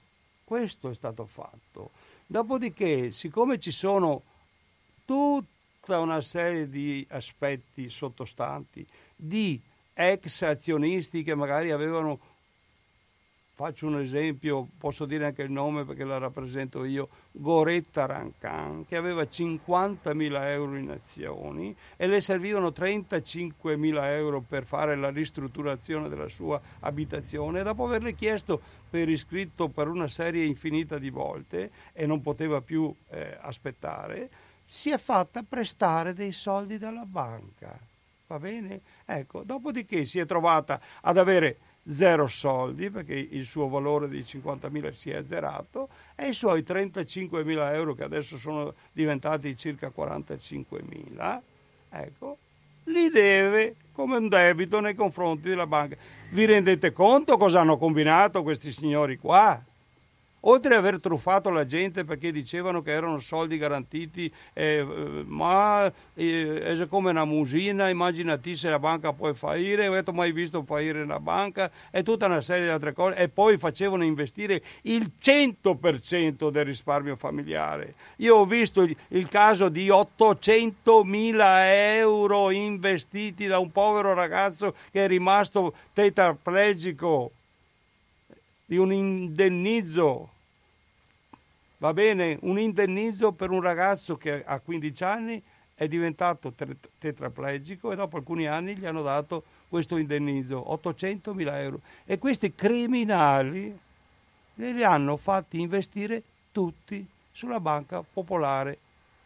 questo 0.43 0.89
è 0.89 0.93
stato 0.93 1.25
fatto. 1.25 1.91
Dopodiché, 2.25 3.11
siccome 3.11 3.59
ci 3.59 3.71
sono 3.71 4.21
tutta 5.05 5.99
una 5.99 6.21
serie 6.21 6.69
di 6.69 7.05
aspetti 7.09 7.89
sottostanti, 7.89 8.85
di 9.15 9.59
ex 9.93 10.41
azionisti 10.41 11.23
che 11.23 11.35
magari 11.35 11.71
avevano, 11.71 12.19
faccio 13.55 13.85
un 13.85 13.99
esempio, 13.99 14.67
posso 14.77 15.05
dire 15.05 15.25
anche 15.25 15.43
il 15.43 15.51
nome 15.51 15.85
perché 15.85 16.03
la 16.03 16.17
rappresento 16.17 16.83
io, 16.85 17.09
Goretta 17.31 18.05
Rancan, 18.05 18.85
che 18.87 18.95
aveva 18.95 19.21
50.000 19.21 20.43
euro 20.47 20.75
in 20.75 20.89
azioni 20.89 21.75
e 21.95 22.07
le 22.07 22.19
servivano 22.19 22.69
35.000 22.69 24.03
euro 24.05 24.41
per 24.41 24.65
fare 24.65 24.95
la 24.95 25.09
ristrutturazione 25.09 26.09
della 26.09 26.29
sua 26.29 26.59
abitazione. 26.79 27.61
Dopo 27.61 27.85
averle 27.85 28.15
chiesto 28.15 28.59
per 28.89 29.07
iscritto 29.07 29.67
per 29.67 29.87
una 29.87 30.07
serie 30.07 30.45
infinita 30.45 30.97
di 30.97 31.11
volte 31.11 31.69
e 31.93 32.07
non 32.07 32.21
poteva 32.21 32.59
più 32.61 32.93
eh, 33.09 33.37
aspettare, 33.39 34.29
si 34.65 34.89
è 34.89 34.97
fatta 34.97 35.43
prestare 35.47 36.13
dei 36.13 36.31
soldi 36.31 36.79
dalla 36.79 37.05
banca. 37.05 37.77
Va 38.27 38.39
bene? 38.39 38.81
Ecco, 39.05 39.43
dopodiché 39.43 40.05
si 40.05 40.17
è 40.17 40.25
trovata 40.25 40.79
ad 41.01 41.17
avere 41.17 41.57
zero 41.91 42.27
soldi 42.27 42.89
perché 42.89 43.13
il 43.13 43.45
suo 43.45 43.67
valore 43.67 44.07
di 44.07 44.21
50.000 44.21 44.91
si 44.91 45.11
è 45.11 45.17
azzerato 45.17 45.89
e 46.15 46.29
i 46.29 46.33
suoi 46.33 46.61
35.000 46.61 47.73
euro 47.73 47.93
che 47.93 48.03
adesso 48.03 48.37
sono 48.37 48.73
diventati 48.91 49.57
circa 49.57 49.91
45.000, 49.95 51.39
ecco, 51.89 52.37
li 52.85 53.09
deve 53.09 53.75
come 53.93 54.17
un 54.17 54.27
debito 54.27 54.79
nei 54.79 54.95
confronti 54.95 55.49
della 55.49 55.67
banca. 55.67 55.95
Vi 56.31 56.45
rendete 56.45 56.91
conto 56.91 57.37
cosa 57.37 57.59
hanno 57.59 57.77
combinato 57.77 58.43
questi 58.43 58.71
signori 58.71 59.17
qua? 59.17 59.61
Oltre 60.45 60.75
ad 60.75 60.79
aver 60.79 60.99
truffato 60.99 61.49
la 61.49 61.65
gente 61.65 62.03
perché 62.03 62.31
dicevano 62.31 62.81
che 62.81 62.91
erano 62.91 63.19
soldi 63.19 63.57
garantiti, 63.57 64.31
eh, 64.53 64.85
ma 65.25 65.91
eh, 66.15 66.59
è 66.61 66.87
come 66.87 67.11
una 67.11 67.25
musina, 67.25 67.89
immaginati 67.89 68.55
se 68.55 68.69
la 68.69 68.79
banca 68.79 69.13
può 69.13 69.31
fallire, 69.33 69.87
ho 69.87 70.11
mai 70.11 70.31
visto 70.31 70.63
fallire 70.63 71.01
una 71.01 71.19
banca? 71.19 71.69
E 71.91 72.03
tutta 72.03 72.25
una 72.25 72.41
serie 72.41 72.65
di 72.65 72.69
altre 72.69 72.93
cose. 72.93 73.15
E 73.15 73.29
poi 73.29 73.57
facevano 73.57 74.03
investire 74.03 74.61
il 74.83 75.11
100% 75.21 76.49
del 76.49 76.65
risparmio 76.65 77.15
familiare. 77.15 77.95
Io 78.17 78.37
ho 78.37 78.45
visto 78.45 78.81
il, 78.81 79.27
caso 79.29 79.69
di 79.69 79.89
800 79.89 81.03
mila 81.03 81.73
euro 81.73 82.51
investiti 82.51 83.47
da 83.47 83.57
un 83.59 83.71
povero 83.71 84.13
ragazzo 84.13 84.75
che 84.91 85.05
è 85.05 85.07
rimasto 85.07 85.73
tetraplegico 85.93 87.31
di 88.65 88.77
un 88.77 88.93
indennizzo 88.93 90.32
va 91.83 91.91
bene 91.91 92.37
un 92.43 92.57
indennizzo 92.57 93.33
per 93.33 93.51
un 93.51 93.59
ragazzo 93.59 94.15
che 94.15 94.41
a 94.45 94.57
15 94.59 95.03
anni 95.03 95.43
è 95.75 95.85
diventato 95.89 96.53
tetraplegico 96.97 97.91
e 97.91 97.97
dopo 97.97 98.15
alcuni 98.15 98.47
anni 98.47 98.77
gli 98.77 98.85
hanno 98.85 99.01
dato 99.01 99.43
questo 99.67 99.97
indennizzo, 99.97 100.71
800 100.71 101.33
mila 101.33 101.59
euro. 101.59 101.81
E 102.05 102.17
questi 102.19 102.55
criminali 102.55 103.77
li 104.53 104.83
hanno 104.83 105.17
fatti 105.17 105.59
investire 105.59 106.23
tutti 106.53 107.05
sulla 107.33 107.59
banca 107.59 108.01
popolare, 108.01 108.77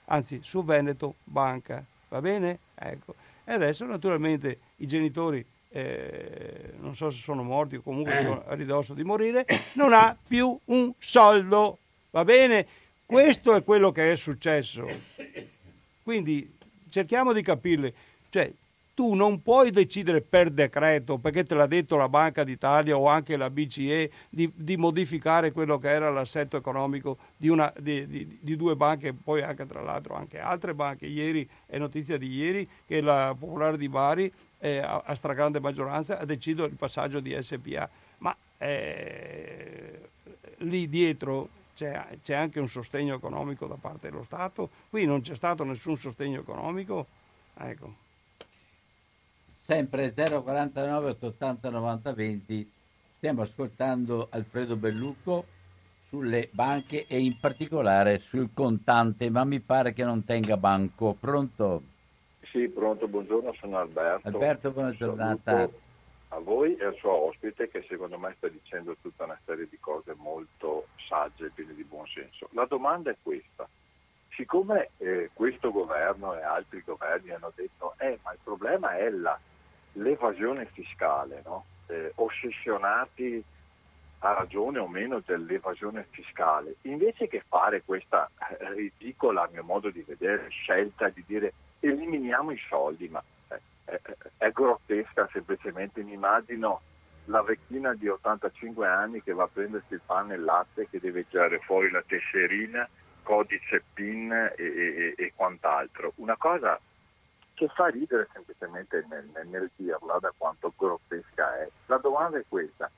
anzi 0.05 0.39
su 0.43 0.65
Veneto 0.65 1.15
Banca, 1.25 1.83
va 2.07 2.21
bene? 2.21 2.57
Ecco. 2.73 3.13
E 3.43 3.53
adesso 3.53 3.85
naturalmente 3.85 4.57
i 4.77 4.87
genitori, 4.87 5.45
eh, 5.69 6.73
non 6.79 6.95
so 6.95 7.11
se 7.11 7.21
sono 7.21 7.43
morti 7.43 7.75
o 7.75 7.81
comunque 7.83 8.19
sono 8.19 8.43
a 8.47 8.55
ridosso 8.55 8.95
di 8.95 9.03
morire, 9.03 9.45
non 9.73 9.93
ha 9.93 10.17
più 10.27 10.57
un 10.65 10.91
soldo 10.97 11.77
Va 12.11 12.23
bene? 12.23 12.65
Questo 13.05 13.55
è 13.55 13.63
quello 13.63 13.91
che 13.91 14.11
è 14.11 14.15
successo. 14.15 14.87
Quindi 16.03 16.55
cerchiamo 16.89 17.33
di 17.33 17.41
capirle. 17.41 17.93
Cioè, 18.29 18.51
tu 18.97 19.13
non 19.13 19.43
puoi 19.43 19.69
decidere 19.69 20.21
per 20.21 20.49
decreto, 20.49 21.17
perché 21.17 21.45
te 21.45 21.53
l'ha 21.53 21.67
detto 21.67 21.97
la 21.97 22.09
Banca 22.09 22.43
d'Italia 22.43 22.97
o 22.97 23.07
anche 23.07 23.37
la 23.37 23.49
BCE, 23.49 24.09
di, 24.27 24.51
di 24.55 24.75
modificare 24.75 25.51
quello 25.51 25.77
che 25.77 25.89
era 25.89 26.09
l'assetto 26.09 26.57
economico 26.57 27.15
di, 27.37 27.47
una, 27.47 27.71
di, 27.77 28.07
di, 28.07 28.39
di, 28.41 28.55
due 28.55 28.75
banche, 28.75 29.13
poi 29.13 29.43
anche 29.43 29.67
tra 29.67 29.81
l'altro 29.81 30.15
anche 30.15 30.39
altre 30.39 30.73
banche. 30.73 31.05
Ieri 31.05 31.47
è 31.67 31.77
notizia 31.77 32.17
di 32.17 32.27
ieri 32.27 32.67
che 32.87 32.99
la 33.01 33.35
Popolare 33.37 33.77
di 33.77 33.87
Bari 33.87 34.31
eh, 34.57 34.79
a, 34.79 35.03
a 35.05 35.13
stragrande 35.13 35.59
maggioranza 35.59 36.17
ha 36.17 36.25
deciso 36.25 36.63
il 36.63 36.73
passaggio 36.73 37.19
di 37.19 37.37
SPA. 37.39 37.87
Ma 38.17 38.35
eh, 38.57 39.99
lì 40.57 40.89
dietro 40.89 41.49
c'è, 41.77 42.17
c'è, 42.23 42.33
anche 42.33 42.59
un 42.59 42.67
sostegno 42.67 43.13
economico 43.13 43.67
da 43.67 43.77
parte 43.79 44.09
dello 44.09 44.23
Stato. 44.23 44.67
Qui 44.89 45.05
non 45.05 45.21
c'è 45.21 45.35
stato 45.35 45.63
nessun 45.63 45.95
sostegno 45.95 46.39
economico. 46.39 47.05
Ecco. 47.55 47.93
Sempre 49.63 50.11
049 50.11 51.09
880 51.09 51.69
90 51.69 52.13
20 52.13 52.71
stiamo 53.17 53.43
ascoltando 53.43 54.27
Alfredo 54.31 54.75
Bellucco 54.75 55.45
sulle 56.07 56.49
banche 56.51 57.05
e 57.05 57.19
in 57.19 57.37
particolare 57.39 58.19
sul 58.19 58.49
contante, 58.53 59.29
ma 59.29 59.43
mi 59.43 59.59
pare 59.59 59.93
che 59.93 60.03
non 60.03 60.25
tenga 60.25 60.57
banco. 60.57 61.15
Pronto? 61.19 61.83
Sì, 62.49 62.69
pronto, 62.69 63.07
buongiorno, 63.07 63.53
sono 63.59 63.77
Alberto. 63.77 64.27
Alberto, 64.27 64.71
buona 64.71 64.95
giornata. 64.95 65.69
A 66.29 66.39
voi 66.39 66.75
e 66.75 66.85
al 66.85 66.95
suo 66.95 67.11
ospite 67.11 67.69
che 67.69 67.85
secondo 67.87 68.17
me 68.17 68.33
sta 68.37 68.47
dicendo 68.47 68.95
tutta 69.01 69.23
una 69.23 69.39
serie 69.45 69.67
di 69.69 69.79
cose 69.79 70.13
molto 70.17 70.87
sagge 71.07 71.45
e 71.45 71.51
piene 71.53 71.73
di 71.73 71.83
buon 71.83 72.05
senso. 72.07 72.49
La 72.51 72.65
domanda 72.65 73.11
è 73.11 73.15
questa. 73.21 73.67
Siccome 74.29 74.89
eh, 74.97 75.31
questo 75.33 75.71
governo 75.71 76.35
e 76.35 76.43
altri 76.43 76.83
governi 76.85 77.31
hanno 77.31 77.51
detto 77.55 77.95
eh, 77.97 78.19
ma 78.23 78.33
il 78.33 78.39
problema 78.43 78.97
è 78.97 79.09
la, 79.09 79.39
l'evasione 79.93 80.65
fiscale, 80.65 81.41
no? 81.45 81.65
eh, 81.87 82.11
ossessionati 82.15 83.43
a 84.19 84.33
ragione 84.33 84.79
o 84.79 84.87
meno 84.87 85.21
dell'evasione 85.23 86.05
fiscale, 86.09 86.75
invece 86.83 87.27
che 87.27 87.43
fare 87.47 87.83
questa 87.83 88.29
eh, 88.49 88.73
ridicola, 88.73 89.43
a 89.43 89.49
mio 89.51 89.63
modo 89.63 89.89
di 89.89 90.01
vedere, 90.01 90.49
scelta 90.49 91.09
di 91.09 91.23
dire 91.25 91.53
eliminiamo 91.79 92.51
i 92.51 92.59
soldi, 92.67 93.07
ma 93.07 93.23
è, 94.37 94.51
grottesca 94.51 95.29
semplicemente, 95.31 96.03
mi 96.03 96.13
immagino 96.13 96.81
la 97.25 97.41
vecchina 97.41 97.93
di 97.93 98.07
85 98.07 98.87
anni 98.87 99.21
che 99.21 99.33
va 99.33 99.43
a 99.43 99.49
prendersi 99.51 99.93
il 99.93 100.01
pane 100.05 100.33
e 100.33 100.37
il 100.37 100.43
latte, 100.43 100.87
che 100.89 100.99
deve 100.99 101.27
tirare 101.27 101.59
fuori 101.59 101.89
la 101.89 102.03
tesserina, 102.05 102.87
codice 103.23 103.83
PIN 103.93 104.31
e, 104.31 104.63
e, 104.63 105.13
e 105.17 105.33
quant'altro. 105.35 106.13
Una 106.15 106.37
cosa 106.37 106.79
che 107.53 107.67
fa 107.69 107.87
ridere 107.87 108.27
semplicemente 108.31 109.05
nel, 109.09 109.47
nel 109.47 109.71
dirla 109.75 110.19
da 110.19 110.31
quanto 110.37 110.73
grottesca 110.77 111.57
è. 111.57 111.67
La 111.87 111.97
domanda 111.97 112.37
è 112.37 112.45
questa, 112.47 112.89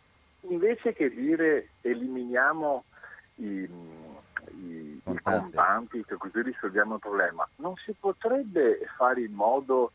invece 0.41 0.93
che 0.93 1.09
dire 1.09 1.69
eliminiamo 1.81 2.83
i, 3.35 3.45
i, 3.45 5.01
i 5.03 5.19
contanti, 5.23 6.03
che 6.05 6.15
così 6.17 6.41
risolviamo 6.41 6.95
il 6.95 6.99
problema, 6.99 7.47
non 7.57 7.75
si 7.77 7.95
potrebbe 7.97 8.85
fare 8.97 9.21
in 9.21 9.33
modo 9.33 9.93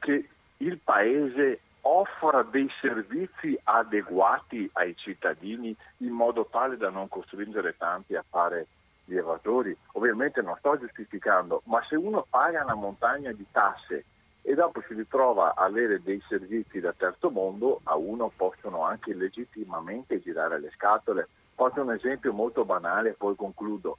che 0.00 0.28
il 0.56 0.78
Paese 0.78 1.60
offra 1.82 2.42
dei 2.42 2.68
servizi 2.80 3.58
adeguati 3.62 4.68
ai 4.74 4.96
cittadini 4.96 5.74
in 5.98 6.10
modo 6.10 6.46
tale 6.50 6.76
da 6.76 6.90
non 6.90 7.08
costringere 7.08 7.76
tanti 7.76 8.16
a 8.16 8.24
fare 8.28 8.66
gli 9.04 9.16
evasori. 9.16 9.76
Ovviamente 9.92 10.42
non 10.42 10.56
sto 10.58 10.78
giustificando, 10.78 11.62
ma 11.64 11.82
se 11.84 11.96
uno 11.96 12.26
paga 12.28 12.64
una 12.64 12.74
montagna 12.74 13.32
di 13.32 13.46
tasse 13.50 14.04
e 14.42 14.54
dopo 14.54 14.80
si 14.80 14.94
ritrova 14.94 15.54
a 15.54 15.64
avere 15.64 16.02
dei 16.02 16.22
servizi 16.26 16.80
da 16.80 16.92
terzo 16.92 17.30
mondo, 17.30 17.80
a 17.84 17.96
uno 17.96 18.32
possono 18.34 18.82
anche 18.84 19.14
legittimamente 19.14 20.20
girare 20.20 20.58
le 20.58 20.70
scatole. 20.70 21.28
Faccio 21.54 21.82
un 21.82 21.92
esempio 21.92 22.32
molto 22.32 22.64
banale 22.64 23.10
e 23.10 23.14
poi 23.14 23.36
concludo. 23.36 23.98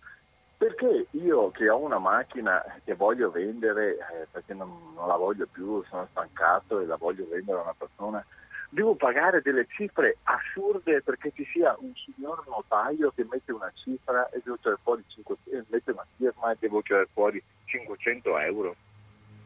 Perché 0.62 1.08
io 1.18 1.50
che 1.50 1.70
ho 1.70 1.80
una 1.80 1.98
macchina 1.98 2.64
che 2.84 2.94
voglio 2.94 3.32
vendere, 3.32 3.94
eh, 3.94 4.28
perché 4.30 4.54
non, 4.54 4.94
non, 4.94 5.08
la 5.08 5.16
voglio 5.16 5.48
più, 5.52 5.84
sono 5.90 6.06
stancato 6.06 6.80
e 6.80 6.86
la 6.86 6.98
voglio 6.98 7.26
vendere 7.28 7.58
a 7.58 7.64
una 7.64 7.76
persona, 7.76 8.24
devo 8.70 8.94
pagare 8.94 9.42
delle 9.42 9.66
cifre 9.66 10.18
assurde 10.22 11.02
perché 11.02 11.32
ci 11.34 11.46
sia 11.46 11.76
un 11.80 11.92
signor 11.96 12.48
notaio 12.48 13.12
che 13.16 13.26
mette 13.28 13.52
una 13.52 13.72
cifra 13.74 14.30
e 14.30 14.40
devo 14.44 14.58
tirare 14.58 14.78
fuori 14.84 15.04
5, 15.08 15.36
mette 15.70 15.92
una 15.94 16.06
firma 16.16 16.52
e 16.52 16.58
devo 16.60 16.84
tirare 16.84 17.08
fuori 17.12 17.44
500 17.66 18.38
euro 18.38 18.76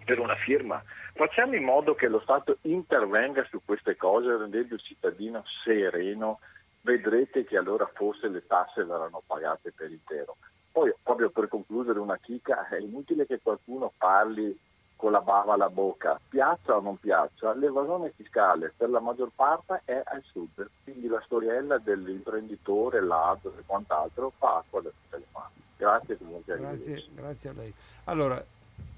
per 0.03 0.19
una 0.19 0.35
firma. 0.35 0.83
Facciamo 1.13 1.55
in 1.55 1.63
modo 1.63 1.95
che 1.95 2.09
lo 2.09 2.19
Stato 2.19 2.57
intervenga 2.63 3.47
su 3.49 3.61
queste 3.63 3.95
cose 3.95 4.35
rendendo 4.35 4.73
il 4.73 4.81
cittadino 4.81 5.45
sereno, 5.63 6.39
vedrete 6.81 7.45
che 7.45 7.55
allora 7.55 7.89
forse 7.93 8.27
le 8.27 8.45
tasse 8.45 8.83
verranno 8.83 9.23
pagate 9.25 9.71
per 9.71 9.89
intero. 9.89 10.35
Poi, 10.75 10.93
proprio 11.01 11.29
per 11.29 11.47
concludere 11.47 11.99
una 11.99 12.17
chicca, 12.17 12.67
è 12.67 12.75
inutile 12.75 13.25
che 13.25 13.39
qualcuno 13.41 13.93
parli 13.95 14.59
con 14.97 15.13
la 15.13 15.21
bava 15.21 15.53
alla 15.53 15.69
bocca, 15.69 16.19
piaccia 16.27 16.75
o 16.75 16.81
non 16.81 16.99
piaccia, 16.99 17.53
l'evasione 17.53 18.11
fiscale 18.13 18.73
per 18.75 18.89
la 18.89 18.99
maggior 18.99 19.31
parte 19.33 19.83
è 19.85 20.01
al 20.03 20.21
sud, 20.29 20.69
quindi 20.83 21.07
la 21.07 21.21
storiella 21.23 21.77
dell'imprenditore, 21.77 22.99
ladro 22.99 23.53
e 23.57 23.63
quant'altro 23.65 24.33
fa 24.37 24.57
acqua 24.57 24.81
da 24.81 24.89
tutte 24.89 25.17
le 25.17 25.25
mani. 25.31 25.53
Grazie. 25.77 26.17
Grazie, 26.43 27.05
grazie 27.13 27.49
a 27.49 27.53
lei. 27.53 27.73
Allora, 28.03 28.45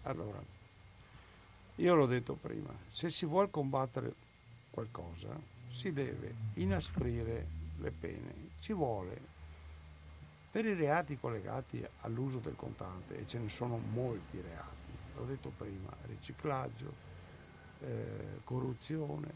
allora 0.02 0.40
io 1.76 1.94
l'ho 1.94 2.08
detto 2.08 2.36
prima, 2.42 2.74
se 2.90 3.12
si 3.12 3.28
vuole 3.28 3.52
combattere 3.52 4.12
qualcosa 4.72 5.28
si 5.70 5.94
deve 5.94 6.34
inasprire 6.56 7.46
le 7.82 7.92
pene, 7.92 8.34
ci 8.62 8.74
vuole 8.74 9.36
per 10.58 10.66
i 10.66 10.74
reati 10.74 11.20
collegati 11.20 11.86
all'uso 12.02 12.40
del 12.40 12.56
contante, 12.56 13.20
e 13.20 13.28
ce 13.28 13.38
ne 13.38 13.48
sono 13.48 13.80
molti 13.94 14.42
reati, 14.42 14.90
l'ho 15.16 15.26
detto 15.26 15.52
prima, 15.56 15.92
riciclaggio, 16.08 16.92
eh, 17.82 18.40
corruzione, 18.44 19.28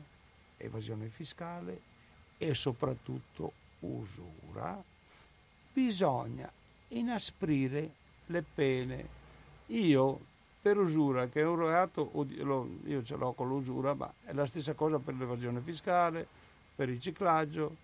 evasione 0.58 1.06
fiscale 1.10 1.80
e 2.40 2.56
soprattutto 2.56 3.52
usura, 3.82 4.84
bisogna 5.72 6.52
inasprire 6.88 7.92
le 8.26 8.42
pene. 8.42 9.08
Io 9.68 10.20
per 10.60 10.80
usura, 10.80 11.28
che 11.28 11.42
è 11.42 11.46
un 11.46 11.58
reato, 11.58 12.12
io 12.86 13.04
ce 13.04 13.16
l'ho 13.16 13.34
con 13.34 13.48
l'usura, 13.48 13.94
ma 13.94 14.12
è 14.26 14.34
la 14.34 14.48
stessa 14.48 14.74
cosa 14.74 14.98
per 14.98 15.14
l'evasione 15.14 15.60
fiscale, 15.60 16.26
per 16.76 16.90
il 16.90 16.96
riciclaggio, 16.96 17.76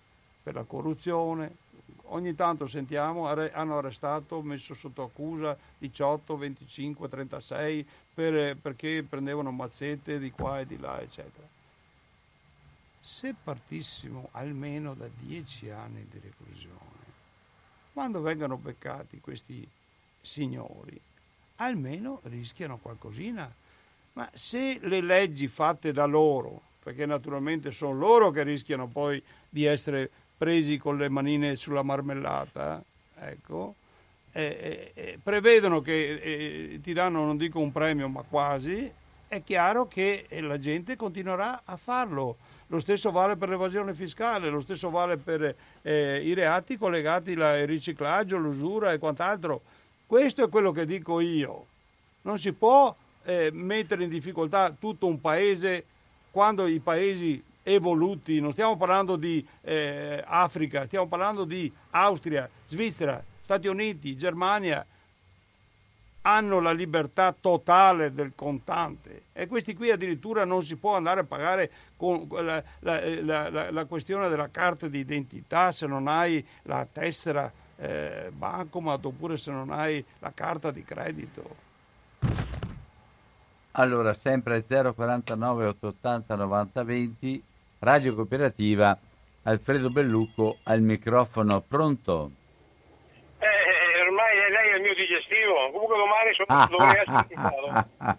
per 0.42 0.56
la 0.56 0.64
corruzione. 0.64 1.66
Ogni 2.10 2.36
tanto 2.36 2.68
sentiamo, 2.68 3.28
hanno 3.28 3.78
arrestato, 3.78 4.42
messo 4.42 4.74
sotto 4.74 5.04
accusa 5.04 5.58
18, 5.78 6.38
25, 6.38 7.10
36 7.10 7.88
per, 8.14 8.56
perché 8.58 9.06
prendevano 9.08 9.52
mazzette 9.52 10.20
di 10.20 10.32
qua 10.32 10.60
e 10.60 10.66
di 10.66 10.80
là, 10.80 11.02
eccetera. 11.02 11.46
Se 13.02 13.36
partissimo 13.42 14.30
almeno 14.32 14.94
da 14.94 15.08
10 15.20 15.70
anni 15.70 16.08
di 16.10 16.20
reclusione, 16.22 16.76
quando 17.94 18.22
vengano 18.22 18.58
beccati 18.58 19.20
questi 19.20 19.68
signori, 20.22 21.00
almeno 21.58 22.20
rischiano 22.24 22.78
qualcosina. 22.78 23.52
Ma 24.14 24.30
se 24.34 24.80
le 24.82 25.02
leggi 25.02 25.48
fatte 25.48 25.92
da 25.92 26.06
loro, 26.06 26.62
perché 26.82 27.06
naturalmente 27.06 27.72
sono 27.72 27.94
loro 27.94 28.32
che 28.32 28.44
rischiano 28.44 28.88
poi 28.88 29.22
di 29.50 29.66
essere 29.66 30.10
presi 30.38 30.78
con 30.78 30.98
le 30.98 31.10
manine 31.10 31.56
sulla 31.56 31.82
marmellata, 31.82 32.84
ecco, 33.20 33.76
eh, 34.32 34.92
eh, 34.94 35.20
prevedono 35.22 35.82
che 35.82 36.14
eh, 36.22 36.80
ti 36.84 36.94
danno, 36.94 37.26
non 37.26 37.38
dico 37.38 37.60
un 37.60 37.72
premio, 37.72 38.08
ma 38.08 38.22
quasi, 38.22 38.90
è 39.28 39.44
chiaro 39.44 39.88
che 39.88 40.26
la 40.42 40.60
gente 40.60 40.96
continuerà 40.96 41.62
a 41.66 41.76
farlo. 41.76 42.38
Lo 42.68 42.80
stesso 42.80 43.12
vale 43.12 43.36
per 43.36 43.50
l'evasione 43.50 43.94
fiscale, 43.94 44.50
lo 44.50 44.62
stesso 44.62 44.90
vale 44.90 45.18
per 45.18 45.56
eh, 45.82 46.22
i 46.24 46.34
reati 46.34 46.78
collegati 46.78 47.32
al 47.32 47.66
riciclaggio, 47.66 48.38
l'usura 48.38 48.92
e 48.92 49.00
quant'altro. 49.00 49.62
Questo 50.06 50.44
è 50.44 50.50
quello 50.50 50.72
che 50.72 50.86
dico 50.86 51.20
io. 51.20 51.66
Non 52.24 52.38
si 52.38 52.52
può 52.52 52.94
eh, 53.24 53.50
mettere 53.52 54.04
in 54.04 54.10
difficoltà 54.10 54.76
tutto 54.78 55.08
un 55.08 55.20
paese 55.20 55.86
quando 56.30 56.68
i 56.68 56.80
paesi 56.80 57.42
evoluti, 57.68 58.40
non 58.40 58.54
stiamo 58.54 58.78
parlando 58.78 59.18
di 59.18 59.46
eh, 59.62 60.24
Africa, 60.26 60.86
stiamo 60.86 61.08
parlando 61.08 61.44
di 61.44 61.72
Austria, 61.92 62.50
Svizzera, 62.68 63.22
Stati 63.42 63.68
Uniti, 63.68 64.16
Germania, 64.16 64.86
hanno 66.22 66.60
la 66.60 66.72
libertà 66.72 67.34
totale 67.40 68.14
del 68.14 68.34
contante 68.36 69.24
e 69.32 69.48
questi 69.48 69.74
qui 69.74 69.92
addirittura 69.92 70.44
non 70.44 70.62
si 70.64 70.76
può 70.76 70.96
andare 70.96 71.22
a 71.22 71.24
pagare 71.24 71.72
con 71.96 72.28
la, 72.30 72.62
la, 72.80 73.50
la, 73.50 73.72
la 73.72 73.86
questione 73.86 74.28
della 74.28 74.50
carta 74.50 74.88
di 74.88 75.00
identità 75.00 75.72
se 75.72 75.88
non 75.88 76.08
hai 76.08 76.46
la 76.64 76.86
tessera 76.92 77.50
eh, 77.78 78.30
bancomat 78.34 79.06
oppure 79.06 79.38
se 79.38 79.52
non 79.52 79.72
hai 79.72 80.04
la 80.20 80.32
carta 80.34 80.72
di 80.72 80.84
credito. 80.84 81.66
Allora, 83.80 84.14
sempre 84.16 84.66
049 84.66 85.66
880 85.68 86.36
90 86.36 86.84
20, 86.84 87.44
Radio 87.80 88.16
Cooperativa, 88.16 88.98
Alfredo 89.44 89.90
Bellucco 89.90 90.58
al 90.64 90.82
microfono, 90.82 91.62
pronto? 91.62 92.32
Eh, 93.40 93.46
eh 93.46 94.02
ormai 94.02 94.36
lei 94.52 94.70
è 94.72 94.76
il 94.76 94.82
mio 94.82 94.96
digestivo, 94.96 95.72
comunque 95.72 95.98
domani 95.98 96.34
sono, 96.34 96.48
ah, 96.50 96.68
dovrei 96.70 97.02
essere 97.02 98.16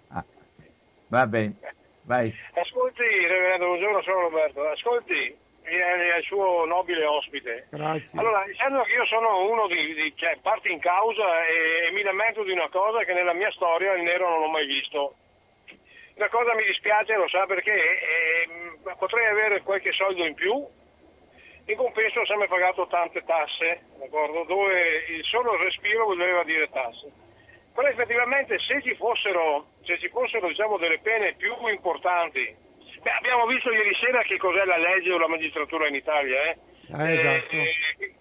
Va 1.09 1.27
bene, 1.27 1.55
vai. 2.03 2.33
Ascolti, 2.55 3.03
Reverendo, 3.03 3.67
buongiorno, 3.67 4.03
sono 4.03 4.21
Roberto, 4.21 4.69
ascolti, 4.69 5.37
al 6.17 6.23
suo 6.23 6.65
nobile 6.65 7.05
ospite. 7.05 7.67
Grazie. 7.71 8.19
Allora, 8.19 8.45
dicendo 8.47 8.83
che 8.83 8.93
io 8.93 9.07
sono 9.07 9.51
uno 9.51 9.67
di, 9.67 9.95
di 9.95 10.13
cioè, 10.17 10.39
parti 10.41 10.71
in 10.71 10.81
causa 10.81 11.45
e, 11.47 11.89
e 11.89 11.93
mi 11.93 12.03
lamento 12.03 12.43
di 12.43 12.53
una 12.53 12.69
cosa 12.69 13.05
che 13.05 13.13
nella 13.13 13.35
mia 13.35 13.51
storia 13.53 13.95
il 13.95 14.03
nero 14.03 14.29
non 14.29 14.43
ho 14.45 14.51
mai 14.51 14.67
visto. 14.67 15.15
Una 16.19 16.29
cosa 16.31 16.53
mi 16.55 16.65
dispiace, 16.65 17.15
lo 17.15 17.29
sa 17.29 17.47
perché, 17.47 17.71
eh, 17.71 18.49
potrei 18.99 19.27
avere 19.27 19.63
qualche 19.63 19.93
soldo 19.93 20.27
in 20.27 20.35
più, 20.35 20.67
in 21.65 21.77
compenso 21.77 22.19
ho 22.19 22.27
sempre 22.27 22.49
pagato 22.49 22.89
tante 22.89 23.23
tasse, 23.23 23.87
d'accordo? 24.01 24.43
dove 24.43 25.05
il 25.11 25.23
solo 25.23 25.57
respiro 25.57 26.07
voleva 26.07 26.43
dire 26.43 26.69
tasse. 26.71 27.07
Però 27.73 27.87
effettivamente 27.87 28.59
se 28.59 28.83
ci 28.83 28.97
fossero, 28.97 29.67
se 29.85 29.97
ci 30.01 30.09
fossero 30.09 30.49
diciamo, 30.49 30.77
delle 30.77 30.99
pene 30.99 31.35
più 31.35 31.55
importanti, 31.69 32.53
beh, 33.01 33.11
abbiamo 33.13 33.47
visto 33.47 33.71
ieri 33.71 33.95
sera 33.95 34.21
che 34.23 34.39
cos'è 34.39 34.65
la 34.65 34.77
legge 34.77 35.13
o 35.13 35.19
la 35.19 35.29
magistratura 35.29 35.87
in 35.87 35.95
Italia, 35.95 36.51
eh? 36.51 36.57
Ah, 36.95 37.11
esatto. 37.13 37.55
Eh, 37.55 38.15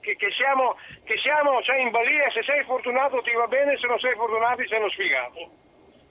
che, 0.00 0.16
che, 0.16 0.30
siamo, 0.32 0.76
che 1.04 1.16
siamo 1.18 1.62
cioè 1.62 1.76
in 1.76 1.90
balia, 1.90 2.28
se 2.32 2.42
sei 2.42 2.64
fortunato 2.64 3.22
ti 3.22 3.32
va 3.32 3.46
bene, 3.46 3.78
se 3.78 3.86
non 3.86 4.00
sei 4.00 4.14
fortunato 4.14 4.66
sei 4.66 4.78
uno 4.80 4.90
sfigato. 4.90 5.62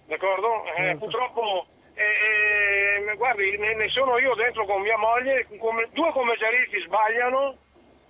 D'accordo? 0.05 0.65
Eh, 0.65 0.73
Certo. 0.75 0.97
purtroppo, 0.99 1.65
eh, 1.95 3.11
eh, 3.11 3.15
guardi, 3.15 3.57
ne, 3.57 3.75
ne 3.75 3.87
sono 3.89 4.17
io 4.19 4.33
dentro 4.35 4.65
con 4.65 4.81
mia 4.81 4.97
moglie, 4.97 5.47
come- 5.57 5.87
due 5.93 6.11
commercialisti 6.11 6.79
sbagliano, 6.81 7.57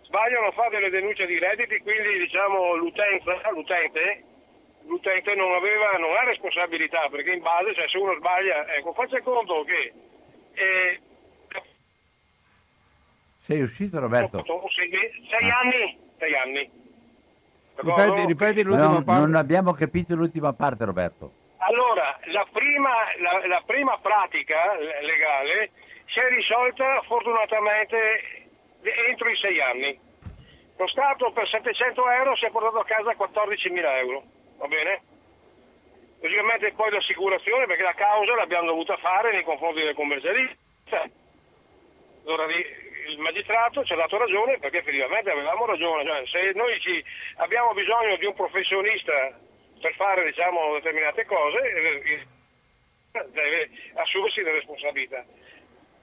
sbagliano 0.04 0.48
a 0.48 0.52
fare 0.52 0.70
delle 0.72 0.90
denunce 0.90 1.26
di 1.26 1.38
redditi, 1.40 1.80
quindi 1.80 2.20
diciamo 2.20 2.76
l'utenza, 2.76 3.40
l'utente, 3.52 4.24
l'utente 4.86 5.36
non 5.36 5.54
aveva, 5.54 5.92
non 5.98 6.16
ha 6.16 6.24
responsabilità, 6.26 7.08
perché 7.10 7.32
in 7.32 7.42
base, 7.42 7.74
cioè 7.74 7.88
se 7.88 7.98
uno 7.98 8.16
sbaglia, 8.16 8.74
ecco, 8.76 8.94
faccia 8.94 9.22
conto 9.22 9.64
che 9.64 9.94
eh, 10.56 11.00
Sei 13.40 13.62
uscito 13.62 14.00
Roberto? 14.00 14.42
sei, 14.74 14.90
sei 15.30 15.50
anni, 15.52 15.98
sei 16.18 16.34
anni. 16.36 16.72
D'accordo? 17.76 18.02
Ripeti, 18.14 18.26
ripeti 18.28 18.64
l'ultima 18.64 18.94
No, 18.94 19.04
parte. 19.04 19.20
non 19.20 19.36
abbiamo 19.36 19.74
capito 19.74 20.16
l'ultima 20.16 20.54
parte 20.54 20.86
Roberto. 20.86 21.34
Allora, 21.66 22.20
la 22.26 22.46
prima, 22.52 22.92
la, 23.20 23.48
la 23.48 23.64
prima 23.66 23.98
pratica 24.00 24.76
legale 25.02 25.72
si 26.08 26.20
è 26.20 26.28
risolta 26.30 27.02
fortunatamente 27.04 28.50
entro 29.08 29.30
i 29.30 29.36
sei 29.38 29.62
anni. 29.62 30.00
Lo 30.78 30.88
Stato 30.88 31.32
per 31.32 31.48
700 31.48 32.10
euro 32.10 32.36
si 32.36 32.46
è 32.46 32.50
portato 32.50 32.80
a 32.80 32.86
casa 32.86 33.12
14.000 33.12 33.98
euro, 34.00 34.24
va 34.58 34.68
bene? 34.68 35.02
Logicamente 36.20 36.74
poi 36.74 36.90
l'assicurazione, 36.92 37.66
perché 37.66 37.84
la 37.84 37.94
causa 37.94 38.36
l'abbiamo 38.36 38.68
dovuta 38.68 38.98
fare 38.98 39.32
nei 39.32 39.44
confronti 39.44 39.82
del 39.82 39.96
commercialista. 39.96 41.04
Allora 42.26 42.46
il 42.46 43.20
magistrato 43.20 43.84
ci 43.84 43.94
ha 43.94 43.98
dato 43.98 44.18
ragione 44.18 44.58
perché 44.58 44.80
effettivamente 44.80 45.30
avevamo 45.30 45.66
ragione, 45.66 46.06
cioè, 46.06 46.24
se 46.26 46.52
noi 46.56 46.80
ci 46.80 47.04
abbiamo 47.38 47.74
bisogno 47.74 48.16
di 48.18 48.26
un 48.26 48.34
professionista 48.34 49.12
per 49.84 49.94
fare 49.96 50.24
diciamo, 50.24 50.72
determinate 50.76 51.26
cose 51.26 51.60
eh, 51.60 52.26
deve 53.32 53.70
assumersi 53.96 54.42
le 54.42 54.54
responsabilità. 54.54 55.26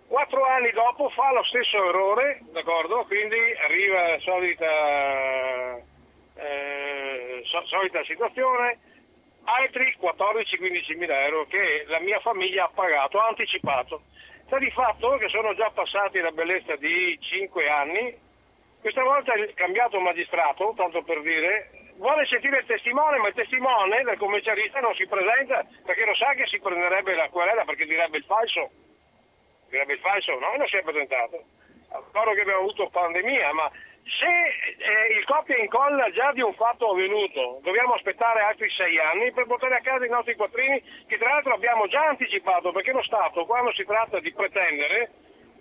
Quattro 0.06 0.44
anni 0.44 0.70
dopo 0.72 1.08
fa 1.08 1.32
lo 1.32 1.42
stesso 1.44 1.82
errore, 1.88 2.40
d'accordo? 2.52 3.04
Quindi 3.06 3.38
arriva 3.64 4.08
la 4.08 4.18
solita, 4.18 5.76
eh, 6.34 7.40
so- 7.44 7.64
solita 7.66 8.04
situazione, 8.04 8.78
altri 9.44 9.96
14-15 9.98 10.98
mila 10.98 11.24
euro 11.24 11.46
che 11.46 11.84
la 11.86 12.00
mia 12.00 12.20
famiglia 12.20 12.64
ha 12.64 12.70
pagato, 12.74 13.18
ha 13.18 13.28
anticipato. 13.28 14.02
Sta 14.44 14.58
di 14.58 14.70
fatto 14.72 15.16
che 15.16 15.28
sono 15.28 15.54
già 15.54 15.70
passati 15.72 16.18
la 16.18 16.32
bellezza 16.32 16.76
di 16.76 17.16
5 17.18 17.68
anni, 17.70 18.14
questa 18.80 19.02
volta 19.02 19.32
il 19.34 19.54
cambiato 19.54 19.98
magistrato, 20.00 20.74
tanto 20.76 21.02
per 21.02 21.22
dire, 21.22 21.70
vuole 22.00 22.24
sentire 22.26 22.58
il 22.58 22.66
testimone, 22.66 23.18
ma 23.18 23.28
il 23.28 23.34
testimone 23.34 24.02
del 24.02 24.16
commercialista 24.16 24.80
non 24.80 24.94
si 24.94 25.06
presenta 25.06 25.64
perché 25.84 26.04
lo 26.06 26.14
sa 26.14 26.32
che 26.32 26.46
si 26.46 26.58
prenderebbe 26.58 27.14
la 27.14 27.28
querela 27.28 27.64
perché 27.64 27.84
direbbe 27.84 28.16
il 28.16 28.24
falso. 28.24 28.70
Direbbe 29.68 29.92
il 29.92 30.00
falso, 30.00 30.32
no, 30.38 30.56
non 30.56 30.66
si 30.66 30.76
è 30.76 30.82
presentato. 30.82 31.44
Ricordo 31.92 32.32
che 32.32 32.40
abbiamo 32.40 32.60
avuto 32.60 32.88
pandemia, 32.88 33.52
ma 33.52 33.70
se 33.70 34.26
eh, 34.26 35.18
il 35.18 35.24
copia 35.24 35.56
e 35.56 35.60
incolla 35.60 36.10
già 36.10 36.32
di 36.32 36.40
un 36.40 36.54
fatto 36.54 36.90
avvenuto, 36.90 37.60
dobbiamo 37.62 37.94
aspettare 37.94 38.40
altri 38.40 38.70
sei 38.70 38.98
anni 38.98 39.30
per 39.32 39.46
portare 39.46 39.76
a 39.76 39.80
casa 39.80 40.04
i 40.04 40.08
nostri 40.08 40.34
quattrini, 40.34 40.82
che 41.06 41.18
tra 41.18 41.30
l'altro 41.30 41.52
abbiamo 41.52 41.86
già 41.86 42.06
anticipato, 42.06 42.72
perché 42.72 42.92
lo 42.92 43.02
Stato, 43.02 43.44
quando 43.44 43.72
si 43.72 43.84
tratta 43.84 44.18
di 44.20 44.32
pretendere, 44.32 45.10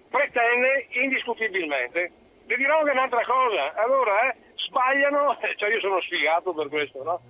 pretende 0.10 0.88
indiscutibilmente. 0.92 2.12
Vi 2.50 2.56
dirò 2.56 2.80
anche 2.80 2.90
un'altra 2.90 3.24
cosa, 3.26 3.76
allora 3.76 4.28
eh, 4.28 4.36
sbagliano, 4.56 5.38
cioè 5.56 5.70
io 5.70 5.80
sono 5.82 6.02
sfigato 6.02 6.52
per 6.52 6.68
questo, 6.68 7.04
no? 7.04 7.22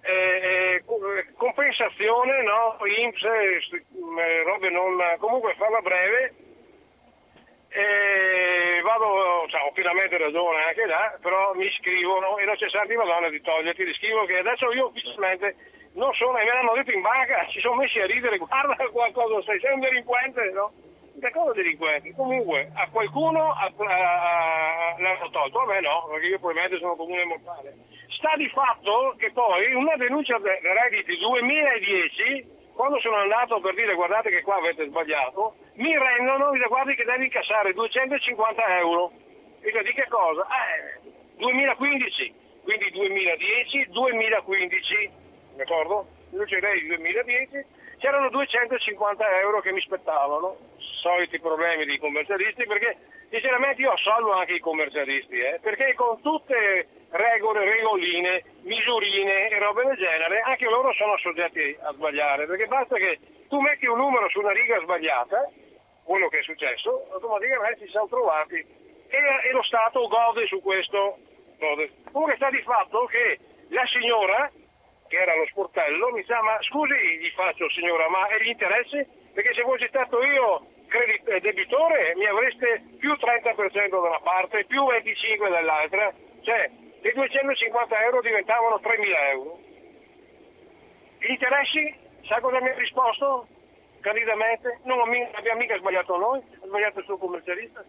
Eh, 0.00 0.12
eh, 0.14 0.84
co- 0.86 1.00
compensazione, 1.36 2.42
no? 2.44 2.78
INPS, 2.78 3.24
eh, 3.24 3.58
eh, 3.58 4.42
robe 4.44 4.70
non... 4.70 4.94
comunque 5.18 5.56
farla 5.58 5.80
breve, 5.80 6.34
e 7.66 8.80
vado, 8.82 9.48
cioè, 9.48 9.60
ho 9.66 9.72
pienamente 9.72 10.16
ragione 10.18 10.62
anche 10.62 10.86
là, 10.86 11.18
però 11.20 11.52
mi 11.54 11.68
scrivono 11.72 12.38
e 12.38 12.44
non 12.44 12.54
c'è 12.54 12.68
santi 12.70 12.94
madonna 12.94 13.28
di 13.28 13.40
toglierti, 13.40 13.84
ti 13.84 13.94
scrivo 13.94 14.24
che 14.26 14.38
adesso 14.38 14.70
io 14.72 14.86
ufficialmente 14.86 15.56
non 15.94 16.14
sono, 16.14 16.38
e 16.38 16.44
me 16.44 16.52
l'hanno 16.52 16.74
detto 16.74 16.92
in 16.92 17.02
banca, 17.02 17.44
si 17.50 17.58
sono 17.58 17.74
messi 17.74 17.98
a 17.98 18.06
ridere, 18.06 18.38
guarda 18.42 18.76
qualcosa, 18.86 19.42
sei, 19.42 19.58
sei 19.58 19.72
un 19.72 19.80
delinquente, 19.80 20.50
no? 20.54 20.72
Cosa 21.28 21.52
delinquenti? 21.52 22.12
Comunque 22.14 22.70
a 22.74 22.88
qualcuno 22.88 23.52
a- 23.52 23.70
a- 23.76 23.84
a- 23.84 24.94
l'hanno 24.98 25.28
tolto, 25.30 25.58
a 25.60 25.66
me 25.66 25.80
no, 25.80 26.08
perché 26.10 26.26
io 26.26 26.38
probabilmente 26.38 26.78
sono 26.78 26.96
comune 26.96 27.24
mortale. 27.24 27.74
Sta 28.16 28.34
di 28.36 28.48
fatto 28.48 29.14
che 29.18 29.30
poi 29.32 29.74
una 29.74 29.94
denuncia 29.96 30.38
de- 30.38 30.58
dei 30.62 30.72
redditi 30.72 31.16
2010 31.18 32.58
quando 32.74 32.98
sono 33.00 33.16
andato 33.16 33.60
per 33.60 33.74
dire 33.74 33.94
guardate 33.94 34.30
che 34.30 34.42
qua 34.42 34.56
avete 34.56 34.86
sbagliato, 34.86 35.54
mi 35.74 35.96
rendono, 35.96 36.50
mi 36.52 36.58
guardi 36.66 36.94
che 36.94 37.04
devi 37.04 37.24
incassare 37.24 37.72
250 37.74 38.78
euro. 38.78 39.12
Dico 39.60 39.82
di 39.82 39.92
che 39.92 40.06
cosa? 40.08 40.46
Eh, 40.46 41.00
2015, 41.36 42.34
quindi 42.62 42.90
2010, 42.90 43.86
2015, 43.90 45.10
d'accordo? 45.56 46.06
Luce 46.32 46.60
Rei 46.60 46.86
2010, 46.86 47.64
c'erano 47.98 48.30
250 48.30 49.40
euro 49.40 49.60
che 49.60 49.72
mi 49.72 49.80
spettavano, 49.80 50.56
soliti 51.00 51.40
problemi 51.40 51.84
dei 51.84 51.98
commercialisti, 51.98 52.66
perché 52.66 52.96
sinceramente 53.28 53.80
io 53.82 53.92
assolvo 53.92 54.32
anche 54.32 54.54
i 54.54 54.60
commercialisti, 54.60 55.38
eh, 55.38 55.58
perché 55.60 55.94
con 55.94 56.20
tutte 56.20 56.86
regole, 57.10 57.64
regoline, 57.64 58.44
misurine 58.62 59.48
e 59.48 59.58
robe 59.58 59.84
del 59.84 59.96
genere, 59.96 60.40
anche 60.40 60.64
loro 60.66 60.92
sono 60.92 61.16
soggetti 61.18 61.76
a 61.82 61.92
sbagliare, 61.92 62.46
perché 62.46 62.66
basta 62.66 62.96
che 62.96 63.18
tu 63.48 63.58
metti 63.58 63.86
un 63.86 63.98
numero 63.98 64.28
su 64.28 64.38
una 64.38 64.52
riga 64.52 64.78
sbagliata, 64.80 65.50
quello 66.04 66.28
che 66.28 66.38
è 66.38 66.42
successo, 66.42 67.08
automaticamente 67.12 67.86
si 67.86 67.90
sono 67.90 68.06
trovati 68.08 68.56
e, 68.56 69.18
e 69.48 69.52
lo 69.52 69.62
Stato 69.62 70.06
gode 70.06 70.46
su 70.46 70.60
questo. 70.60 71.18
Gode. 71.58 71.90
Comunque 72.10 72.36
sta 72.36 72.48
di 72.48 72.62
fatto 72.62 73.04
che 73.04 73.38
la 73.68 73.84
signora, 73.86 74.50
che 75.08 75.16
era 75.16 75.36
lo 75.36 75.44
sportello, 75.46 76.10
mi 76.10 76.24
sa, 76.24 76.40
ma 76.40 76.56
scusi, 76.62 76.94
gli 77.18 77.28
faccio 77.30 77.68
signora, 77.68 78.08
ma 78.08 78.28
e 78.28 78.42
gli 78.42 78.48
interessi? 78.48 79.06
Perché 79.34 79.52
se 79.52 79.62
fossi 79.62 79.86
stato 79.88 80.22
io 80.24 80.64
debitore 81.40 82.14
mi 82.16 82.26
avreste 82.26 82.82
più 82.98 83.12
30% 83.12 83.88
da 83.90 83.98
una 83.98 84.20
parte, 84.20 84.64
più 84.64 84.82
25% 84.82 85.50
dall'altra, 85.50 86.12
cioè 86.42 86.70
i 87.02 87.12
250 87.12 88.02
euro 88.04 88.20
diventavano 88.20 88.76
3.000 88.76 89.30
euro. 89.32 89.58
Gli 91.18 91.30
interessi, 91.30 91.94
sa 92.26 92.40
cosa 92.40 92.60
mi 92.60 92.68
ha 92.68 92.74
risposto? 92.74 93.46
Candidamente, 94.00 94.80
non 94.84 95.00
abbiamo 95.34 95.60
mica 95.60 95.76
sbagliato 95.76 96.16
noi, 96.16 96.40
ha 96.40 96.66
sbagliato 96.66 96.98
il 96.98 97.04
suo 97.04 97.18
commercialista. 97.18 97.84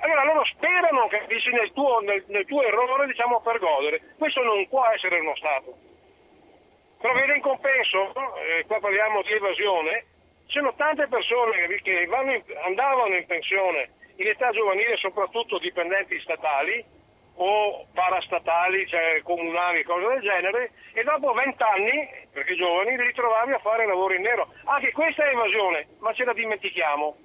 Allora 0.00 0.24
loro 0.24 0.44
sperano 0.44 1.06
che 1.08 1.18
capisci 1.18 1.50
nel 1.50 1.72
tuo, 1.72 2.00
nel, 2.00 2.24
nel 2.26 2.44
tuo 2.46 2.62
errore 2.62 3.06
diciamo 3.06 3.40
per 3.40 3.58
godere. 3.58 4.00
Questo 4.18 4.42
non 4.42 4.66
può 4.68 4.84
essere 4.86 5.20
uno 5.20 5.34
Stato. 5.36 5.74
Però 7.00 7.14
vede 7.14 7.34
in 7.34 7.40
compenso, 7.40 8.12
eh, 8.38 8.64
qua 8.66 8.78
parliamo 8.78 9.22
di 9.22 9.32
evasione, 9.32 10.04
ci 10.46 10.58
sono 10.58 10.74
tante 10.74 11.06
persone 11.08 11.66
che, 11.82 11.90
in- 11.90 12.42
andavano 12.64 13.16
in 13.16 13.26
pensione 13.26 13.90
in 14.16 14.26
età 14.26 14.50
giovanile, 14.50 14.96
soprattutto 14.96 15.58
dipendenti 15.58 16.20
statali 16.20 16.84
o 17.36 17.86
parastatali, 17.94 18.86
cioè 18.86 19.22
comunali, 19.22 19.82
cose 19.84 20.06
del 20.06 20.20
genere, 20.20 20.72
e 20.92 21.02
dopo 21.02 21.32
vent'anni, 21.32 22.08
perché 22.30 22.54
giovani, 22.54 22.96
li 22.96 23.06
ritrovavi 23.06 23.52
a 23.52 23.58
fare 23.58 23.86
lavoro 23.86 24.14
in 24.14 24.22
nero. 24.22 24.52
Anche 24.64 24.92
questa 24.92 25.24
è 25.24 25.32
evasione, 25.32 25.86
ma 26.00 26.12
ce 26.12 26.24
la 26.24 26.34
dimentichiamo. 26.34 27.16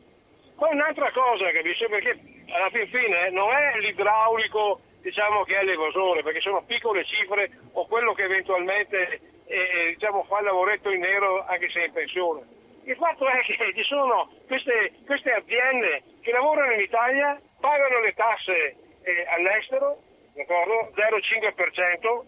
Poi 0.56 0.74
un'altra 0.74 1.12
cosa, 1.12 1.52
capisci? 1.52 1.86
Perché 1.88 2.18
alla 2.50 2.70
fin 2.70 2.88
fine 2.88 3.30
non 3.30 3.52
è 3.52 3.78
l'idraulico 3.80 4.80
diciamo, 5.02 5.44
che 5.44 5.58
è 5.58 5.64
l'evasore, 5.64 6.24
perché 6.24 6.40
sono 6.40 6.64
piccole 6.64 7.06
cifre 7.06 7.50
o 7.74 7.86
quello 7.86 8.14
che 8.14 8.24
eventualmente 8.24 9.20
eh, 9.46 9.94
diciamo, 9.94 10.24
fa 10.24 10.40
il 10.40 10.46
lavoretto 10.46 10.90
in 10.90 11.00
nero 11.00 11.46
anche 11.46 11.70
se 11.70 11.82
è 11.82 11.86
in 11.86 11.94
pensione. 11.94 12.57
Il 12.88 12.96
fatto 12.96 13.28
è 13.28 13.42
che 13.44 13.74
ci 13.76 13.84
sono 13.84 14.32
queste, 14.48 14.94
queste 15.06 15.34
aziende 15.34 16.04
che 16.22 16.32
lavorano 16.32 16.72
in 16.72 16.80
Italia, 16.80 17.38
pagano 17.60 18.00
le 18.00 18.14
tasse 18.14 18.76
eh, 19.04 19.26
all'estero, 19.28 20.00
d'accordo? 20.34 20.96
0,5%, 20.96 22.24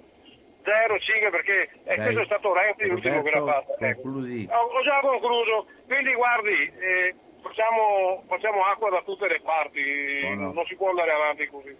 0,5 0.60 1.32
perché 1.32 1.70
eh, 1.86 1.96
questo 1.96 2.22
è 2.22 2.26
stato 2.26 2.54
Renzi 2.54 2.88
l'ultimo 2.88 3.22
che 3.22 3.30
l'ha 3.32 3.46
fatto. 3.46 3.78
Ecco. 3.80 4.10
Ho, 4.10 4.12
ho, 4.12 4.84
già 4.84 5.00
concluso, 5.00 5.68
quindi 5.88 6.14
guardi, 6.14 6.74
eh, 6.78 7.16
facciamo, 7.42 8.26
facciamo, 8.28 8.66
acqua 8.66 8.90
da 8.90 9.02
tutte 9.04 9.30
le 9.30 9.40
parti, 9.40 9.82
oh 10.26 10.34
no. 10.36 10.52
non 10.52 10.66
si 10.66 10.76
può 10.76 10.90
andare 10.90 11.12
avanti 11.14 11.48
così. 11.48 11.74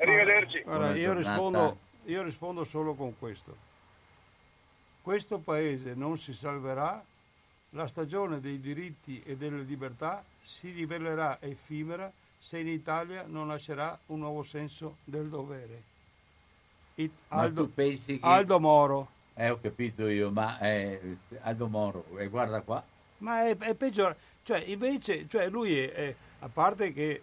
Arrivederci. 0.00 0.62
Allora, 0.64 0.94
io, 0.94 1.12
rispondo, 1.12 1.76
io 2.06 2.22
rispondo 2.22 2.64
solo 2.64 2.94
con 2.94 3.14
questo. 3.18 3.52
Questo 5.02 5.38
paese 5.38 5.92
non 5.94 6.16
si 6.16 6.32
salverà, 6.32 7.02
la 7.74 7.86
stagione 7.86 8.40
dei 8.40 8.60
diritti 8.60 9.22
e 9.24 9.36
delle 9.36 9.62
libertà 9.62 10.22
si 10.42 10.70
rivelerà 10.70 11.38
effimera 11.40 12.10
se 12.38 12.58
in 12.58 12.68
Italia 12.68 13.24
non 13.26 13.46
nascerà 13.48 13.96
un 14.06 14.18
nuovo 14.18 14.42
senso 14.42 14.96
del 15.04 15.28
dovere. 15.28 15.90
It, 16.96 17.12
Aldo, 17.28 17.70
che... 17.74 18.18
Aldo, 18.20 18.60
Moro. 18.60 19.08
Eh, 19.34 19.48
ho 19.48 19.58
capito 19.60 20.08
io, 20.08 20.30
ma 20.30 20.58
è 20.58 21.00
Aldo 21.42 21.68
Moro, 21.68 22.04
e 22.18 22.28
guarda 22.28 22.60
qua. 22.60 22.84
Ma 23.18 23.46
è, 23.46 23.56
è 23.56 23.74
peggiore, 23.74 24.16
cioè 24.42 24.58
invece, 24.58 25.26
cioè 25.28 25.48
lui 25.48 25.78
è, 25.78 25.92
è, 25.92 26.14
a 26.40 26.48
parte 26.48 26.92
che 26.92 27.22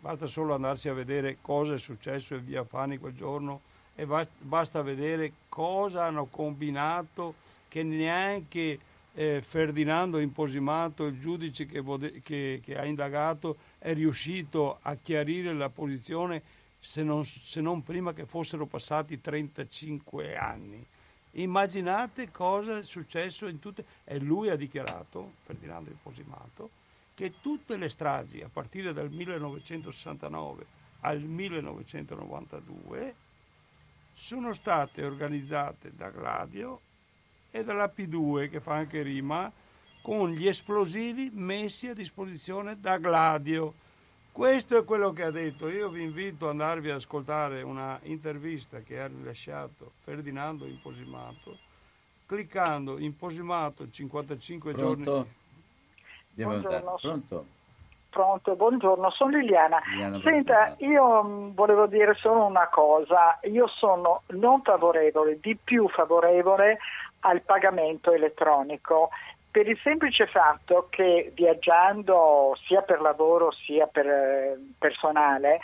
basta 0.00 0.26
solo 0.26 0.54
andarsi 0.54 0.88
a 0.88 0.92
vedere 0.92 1.38
cosa 1.40 1.74
è 1.74 1.78
successo 1.78 2.34
in 2.34 2.44
via 2.44 2.64
Fani 2.64 2.98
quel 2.98 3.14
giorno 3.14 3.60
e 3.94 4.06
basta 4.38 4.82
vedere 4.82 5.32
cosa 5.48 6.04
hanno 6.04 6.26
combinato 6.26 7.34
che 7.68 7.82
neanche 7.82 8.78
eh, 9.18 9.42
Ferdinando 9.42 10.20
Imposimato, 10.20 11.06
il 11.06 11.18
giudice 11.18 11.66
che, 11.66 11.82
che, 12.22 12.60
che, 12.62 12.78
ha 12.78 12.84
indagato, 12.84 13.56
è 13.78 13.92
riuscito 13.92 14.78
a 14.82 14.94
chiarire 14.94 15.52
la 15.54 15.68
posizione 15.68 16.40
se 16.78 17.02
non, 17.02 17.24
se 17.24 17.60
non 17.60 17.82
prima 17.82 18.12
che 18.12 18.26
fossero 18.26 18.66
passati 18.66 19.20
35 19.20 20.36
anni. 20.36 20.86
Immaginate 21.32 22.30
cosa 22.30 22.78
è 22.78 22.84
successo 22.84 23.48
in 23.48 23.58
tutte... 23.58 23.84
E 24.04 24.20
lui 24.20 24.50
ha 24.50 24.56
dichiarato, 24.56 25.32
Ferdinando 25.44 25.90
Imposimato, 25.90 26.70
che 27.14 27.40
tutte 27.40 27.76
le 27.76 27.88
stragi 27.88 28.40
a 28.42 28.48
partire 28.52 28.92
dal 28.92 29.10
1969 29.10 30.64
al 31.00 31.20
1992 31.20 33.14
sono 34.14 34.54
state 34.54 35.04
organizzate 35.04 35.90
da 35.96 36.10
Gladio 36.10 36.82
e 37.58 37.64
dalla 37.64 37.90
P2 37.94 38.50
che 38.50 38.60
fa 38.60 38.74
anche 38.74 39.02
rima 39.02 39.50
con 40.00 40.30
gli 40.30 40.46
esplosivi 40.46 41.30
messi 41.34 41.88
a 41.88 41.94
disposizione 41.94 42.78
da 42.80 42.98
Gladio. 42.98 43.74
Questo 44.30 44.78
è 44.78 44.84
quello 44.84 45.12
che 45.12 45.24
ha 45.24 45.30
detto. 45.30 45.68
Io 45.68 45.88
vi 45.88 46.02
invito 46.02 46.44
ad 46.44 46.52
andarvi 46.52 46.90
ad 46.90 46.96
ascoltare 46.96 47.62
una 47.62 47.98
intervista 48.04 48.78
che 48.78 49.00
ha 49.00 49.08
rilasciato 49.08 49.92
Ferdinando 50.04 50.64
Imposimato, 50.64 51.58
cliccando 52.26 52.98
Imposimato 52.98 53.90
55 53.90 54.72
Pronto? 54.72 55.02
giorni. 55.02 55.28
Buongiorno. 56.34 56.98
Pronto? 57.00 57.46
Pronto, 58.10 58.56
buongiorno, 58.56 59.10
sono 59.10 59.36
Liliana. 59.36 59.82
Liliana 59.90 60.20
Senta, 60.20 60.74
io 60.78 61.22
mm, 61.22 61.50
volevo 61.54 61.86
dire 61.86 62.14
solo 62.14 62.46
una 62.46 62.68
cosa, 62.68 63.38
io 63.42 63.66
sono 63.66 64.22
non 64.28 64.62
favorevole, 64.62 65.38
di 65.40 65.56
più 65.62 65.88
favorevole 65.88 66.78
al 67.20 67.42
pagamento 67.42 68.12
elettronico. 68.12 69.10
Per 69.50 69.66
il 69.66 69.78
semplice 69.82 70.26
fatto 70.26 70.86
che 70.90 71.32
viaggiando 71.34 72.56
sia 72.66 72.82
per 72.82 73.00
lavoro 73.00 73.50
sia 73.50 73.86
per 73.86 74.06
eh, 74.06 74.58
personale 74.78 75.58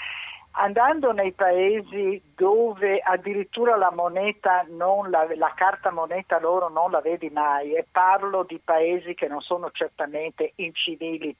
andando 0.56 1.12
nei 1.12 1.32
paesi 1.32 2.20
dove 2.34 3.00
addirittura 3.00 3.76
la 3.76 3.90
moneta, 3.92 4.64
la, 4.68 5.26
la, 5.34 5.52
carta 5.54 5.90
moneta 5.90 6.38
loro 6.38 6.68
non 6.68 6.90
la 6.90 7.00
vedi 7.00 7.28
mai 7.30 7.74
e 7.74 7.86
parlo 7.90 8.44
di 8.44 8.60
paesi 8.62 9.14
che 9.14 9.26
non 9.26 9.40
sono 9.40 9.70
certamente 9.72 10.52
incivili 10.56 11.34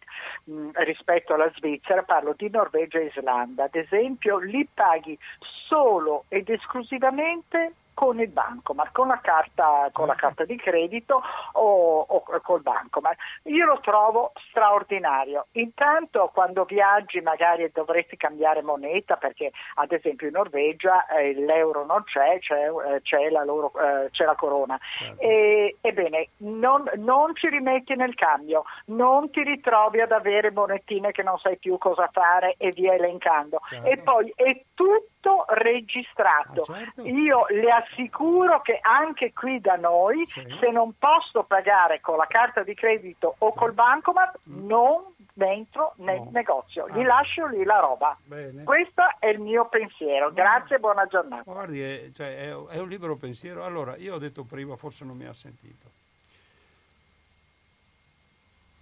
mh, 0.45 0.71
rispetto 0.85 1.35
alla 1.35 1.51
Svizzera, 1.55 2.03
parlo 2.03 2.35
di 2.37 2.49
Norvegia 2.51 2.99
e 2.99 3.13
Islanda, 3.15 3.65
ad 3.65 3.75
esempio 3.75 4.39
lì 4.39 4.67
paghi 4.73 5.17
solo 5.39 6.25
ed 6.29 6.49
esclusivamente 6.49 7.73
con 7.95 8.21
il 8.21 8.29
bancomat, 8.29 8.93
con 8.93 9.07
la 9.07 9.21
carta, 9.23 9.89
con 9.93 10.07
la 10.07 10.15
carta 10.15 10.45
di 10.45 10.57
credito 10.57 11.23
o, 11.53 12.01
o 12.01 12.23
col 12.43 12.61
bancomat. 12.61 13.17
Io 13.45 13.65
lo 13.65 13.79
trovo 13.81 14.33
straordinario. 14.49 15.47
Intanto 15.53 16.31
quando 16.35 16.65
viaggi 16.65 17.21
magari 17.21 17.71
dovresti 17.73 18.17
cambiare 18.17 18.63
moneta 18.63 19.17
perché 19.17 19.53
ad 19.77 19.93
esempio 19.93 20.27
in 20.27 20.35
Norvegia 20.35 21.07
eh, 21.07 21.33
l'euro 21.35 21.85
non 21.87 22.03
c'è, 22.05 22.39
c'è, 22.41 22.69
eh, 22.69 23.01
c'è, 23.03 23.31
la, 23.31 23.45
loro, 23.45 23.73
eh, 23.79 24.11
c'è 24.11 24.25
la, 24.25 24.35
corona. 24.35 24.79
Certo. 24.99 25.21
E, 25.23 25.77
ebbene, 25.81 26.29
non, 26.39 26.83
non, 26.97 27.35
ci 27.35 27.49
rimetti 27.49 27.95
nel 27.95 28.15
cambio, 28.15 28.65
non 28.87 29.31
ti 29.31 29.43
ritrovi 29.43 30.01
ad 30.01 30.13
avere 30.13 30.51
monetine 30.51 31.13
che 31.13 31.23
non 31.23 31.39
sai 31.39 31.57
più 31.59 31.79
cosa 31.79 32.09
fare 32.13 32.57
e 32.59 32.71
via 32.71 32.95
elencando. 32.95 33.61
Certo. 33.69 33.87
E 33.87 33.97
poi 33.99 34.33
è 34.35 34.63
tutto 34.75 35.14
registrato. 35.49 36.63
Ah, 36.63 36.79
certo. 36.79 37.05
Io 37.07 37.47
le 37.49 37.71
assicuro 37.71 38.61
che 38.61 38.79
anche 38.81 39.33
qui 39.33 39.61
da 39.61 39.77
noi, 39.77 40.27
sì. 40.27 40.45
se 40.61 40.71
non 40.71 40.95
posso 40.99 41.45
pagare 41.45 42.01
con 42.01 42.17
la 42.17 42.27
carta 42.27 42.63
di 42.63 42.75
credito 42.75 43.35
o 43.39 43.53
col 43.53 43.75
bancomat, 43.75 44.39
mm. 44.49 44.67
non 44.67 45.03
entro 45.37 45.95
nel 45.97 46.21
no. 46.21 46.31
negozio, 46.33 46.89
gli 46.91 47.03
ah. 47.03 47.07
lascio 47.07 47.47
lì 47.47 47.65
la 47.65 47.81
roba. 47.81 48.17
Bene. 48.25 48.63
Questo 48.65 49.03
è 49.19 49.29
il 49.29 49.41
mio 49.41 49.67
pensiero. 49.67 50.33
Grazie 50.33 50.77
e 50.77 50.79
buona 50.79 51.07
giornata. 51.07 51.51
Guardi, 51.51 51.83
è, 51.83 52.11
cioè, 52.15 52.37
è, 52.37 52.49
è 52.49 52.79
un 52.79 52.89
libero 52.89 53.17
pensiero. 53.17 53.65
Allora, 53.65 53.97
io 53.97 54.15
ho 54.15 54.19
detto 54.19 54.45
prima, 54.45 54.77
forse 54.77 55.05
non 55.05 55.17
mi 55.17 55.27
ha 55.27 55.35
sentito. 55.35 55.91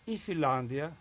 In 0.04 0.18
Finlandia 0.18 0.92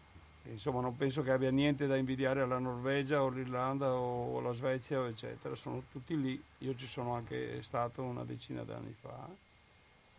insomma 0.43 0.81
non 0.81 0.97
penso 0.97 1.21
che 1.21 1.31
abbia 1.31 1.51
niente 1.51 1.87
da 1.87 1.95
invidiare 1.95 2.41
alla 2.41 2.57
Norvegia 2.57 3.21
o 3.21 3.29
l'Irlanda 3.29 3.93
o 3.93 4.39
la 4.41 4.53
Svezia 4.53 5.05
eccetera, 5.05 5.55
sono 5.55 5.83
tutti 5.91 6.19
lì, 6.19 6.41
io 6.59 6.75
ci 6.75 6.87
sono 6.87 7.13
anche 7.13 7.61
stato 7.63 8.03
una 8.03 8.23
decina 8.23 8.63
d'anni 8.63 8.95
fa, 8.99 9.27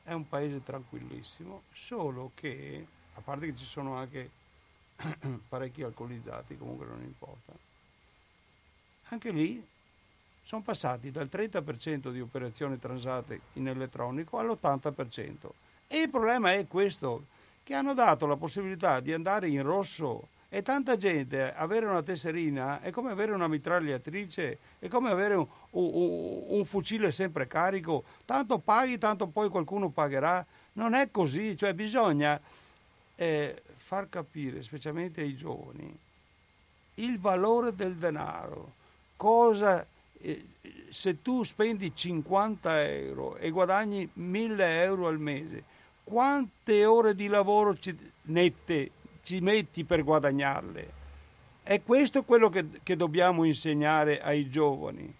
è 0.04 0.12
un 0.12 0.28
paese 0.28 0.62
tranquillissimo, 0.62 1.62
solo 1.72 2.30
che, 2.34 2.86
a 3.14 3.20
parte 3.20 3.46
che 3.46 3.56
ci 3.56 3.64
sono 3.64 3.96
anche 3.96 4.30
parecchi 5.48 5.82
alcolizzati, 5.82 6.56
comunque 6.56 6.86
non 6.86 7.02
importa, 7.02 7.52
anche 9.08 9.30
lì 9.30 9.64
sono 10.44 10.62
passati 10.62 11.10
dal 11.10 11.28
30% 11.30 12.10
di 12.10 12.20
operazioni 12.20 12.78
transate 12.78 13.40
in 13.54 13.68
elettronico 13.68 14.38
all'80%. 14.38 15.48
E 15.86 16.02
il 16.02 16.10
problema 16.10 16.52
è 16.52 16.66
questo, 16.66 17.26
che 17.62 17.74
hanno 17.74 17.94
dato 17.94 18.26
la 18.26 18.36
possibilità 18.36 19.00
di 19.00 19.12
andare 19.12 19.48
in 19.48 19.62
rosso 19.62 20.28
e 20.54 20.62
tanta 20.62 20.98
gente 20.98 21.54
avere 21.54 21.86
una 21.86 22.02
tesserina 22.02 22.82
è 22.82 22.90
come 22.90 23.10
avere 23.10 23.32
una 23.32 23.48
mitragliatrice, 23.48 24.58
è 24.78 24.88
come 24.88 25.10
avere 25.10 25.34
un, 25.34 25.46
un, 25.70 26.42
un, 26.48 26.64
fucile 26.66 27.10
sempre 27.10 27.46
carico, 27.46 28.04
tanto 28.26 28.58
paghi, 28.58 28.98
tanto 28.98 29.28
poi 29.28 29.48
qualcuno 29.48 29.88
pagherà. 29.88 30.44
Non 30.74 30.92
è 30.92 31.10
così, 31.10 31.56
cioè 31.56 31.72
bisogna 31.72 32.38
eh, 33.16 33.62
far 33.76 34.10
capire, 34.10 34.62
specialmente 34.62 35.22
ai 35.22 35.34
giovani, 35.34 35.98
il 36.96 37.18
valore 37.18 37.74
del 37.74 37.94
denaro. 37.94 38.72
Cosa, 39.16 39.86
eh, 40.20 40.44
se 40.90 41.22
tu 41.22 41.44
spendi 41.44 41.92
50 41.94 42.88
euro 42.90 43.36
e 43.36 43.48
guadagni 43.48 44.06
1000 44.12 44.82
euro 44.82 45.06
al 45.06 45.18
mese, 45.18 45.64
quante 46.12 46.84
ore 46.84 47.14
di 47.14 47.26
lavoro 47.26 47.74
ci, 47.78 47.96
nette 48.24 48.90
ci 49.22 49.40
metti 49.40 49.82
per 49.84 50.04
guadagnarle. 50.04 51.00
È 51.62 51.80
questo 51.82 52.22
quello 52.24 52.50
che, 52.50 52.66
che 52.82 52.96
dobbiamo 52.96 53.44
insegnare 53.44 54.20
ai 54.20 54.50
giovani. 54.50 55.10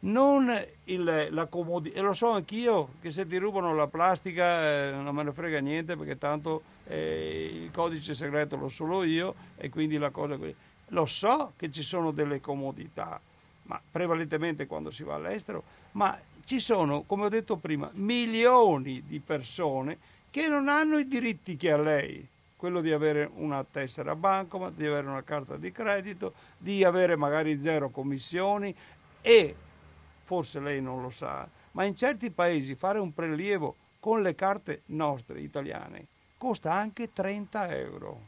Non 0.00 0.54
il, 0.84 1.28
la 1.30 1.46
comodità, 1.46 1.98
e 1.98 2.02
lo 2.02 2.12
so 2.12 2.30
anch'io 2.32 2.90
che 3.00 3.10
se 3.10 3.26
ti 3.26 3.38
rubano 3.38 3.74
la 3.74 3.86
plastica 3.86 4.62
eh, 4.62 4.90
non 4.90 5.14
me 5.14 5.22
ne 5.22 5.32
frega 5.32 5.60
niente 5.60 5.96
perché 5.96 6.18
tanto 6.18 6.62
eh, 6.86 7.62
il 7.64 7.70
codice 7.70 8.14
segreto 8.14 8.56
lo 8.56 8.68
solo 8.68 9.02
io 9.02 9.34
e 9.56 9.70
quindi 9.70 9.96
la 9.96 10.10
cosa 10.10 10.36
così. 10.36 10.54
Lo 10.88 11.06
so 11.06 11.52
che 11.56 11.72
ci 11.72 11.82
sono 11.82 12.10
delle 12.10 12.40
comodità, 12.40 13.18
ma 13.62 13.80
prevalentemente 13.90 14.66
quando 14.66 14.90
si 14.90 15.04
va 15.04 15.14
all'estero, 15.14 15.62
ma 15.92 16.18
ci 16.44 16.60
sono, 16.60 17.02
come 17.02 17.24
ho 17.24 17.28
detto 17.28 17.56
prima, 17.56 17.90
milioni 17.94 19.02
di 19.06 19.20
persone 19.20 19.98
che 20.30 20.48
non 20.48 20.68
hanno 20.68 20.98
i 20.98 21.08
diritti 21.08 21.56
che 21.56 21.72
ha 21.72 21.76
lei, 21.76 22.26
quello 22.56 22.80
di 22.80 22.92
avere 22.92 23.28
una 23.34 23.64
tessera 23.64 24.14
bancomat, 24.14 24.74
di 24.74 24.86
avere 24.86 25.06
una 25.06 25.22
carta 25.22 25.56
di 25.56 25.72
credito, 25.72 26.34
di 26.58 26.84
avere 26.84 27.16
magari 27.16 27.60
zero 27.60 27.88
commissioni 27.88 28.74
e, 29.20 29.54
forse 30.24 30.60
lei 30.60 30.80
non 30.80 31.02
lo 31.02 31.10
sa, 31.10 31.48
ma 31.72 31.84
in 31.84 31.96
certi 31.96 32.30
paesi 32.30 32.74
fare 32.74 32.98
un 32.98 33.12
prelievo 33.12 33.76
con 33.98 34.22
le 34.22 34.34
carte 34.34 34.82
nostre 34.86 35.40
italiane 35.40 36.06
costa 36.38 36.72
anche 36.72 37.12
30 37.12 37.76
euro. 37.76 38.20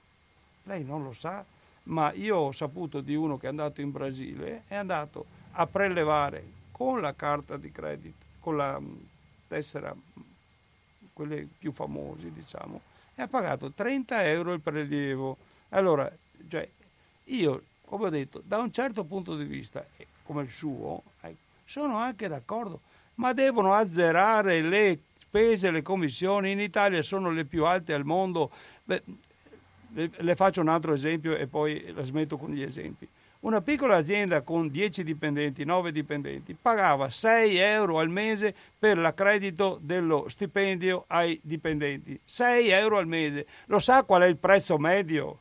Lei 0.64 0.84
non 0.84 1.02
lo 1.02 1.12
sa? 1.12 1.44
ma 1.84 2.12
io 2.12 2.36
ho 2.36 2.52
saputo 2.52 3.00
di 3.00 3.14
uno 3.14 3.38
che 3.38 3.46
è 3.46 3.48
andato 3.48 3.80
in 3.80 3.90
Brasile, 3.90 4.62
è 4.68 4.74
andato 4.74 5.26
a 5.52 5.66
prelevare 5.66 6.44
con 6.72 7.00
la 7.00 7.14
carta 7.14 7.56
di 7.56 7.70
credito, 7.70 8.24
con 8.40 8.56
la 8.56 8.80
tessera, 9.46 9.94
quelle 11.12 11.46
più 11.58 11.70
famosi 11.70 12.32
diciamo, 12.32 12.80
e 13.14 13.22
ha 13.22 13.28
pagato 13.28 13.70
30 13.70 14.24
euro 14.24 14.52
il 14.52 14.60
prelievo. 14.60 15.36
Allora, 15.68 16.10
cioè, 16.48 16.68
io, 17.24 17.62
come 17.84 18.06
ho 18.06 18.10
detto, 18.10 18.42
da 18.44 18.58
un 18.58 18.72
certo 18.72 19.04
punto 19.04 19.36
di 19.36 19.44
vista, 19.44 19.84
come 20.24 20.42
il 20.42 20.50
suo, 20.50 21.02
ecco, 21.20 21.36
sono 21.64 21.98
anche 21.98 22.28
d'accordo, 22.28 22.80
ma 23.16 23.32
devono 23.32 23.74
azzerare 23.74 24.62
le 24.62 24.98
spese, 25.20 25.70
le 25.70 25.82
commissioni, 25.82 26.50
in 26.50 26.60
Italia 26.60 27.02
sono 27.02 27.30
le 27.30 27.44
più 27.44 27.64
alte 27.64 27.92
al 27.94 28.04
mondo. 28.04 28.50
Beh, 28.84 29.02
le, 29.94 30.10
le 30.14 30.36
faccio 30.36 30.60
un 30.60 30.68
altro 30.68 30.92
esempio 30.92 31.36
e 31.36 31.46
poi 31.46 31.92
la 31.92 32.02
smetto 32.02 32.36
con 32.36 32.50
gli 32.50 32.62
esempi. 32.62 33.06
Una 33.42 33.60
piccola 33.60 33.96
azienda 33.96 34.42
con 34.42 34.68
10 34.68 35.02
dipendenti, 35.02 35.64
9 35.64 35.90
dipendenti, 35.90 36.54
pagava 36.54 37.10
6 37.10 37.56
euro 37.56 37.98
al 37.98 38.08
mese 38.08 38.54
per 38.78 38.96
l'accredito 38.96 39.78
dello 39.80 40.28
stipendio 40.28 41.04
ai 41.08 41.40
dipendenti. 41.42 42.18
6 42.24 42.68
euro 42.68 42.98
al 42.98 43.08
mese. 43.08 43.46
Lo 43.66 43.80
sa 43.80 44.04
qual 44.04 44.22
è 44.22 44.26
il 44.26 44.36
prezzo 44.36 44.78
medio 44.78 45.40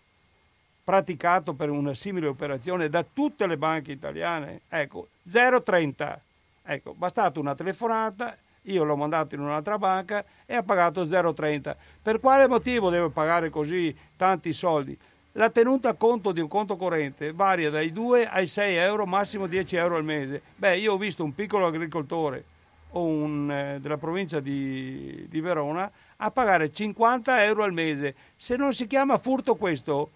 praticato 0.84 1.54
per 1.54 1.70
una 1.70 1.94
simile 1.94 2.26
operazione 2.26 2.90
da 2.90 3.04
tutte 3.04 3.46
le 3.46 3.58
banche 3.58 3.92
italiane? 3.92 4.62
Ecco, 4.68 5.10
0,30. 5.30 6.18
Ecco, 6.64 6.94
bastata 6.94 7.40
una 7.40 7.54
telefonata, 7.54 8.36
io 8.64 8.84
l'ho 8.84 8.96
mandato 8.96 9.36
in 9.36 9.42
un'altra 9.42 9.78
banca 9.78 10.26
e 10.48 10.56
ha 10.56 10.64
pagato 10.64 11.06
0,30. 11.06 11.76
Per 12.02 12.20
quale 12.20 12.48
motivo 12.48 12.90
deve 12.90 13.10
pagare 13.10 13.52
così 13.52 13.96
tanti 14.18 14.54
soldi? 14.54 14.98
La 15.36 15.50
tenuta 15.50 15.94
conto 15.94 16.34
di 16.34 16.42
un 16.42 16.50
conto 16.50 16.76
corrente 16.76 17.32
varia 17.32 17.70
dai 17.70 17.94
2 17.94 18.28
ai 18.28 18.48
6 18.48 18.76
euro, 18.76 19.06
massimo 19.06 19.48
10 19.48 19.78
euro 19.78 19.96
al 19.96 20.04
mese. 20.04 20.42
Beh, 20.58 20.78
io 20.78 20.94
ho 20.94 20.98
visto 20.98 21.24
un 21.24 21.34
piccolo 21.34 21.68
agricoltore 21.68 22.44
un, 22.92 23.50
eh, 23.50 23.80
della 23.80 23.96
provincia 23.96 24.42
di, 24.42 25.26
di, 25.30 25.40
Verona 25.40 25.90
a 26.18 26.32
pagare 26.32 26.74
50 26.74 27.46
euro 27.46 27.64
al 27.64 27.72
mese. 27.72 28.14
Se 28.36 28.58
non 28.58 28.74
si 28.74 28.88
chiama 28.88 29.18
furto 29.20 29.56
questo, 29.56 30.10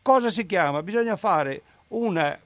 cosa 0.00 0.30
si 0.30 0.46
chiama? 0.46 0.82
Bisogna 0.82 1.16
fare 1.16 1.60
una 1.88 2.38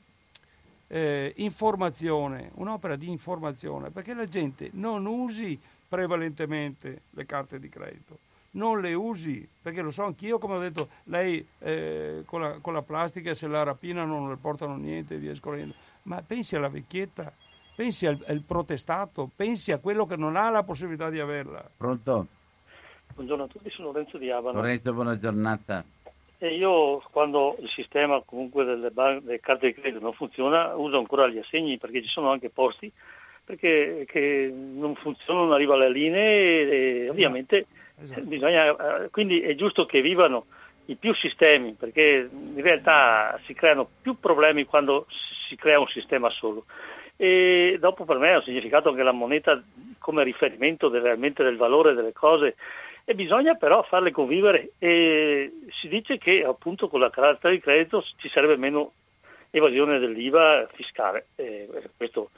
eh, 0.89 1.33
informazione, 1.37 2.51
un'opera 2.55 2.97
di 2.97 3.09
informazione, 3.09 3.91
perché 3.91 4.13
la 4.13 4.29
gente 4.29 4.71
non 4.73 5.07
usi 5.07 5.57
prevalentemente 5.89 7.03
le 7.11 7.25
carte 7.27 7.61
di 7.61 7.69
credito 7.69 8.26
non 8.57 8.81
le 8.81 8.95
usi, 8.95 9.47
perché 9.63 9.81
lo 9.81 9.91
so 9.91 10.05
anch'io, 10.05 10.39
come 10.39 10.57
ho 10.57 10.61
detto, 10.61 10.89
lei 11.05 11.47
eh, 11.61 12.23
con, 12.27 12.41
la, 12.41 12.59
con, 12.61 12.73
la, 12.73 12.83
plastica 12.83 13.35
se 13.35 13.47
la 13.47 13.63
rapinano 13.63 14.19
non 14.19 14.31
le 14.31 14.37
portano 14.37 14.77
niente 14.77 15.15
e 15.15 15.19
via 15.19 15.35
scorrendo, 15.35 15.75
ma 16.03 16.23
pensi 16.27 16.57
alla 16.57 16.69
vecchietta, 16.69 17.33
pensi 17.75 18.07
al, 18.07 18.19
al, 18.27 18.43
protestato, 18.47 19.31
pensi 19.35 19.73
a 19.73 19.79
quello 19.79 20.07
che 20.07 20.17
non 20.17 20.37
ha 20.37 20.51
la 20.51 20.63
possibilità 20.63 21.11
di 21.11 21.21
averla. 21.21 21.65
Pronto? 21.77 22.27
Buongiorno 23.15 23.45
a 23.45 23.47
tutti, 23.47 23.71
sono 23.71 23.93
Lorenzo 23.93 24.19
di 24.19 24.31
Abano. 24.31 24.61
Lorenzo, 24.61 24.93
buona 24.93 25.19
giornata. 25.19 25.85
E 26.39 26.55
io 26.55 27.03
quando 27.13 27.57
il 27.61 27.71
sistema 27.71 28.21
comunque 28.25 28.65
delle, 28.65 28.91
ban- 28.91 29.21
delle 29.25 29.41
carte 29.41 29.69
di 29.69 29.75
credito 29.75 30.03
non 30.03 30.13
funziona 30.13 30.77
uso 30.77 30.99
ancora 30.99 31.29
gli 31.29 31.39
assegni 31.39 31.79
perché 31.79 32.03
ci 32.03 32.09
sono 32.09 32.31
anche 32.31 32.51
posti 32.51 32.93
perché 33.47 34.53
non 34.53 34.97
funzionano, 34.97 35.47
non 35.47 35.55
arriva 35.55 35.77
le 35.77 35.89
linee 35.89 37.05
e 37.05 37.09
ovviamente 37.09 37.67
esatto. 38.01 38.23
bisogna, 38.23 39.05
eh, 39.05 39.11
quindi 39.11 39.41
è 39.41 39.55
giusto 39.55 39.85
che 39.85 40.01
vivano 40.01 40.47
i 40.87 40.97
più 40.97 41.15
sistemi 41.15 41.75
perché 41.79 42.29
in 42.31 42.63
realtà 42.63 43.39
si 43.45 43.55
creano 43.55 43.89
più 44.01 44.19
problemi 44.19 44.65
quando 44.65 45.07
si 45.49 45.57
crea 45.57 45.81
un 45.81 45.89
sistema 45.89 46.31
solo. 46.31 46.65
E 47.17 47.79
dopo 47.81 48.05
per 48.05 48.19
me 48.19 48.35
ha 48.35 48.43
significato 48.43 48.91
anche 48.91 49.03
la 49.03 49.13
moneta 49.13 49.63
come 49.99 50.23
riferimento 50.23 50.89
del, 50.89 51.03
realmente 51.03 51.43
del 51.43 51.57
valore 51.57 51.95
delle 51.95 52.13
cose 52.13 52.57
e 53.05 53.15
bisogna 53.15 53.55
però 53.55 53.83
farle 53.83 54.11
convivere. 54.11 54.71
E 54.79 55.51
si 55.81 55.89
dice 55.89 56.19
che 56.19 56.45
appunto 56.45 56.89
con 56.89 57.01
la 57.01 57.11
carta 57.11 57.49
di 57.49 57.61
credito 57.61 58.05
ci 58.17 58.29
sarebbe 58.29 58.57
meno 58.57 58.93
evasione 59.51 59.99
dell'IVA 59.99 60.69
fiscale 60.73 61.29
e 61.37 61.69
questo 61.97 62.31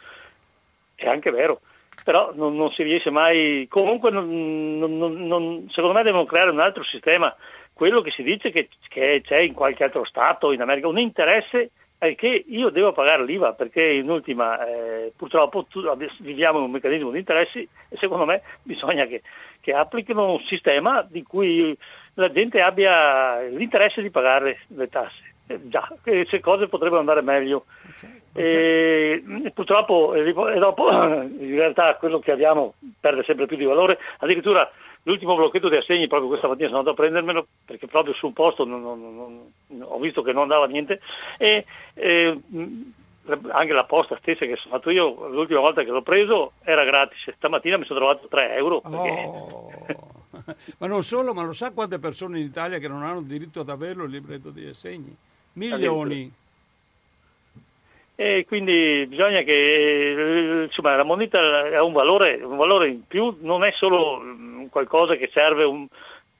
è 0.94 1.09
anche 1.09 1.30
vero 1.30 1.61
però 2.05 2.32
non, 2.34 2.57
non, 2.57 2.70
si 2.72 2.82
riesce 2.82 3.11
mai. 3.11 3.66
Comunque, 3.68 4.11
non, 4.11 4.78
non, 4.78 5.68
secondo 5.70 5.96
me, 5.96 6.03
devono 6.03 6.24
creare 6.24 6.51
un 6.51 6.61
altro 6.61 6.84
sistema. 6.84 7.34
Quello 7.72 8.01
che 8.01 8.11
si 8.11 8.22
dice 8.22 8.51
che, 8.51 8.68
che 8.88 9.20
c'è 9.24 9.38
in 9.38 9.55
qualche 9.55 9.84
altro 9.84 10.05
Stato, 10.05 10.53
in 10.53 10.61
America, 10.61 10.88
un 10.88 10.99
interesse 10.99 11.70
è 11.99 12.14
che 12.14 12.44
io 12.46 12.70
devo 12.70 12.92
pagare 12.92 13.24
l'IVA 13.24 13.53
perché 13.53 13.82
in 13.82 14.09
ultima 14.09 14.64
eh, 14.64 15.12
purtroppo 15.16 15.64
tu, 15.64 15.82
viviamo 16.20 16.59
in 16.59 16.64
un 16.64 16.70
meccanismo 16.70 17.11
di 17.11 17.18
interessi 17.18 17.68
e 17.88 17.96
secondo 17.99 18.24
me 18.24 18.40
bisogna 18.62 19.05
che, 19.07 19.22
che 19.61 19.72
applichino 19.72 20.30
un 20.30 20.40
sistema 20.42 21.03
di 21.03 21.24
cui 21.24 21.76
la 22.14 22.30
gente 22.30 22.61
abbia 22.61 23.40
l'interesse 23.42 24.01
di 24.01 24.11
pagare 24.11 24.61
le 24.68 24.88
tasse. 24.88 25.34
Eh, 25.49 25.68
già, 25.68 25.88
queste 26.01 26.40
cose 26.40 26.68
potrebbero 26.68 27.01
andare 27.01 27.22
meglio. 27.22 27.64
E, 28.39 29.53
purtroppo 29.55 30.14
e 30.14 30.32
dopo 30.32 30.91
in 30.93 31.55
realtà 31.55 31.95
quello 31.95 32.18
che 32.18 32.32
abbiamo 32.32 32.74
perde 33.01 33.22
sempre 33.24 33.47
più 33.47 33.57
di 33.57 33.64
valore. 33.64 33.99
Addirittura 34.18 34.70
l'ultimo 35.03 35.36
blocchetto 35.36 35.68
di 35.68 35.76
assegni 35.76 36.07
proprio 36.07 36.28
questa 36.28 36.49
mattina 36.49 36.68
sono 36.68 36.80
andato 36.80 36.97
a 36.97 37.01
prendermelo 37.01 37.47
perché 37.64 37.86
proprio 37.86 38.14
su 38.14 38.26
un 38.26 38.32
posto 38.32 38.64
non, 38.64 38.82
non, 38.82 39.01
non, 39.66 39.82
ho 39.82 39.99
visto 39.99 40.22
che 40.22 40.32
non 40.32 40.43
andava 40.43 40.66
niente. 40.66 41.01
E, 41.39 41.64
e 41.95 42.39
anche 43.51 43.72
la 43.72 43.84
posta 43.84 44.16
stessa 44.16 44.47
che 44.47 44.57
sono 44.57 44.76
fatto 44.76 44.91
io 44.91 45.28
l'ultima 45.28 45.61
volta 45.61 45.82
che 45.82 45.91
l'ho 45.91 46.03
preso 46.03 46.53
era 46.64 46.84
gratis. 46.84 47.30
Stamattina 47.34 47.76
mi 47.76 47.84
sono 47.84 47.99
trovato 47.99 48.26
3 48.28 48.55
euro 48.55 48.80
perché... 48.80 49.24
oh. 49.26 49.70
ma 50.78 50.86
non 50.86 51.03
solo 51.03 51.34
ma 51.34 51.43
lo 51.43 51.53
sa 51.53 51.72
quante 51.72 51.99
persone 51.99 52.39
in 52.39 52.47
Italia 52.47 52.78
che 52.78 52.89
non 52.89 53.03
hanno 53.03 53.22
diritto 53.22 53.61
ad 53.61 53.68
averlo 53.68 54.05
il 54.05 54.11
libretto 54.11 54.51
di 54.51 54.66
assegni? 54.66 55.14
Milioni 55.55 56.32
e 58.20 58.44
quindi 58.48 59.06
bisogna 59.06 59.42
che 59.42 60.64
insomma, 60.66 60.96
la 60.96 61.04
moneta 61.04 61.38
ha 61.38 61.84
un 61.84 61.92
valore, 61.92 62.42
un 62.42 62.56
valore 62.56 62.88
in 62.88 63.06
più, 63.06 63.36
non 63.42 63.62
è 63.62 63.70
solo 63.70 64.18
mm, 64.18 64.66
qualcosa 64.70 65.14
che 65.14 65.30
serve, 65.32 65.62
un, 65.62 65.86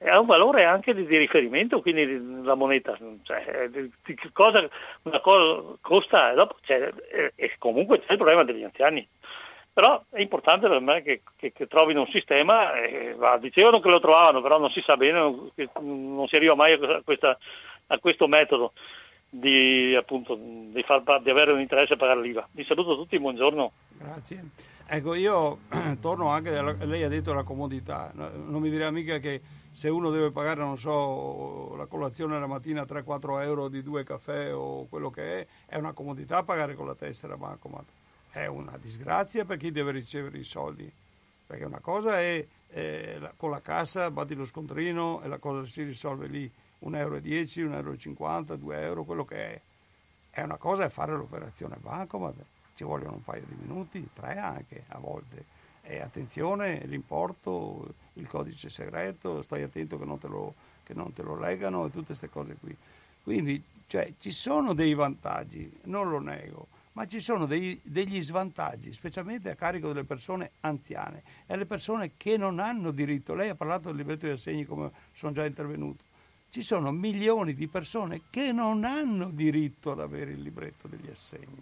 ha 0.03 0.19
un 0.19 0.25
valore 0.25 0.65
anche 0.65 0.93
di, 0.93 1.05
di 1.05 1.15
riferimento, 1.15 1.79
quindi 1.79 2.43
la 2.43 2.55
moneta, 2.55 2.97
cioè, 3.23 3.69
di, 3.69 3.89
di 4.03 4.19
cosa 4.33 4.67
una 5.03 5.21
cosa 5.21 5.77
costa, 5.79 6.33
e 6.33 6.35
dopo 6.35 6.57
c'è, 6.61 6.91
e 7.33 7.55
comunque 7.57 8.01
c'è 8.01 8.11
il 8.11 8.17
problema 8.17 8.43
degli 8.43 8.65
anziani. 8.65 9.07
Però 9.71 10.03
è 10.11 10.19
importante 10.19 10.67
per 10.67 10.81
me 10.81 11.01
che, 11.01 11.21
che, 11.37 11.53
che 11.53 11.67
trovino 11.67 12.01
un 12.01 12.07
sistema, 12.07 12.73
eh, 12.73 13.15
dicevano 13.39 13.79
che 13.79 13.89
lo 13.89 14.01
trovavano, 14.01 14.41
però 14.41 14.59
non 14.59 14.69
si 14.69 14.81
sa 14.81 14.97
bene, 14.97 15.17
non, 15.17 15.49
non 15.81 16.27
si 16.27 16.35
arriva 16.35 16.55
mai 16.55 16.73
a, 16.73 17.01
questa, 17.05 17.37
a 17.87 17.97
questo 17.99 18.27
metodo 18.27 18.73
di, 19.29 19.95
appunto, 19.95 20.35
di, 20.35 20.83
far, 20.83 21.03
di, 21.21 21.29
avere 21.29 21.51
un 21.51 21.59
interesse 21.59 21.95
pagare 21.95 22.21
l'IVA. 22.21 22.47
Vi 22.51 22.63
saluto 22.63 22.95
tutti, 22.95 23.19
buongiorno. 23.19 23.71
Grazie. 23.97 24.49
Ecco, 24.87 25.13
io 25.13 25.59
torno 26.01 26.29
anche, 26.29 26.55
alla, 26.55 26.75
lei 26.85 27.03
ha 27.03 27.09
detto 27.09 27.33
la 27.33 27.43
comodità, 27.43 28.11
non 28.15 28.59
mi 28.59 28.69
dirà 28.69 28.89
mica 28.89 29.19
che 29.19 29.41
se 29.71 29.87
uno 29.87 30.09
deve 30.09 30.31
pagare, 30.31 30.59
non 30.59 30.77
so, 30.77 31.75
la 31.77 31.85
colazione 31.85 32.39
la 32.39 32.47
mattina 32.47 32.83
3-4 32.83 33.43
euro 33.43 33.67
di 33.69 33.83
due 33.83 34.03
caffè 34.03 34.53
o 34.53 34.87
quello 34.89 35.09
che 35.09 35.41
è, 35.41 35.47
è 35.67 35.77
una 35.77 35.93
comodità 35.93 36.43
pagare 36.43 36.75
con 36.75 36.87
la 36.87 36.95
tessera 36.95 37.37
bancomat. 37.37 37.85
È 38.31 38.45
una 38.47 38.77
disgrazia 38.81 39.45
per 39.45 39.57
chi 39.57 39.71
deve 39.71 39.91
ricevere 39.91 40.37
i 40.37 40.43
soldi, 40.43 40.91
perché 41.45 41.65
una 41.65 41.79
cosa 41.79 42.19
è 42.19 42.45
eh, 42.71 43.19
con 43.37 43.51
la 43.51 43.61
cassa, 43.61 44.11
batti 44.11 44.35
lo 44.35 44.45
scontrino 44.45 45.21
e 45.23 45.27
la 45.27 45.37
cosa 45.37 45.65
si 45.65 45.83
risolve 45.83 46.27
lì 46.27 46.51
1,10 46.81 47.59
euro, 47.59 47.91
1,50 47.91 48.19
euro, 48.21 48.55
2 48.55 48.81
euro, 48.81 49.03
quello 49.03 49.25
che 49.25 49.35
è. 49.35 49.61
È 50.31 50.41
una 50.41 50.57
cosa 50.57 50.85
è 50.85 50.89
fare 50.89 51.15
l'operazione 51.15 51.77
banco, 51.79 52.19
ma 52.19 52.33
ci 52.75 52.83
vogliono 52.83 53.15
un 53.15 53.23
paio 53.23 53.43
di 53.45 53.55
minuti, 53.59 54.07
tre 54.13 54.37
anche 54.37 54.83
a 54.89 54.99
volte. 54.99 55.57
E 55.81 55.99
attenzione, 56.01 56.85
l'importo, 56.85 57.93
il 58.13 58.27
codice 58.27 58.69
segreto, 58.69 59.41
stai 59.41 59.63
attento 59.63 59.97
che 59.97 60.05
non 60.05 60.19
te 60.19 60.27
lo, 60.27 60.53
che 60.83 60.93
non 60.93 61.11
te 61.13 61.23
lo 61.23 61.37
legano 61.37 61.85
e 61.85 61.91
tutte 61.91 62.07
queste 62.07 62.29
cose 62.29 62.55
qui. 62.59 62.75
Quindi 63.23 63.61
cioè, 63.87 64.13
ci 64.19 64.31
sono 64.31 64.73
dei 64.73 64.93
vantaggi, 64.93 65.69
non 65.85 66.09
lo 66.09 66.19
nego, 66.19 66.67
ma 66.93 67.07
ci 67.07 67.19
sono 67.19 67.45
dei, 67.45 67.79
degli 67.83 68.21
svantaggi, 68.21 68.93
specialmente 68.93 69.49
a 69.49 69.55
carico 69.55 69.87
delle 69.87 70.03
persone 70.03 70.51
anziane 70.61 71.23
e 71.47 71.53
alle 71.53 71.65
persone 71.65 72.11
che 72.15 72.37
non 72.37 72.59
hanno 72.59 72.91
diritto. 72.91 73.33
Lei 73.33 73.49
ha 73.49 73.55
parlato 73.55 73.87
del 73.87 73.97
libretto 73.97 74.25
di 74.25 74.31
assegni 74.31 74.65
come 74.65 74.91
sono 75.13 75.31
già 75.31 75.45
intervenuto 75.45 76.03
ci 76.49 76.61
sono 76.63 76.91
milioni 76.91 77.53
di 77.53 77.67
persone 77.67 78.21
che 78.29 78.51
non 78.51 78.83
hanno 78.83 79.29
diritto 79.29 79.91
ad 79.91 79.99
avere 79.99 80.31
il 80.31 80.41
libretto 80.41 80.87
degli 80.87 81.09
assegni. 81.09 81.61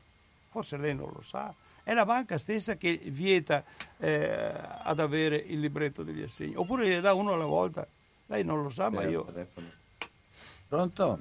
Forse 0.49 0.77
lei 0.77 0.95
non 0.95 1.11
lo 1.13 1.21
sa. 1.21 1.53
È 1.83 1.93
la 1.93 2.05
banca 2.05 2.37
stessa 2.37 2.75
che 2.75 2.99
vieta 3.03 3.63
eh, 3.97 4.51
ad 4.83 4.99
avere 4.99 5.37
il 5.37 5.59
libretto 5.59 6.03
degli 6.03 6.23
assegni. 6.23 6.55
Oppure 6.55 6.87
gli 6.87 6.99
dà 6.99 7.13
uno 7.13 7.33
alla 7.33 7.45
volta. 7.45 7.85
Lei 8.27 8.43
non 8.43 8.61
lo 8.61 8.69
sa, 8.69 8.89
ma 8.89 9.03
io... 9.03 9.25
Pronto? 10.67 11.19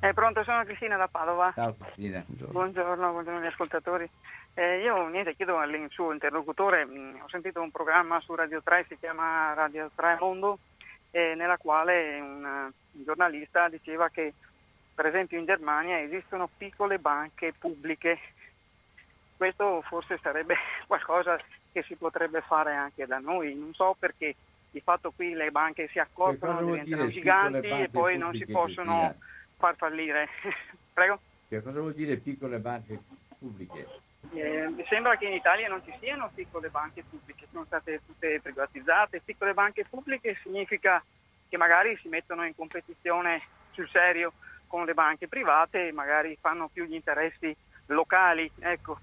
Eh, 0.00 0.14
pronto, 0.14 0.42
sono 0.42 0.64
Cristina 0.64 0.96
da 0.96 1.08
Padova. 1.08 1.52
Ciao 1.54 1.74
Cristina. 1.78 2.24
Buongiorno, 2.26 2.52
buongiorno, 2.52 3.10
buongiorno 3.12 3.40
agli 3.40 3.46
ascoltatori. 3.46 4.08
Eh, 4.54 4.80
io 4.80 5.06
niente, 5.08 5.36
chiedo 5.36 5.58
al 5.58 5.86
suo 5.90 6.12
interlocutore, 6.12 6.84
mh, 6.84 6.98
mm, 6.98 7.14
ho 7.20 7.28
sentito 7.28 7.60
un 7.60 7.70
programma 7.70 8.18
su 8.20 8.34
Radio 8.34 8.62
3, 8.62 8.86
si 8.88 8.98
chiama 8.98 9.52
Radio 9.52 9.90
3 9.94 10.16
Mondo, 10.18 10.58
eh, 11.10 11.34
nella 11.34 11.56
quale 11.58 12.18
un, 12.20 12.72
un 12.92 13.04
giornalista 13.04 13.68
diceva 13.68 14.08
che 14.08 14.32
per 14.94 15.06
esempio 15.06 15.38
in 15.38 15.46
Germania 15.46 16.00
esistono 16.00 16.48
piccole 16.56 16.98
banche 16.98 17.54
pubbliche. 17.58 18.18
Questo 19.36 19.82
forse 19.82 20.18
sarebbe 20.20 20.56
qualcosa 20.86 21.40
che 21.72 21.82
si 21.82 21.94
potrebbe 21.94 22.40
fare 22.40 22.74
anche 22.74 23.06
da 23.06 23.18
noi, 23.18 23.54
non 23.54 23.72
so 23.72 23.96
perché 23.98 24.34
di 24.70 24.80
fatto 24.80 25.10
qui 25.10 25.32
le 25.32 25.50
banche 25.50 25.88
si 25.88 25.98
accorpano, 25.98 26.64
diventano 26.64 27.08
giganti 27.08 27.68
e 27.68 27.88
poi 27.90 28.18
non 28.18 28.34
si 28.34 28.46
possono 28.46 29.14
far 29.56 29.76
fallire. 29.76 30.28
Prego? 30.92 31.20
Che 31.48 31.62
cosa 31.62 31.80
vuol 31.80 31.94
dire 31.94 32.16
piccole 32.16 32.58
banche 32.58 33.00
pubbliche? 33.38 33.86
Eh, 34.32 34.68
mi 34.68 34.84
sembra 34.88 35.16
che 35.16 35.26
in 35.26 35.32
Italia 35.32 35.68
non 35.68 35.82
ci 35.84 35.92
siano 35.98 36.30
piccole 36.32 36.68
banche 36.68 37.02
pubbliche, 37.02 37.46
sono 37.50 37.64
state 37.64 38.00
tutte 38.06 38.40
privatizzate. 38.40 39.20
Piccole 39.24 39.54
banche 39.54 39.84
pubbliche 39.88 40.38
significa 40.42 41.02
che 41.50 41.56
magari 41.56 41.98
si 42.00 42.08
mettono 42.08 42.46
in 42.46 42.54
competizione 42.54 43.42
sul 43.72 43.88
serio 43.88 44.32
con 44.68 44.86
le 44.86 44.94
banche 44.94 45.26
private 45.26 45.88
e 45.88 45.92
magari 45.92 46.38
fanno 46.40 46.70
più 46.72 46.84
gli 46.84 46.94
interessi 46.94 47.54
locali. 47.86 48.50
Ecco, 48.60 48.98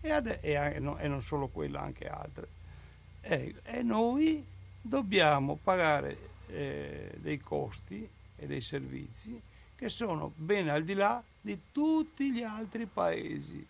e, 0.00 0.10
ad, 0.10 0.38
e, 0.40 0.52
e 0.52 1.08
non 1.08 1.22
solo 1.22 1.46
quella, 1.46 1.80
anche 1.80 2.08
altre. 2.08 2.48
E, 3.20 3.54
e 3.62 3.82
noi 3.82 4.44
dobbiamo 4.80 5.58
pagare 5.62 6.30
eh, 6.48 7.12
dei 7.18 7.38
costi 7.38 8.06
e 8.36 8.46
dei 8.46 8.60
servizi 8.60 9.40
che 9.76 9.88
sono 9.88 10.32
ben 10.34 10.68
al 10.68 10.84
di 10.84 10.94
là 10.94 11.22
di 11.40 11.58
tutti 11.72 12.32
gli 12.32 12.42
altri 12.42 12.86
paesi. 12.86 13.66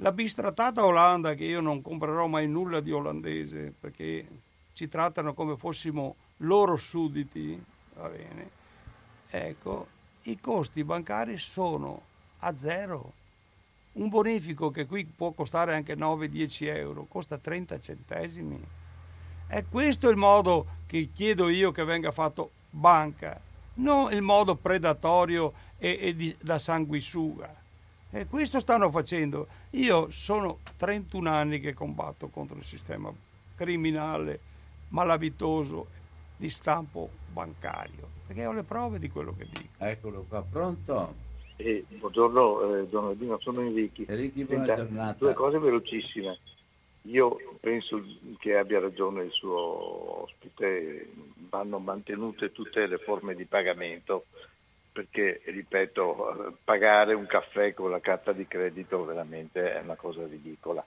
La 0.00 0.12
bistratata 0.12 0.84
Olanda, 0.84 1.34
che 1.34 1.44
io 1.44 1.60
non 1.60 1.82
comprerò 1.82 2.26
mai 2.26 2.46
nulla 2.46 2.80
di 2.80 2.92
olandese 2.92 3.74
perché 3.78 4.26
ci 4.74 4.88
trattano 4.88 5.34
come 5.34 5.56
fossimo 5.56 6.14
loro 6.38 6.76
sudditi, 6.76 7.60
va 7.94 8.08
bene, 8.08 8.50
ecco, 9.28 9.88
i 10.28 10.38
costi 10.40 10.84
bancari 10.84 11.38
sono 11.38 12.02
a 12.40 12.56
zero 12.56 13.12
un 13.92 14.08
bonifico 14.08 14.70
che 14.70 14.86
qui 14.86 15.04
può 15.04 15.32
costare 15.32 15.74
anche 15.74 15.96
9-10 15.96 16.66
euro, 16.66 17.06
costa 17.08 17.36
30 17.36 17.80
centesimi. 17.80 18.62
È 19.46 19.64
questo 19.68 20.08
il 20.08 20.16
modo 20.16 20.66
che 20.86 21.08
chiedo 21.12 21.48
io 21.48 21.72
che 21.72 21.82
venga 21.82 22.12
fatto 22.12 22.50
banca, 22.70 23.40
non 23.74 24.12
il 24.12 24.22
modo 24.22 24.54
predatorio 24.54 25.52
e, 25.78 25.98
e 26.00 26.14
di, 26.14 26.36
da 26.38 26.60
sanguisuga. 26.60 27.52
E 28.10 28.26
questo 28.26 28.60
stanno 28.60 28.88
facendo. 28.90 29.48
Io 29.70 30.10
sono 30.10 30.58
31 30.76 31.28
anni 31.28 31.58
che 31.58 31.74
combatto 31.74 32.28
contro 32.28 32.56
il 32.56 32.64
sistema 32.64 33.12
criminale, 33.56 34.40
malavitoso 34.88 35.86
di 36.36 36.50
stampo 36.50 37.10
bancario, 37.38 38.08
perché 38.26 38.46
ho 38.46 38.52
le 38.52 38.64
prove 38.64 38.98
di 38.98 39.08
quello 39.10 39.32
che 39.36 39.46
dico. 39.48 39.84
Eccolo 39.84 40.24
qua, 40.28 40.42
pronto? 40.42 41.14
Eh, 41.54 41.84
buongiorno, 41.88 42.78
eh, 42.78 42.88
Don 42.88 43.06
Albino, 43.06 43.38
sono 43.38 43.60
Enrichi. 43.60 44.06
Enrichi, 44.08 44.44
buona 44.44 44.64
Senta, 44.64 44.82
giornata. 44.82 45.16
Due 45.18 45.34
cose 45.34 45.58
velocissime. 45.58 46.38
Io 47.02 47.38
penso 47.60 48.02
che 48.38 48.56
abbia 48.56 48.80
ragione 48.80 49.22
il 49.22 49.30
suo 49.30 50.22
ospite, 50.22 51.10
vanno 51.48 51.78
mantenute 51.78 52.50
tutte 52.50 52.86
le 52.86 52.98
forme 52.98 53.34
di 53.36 53.44
pagamento 53.44 54.26
perché, 54.92 55.40
ripeto, 55.44 56.56
pagare 56.64 57.14
un 57.14 57.26
caffè 57.26 57.72
con 57.72 57.90
la 57.90 58.00
carta 58.00 58.32
di 58.32 58.48
credito 58.48 59.04
veramente 59.04 59.74
è 59.74 59.80
una 59.80 59.94
cosa 59.94 60.26
ridicola. 60.26 60.84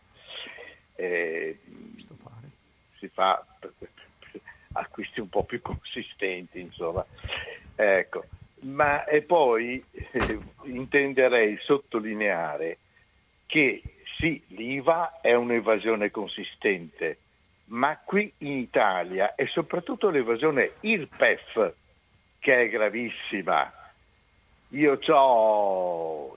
Eh, 0.95 1.58
si 2.99 3.08
fa 3.08 3.43
acquisti 4.74 5.19
un 5.19 5.30
po' 5.30 5.43
più 5.43 5.61
consistenti, 5.63 6.59
insomma. 6.59 7.05
Ecco 7.76 8.26
ma 8.61 9.05
e 9.05 9.22
poi 9.22 9.84
eh, 9.91 10.39
intenderei 10.63 11.57
sottolineare 11.61 12.78
che 13.45 13.82
sì, 14.17 14.41
l'IVA 14.47 15.19
è 15.19 15.34
un'evasione 15.34 16.11
consistente, 16.11 17.17
ma 17.65 17.97
qui 18.03 18.32
in 18.39 18.57
Italia 18.57 19.34
è 19.36 19.45
soprattutto 19.47 20.09
l'evasione 20.09 20.74
IRPEF 20.82 21.74
che 22.39 22.61
è 22.61 22.69
gravissima. 22.69 23.72
Io, 24.69 24.99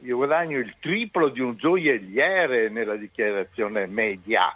io 0.00 0.16
guadagno 0.16 0.58
il 0.58 0.74
triplo 0.80 1.28
di 1.28 1.40
un 1.40 1.56
gioielliere 1.56 2.68
nella 2.68 2.96
dichiarazione 2.96 3.86
media 3.86 4.52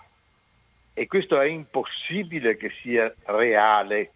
e 0.99 1.07
questo 1.07 1.41
è 1.41 1.47
impossibile 1.47 2.57
che 2.57 2.71
sia 2.81 3.13
reale. 3.25 4.11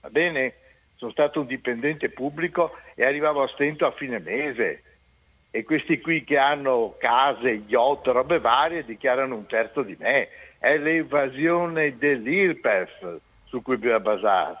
Va 0.00 0.08
bene? 0.08 0.54
sono 0.96 1.10
stato 1.10 1.40
un 1.40 1.46
dipendente 1.46 2.08
pubblico 2.08 2.72
e 2.94 3.04
arrivavo 3.04 3.42
a 3.42 3.48
stento 3.48 3.84
a 3.84 3.90
fine 3.90 4.20
mese 4.20 4.82
e 5.50 5.62
questi 5.62 6.00
qui 6.00 6.24
che 6.24 6.38
hanno 6.38 6.96
case, 6.98 7.62
yacht, 7.66 8.06
robe 8.06 8.38
varie 8.38 8.84
dichiarano 8.84 9.36
un 9.36 9.46
terzo 9.46 9.82
di 9.82 9.96
me. 9.98 10.28
È 10.58 10.76
l'evasione 10.78 11.96
dell'IRPEF 11.98 13.20
su 13.44 13.62
cui 13.62 13.76
bisogna 13.76 14.00
basare, 14.00 14.56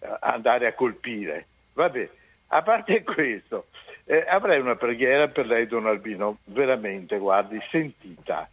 eh, 0.00 0.08
andare 0.20 0.66
a 0.66 0.72
colpire. 0.72 1.46
Vabbè, 1.72 2.08
a 2.48 2.62
parte 2.62 3.04
questo, 3.04 3.66
eh, 4.04 4.24
avrei 4.28 4.60
una 4.60 4.74
preghiera 4.74 5.28
per 5.28 5.46
lei, 5.46 5.66
Don 5.66 5.86
Albino, 5.86 6.38
veramente, 6.46 7.16
guardi, 7.18 7.58
sentita. 7.70 8.48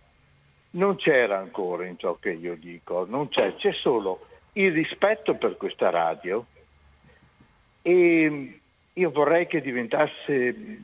Non 0.75 0.95
c'era 0.95 1.37
ancora 1.37 1.85
in 1.85 1.97
ciò 1.97 2.15
che 2.15 2.31
io 2.31 2.55
dico, 2.55 3.05
non 3.07 3.29
c'è, 3.29 3.55
c'è 3.55 3.71
solo 3.73 4.25
il 4.53 4.71
rispetto 4.71 5.35
per 5.35 5.55
questa 5.57 5.89
radio, 5.89 6.45
e 7.81 8.59
io 8.93 9.11
vorrei 9.11 9.45
che 9.45 9.61
diventasse, 9.61 10.83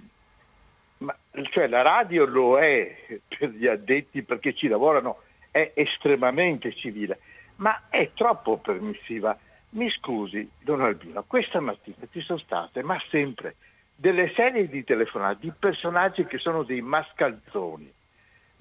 ma, 0.98 1.16
cioè 1.50 1.68
la 1.68 1.82
radio 1.82 2.26
lo 2.26 2.60
è 2.60 3.20
per 3.28 3.50
gli 3.50 3.68
addetti 3.68 4.22
perché 4.22 4.54
ci 4.54 4.68
lavorano, 4.68 5.22
è 5.50 5.72
estremamente 5.74 6.74
civile, 6.76 7.20
ma 7.58 7.88
è 7.90 8.12
troppo 8.14 8.58
permissiva. 8.58 9.38
Mi 9.72 9.90
scusi, 9.92 10.50
Don 10.62 10.82
Albino, 10.82 11.24
questa 11.26 11.60
mattina 11.60 12.08
ci 12.12 12.22
sono 12.22 12.40
state, 12.40 12.84
ma 12.84 13.02
sempre, 13.10 13.56
delle 13.96 14.32
serie 14.34 14.68
di 14.68 14.84
telefonate 14.84 15.38
di 15.42 15.54
personaggi 15.58 16.26
che 16.26 16.38
sono 16.38 16.64
dei 16.64 16.82
mascalzoni, 16.82 17.92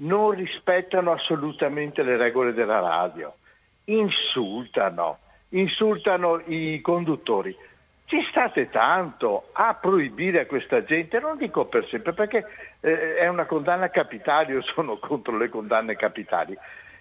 non 0.00 0.30
rispettano 0.30 1.12
assolutamente 1.12 2.02
le 2.02 2.16
regole 2.16 2.52
della 2.52 2.80
radio, 2.80 3.34
insultano, 3.84 5.18
insultano 5.50 6.40
i 6.46 6.80
conduttori. 6.80 7.56
Ci 8.04 8.24
state 8.30 8.70
tanto 8.70 9.48
a 9.52 9.74
proibire 9.74 10.40
a 10.40 10.46
questa 10.46 10.82
gente, 10.82 11.20
non 11.20 11.36
dico 11.36 11.66
per 11.66 11.86
sempre 11.86 12.12
perché 12.12 12.46
eh, 12.80 13.16
è 13.16 13.28
una 13.28 13.44
condanna 13.44 13.88
capitale, 13.88 14.52
io 14.54 14.62
sono 14.62 14.96
contro 15.00 15.36
le 15.36 15.48
condanne 15.48 15.94
capitali, 15.96 16.56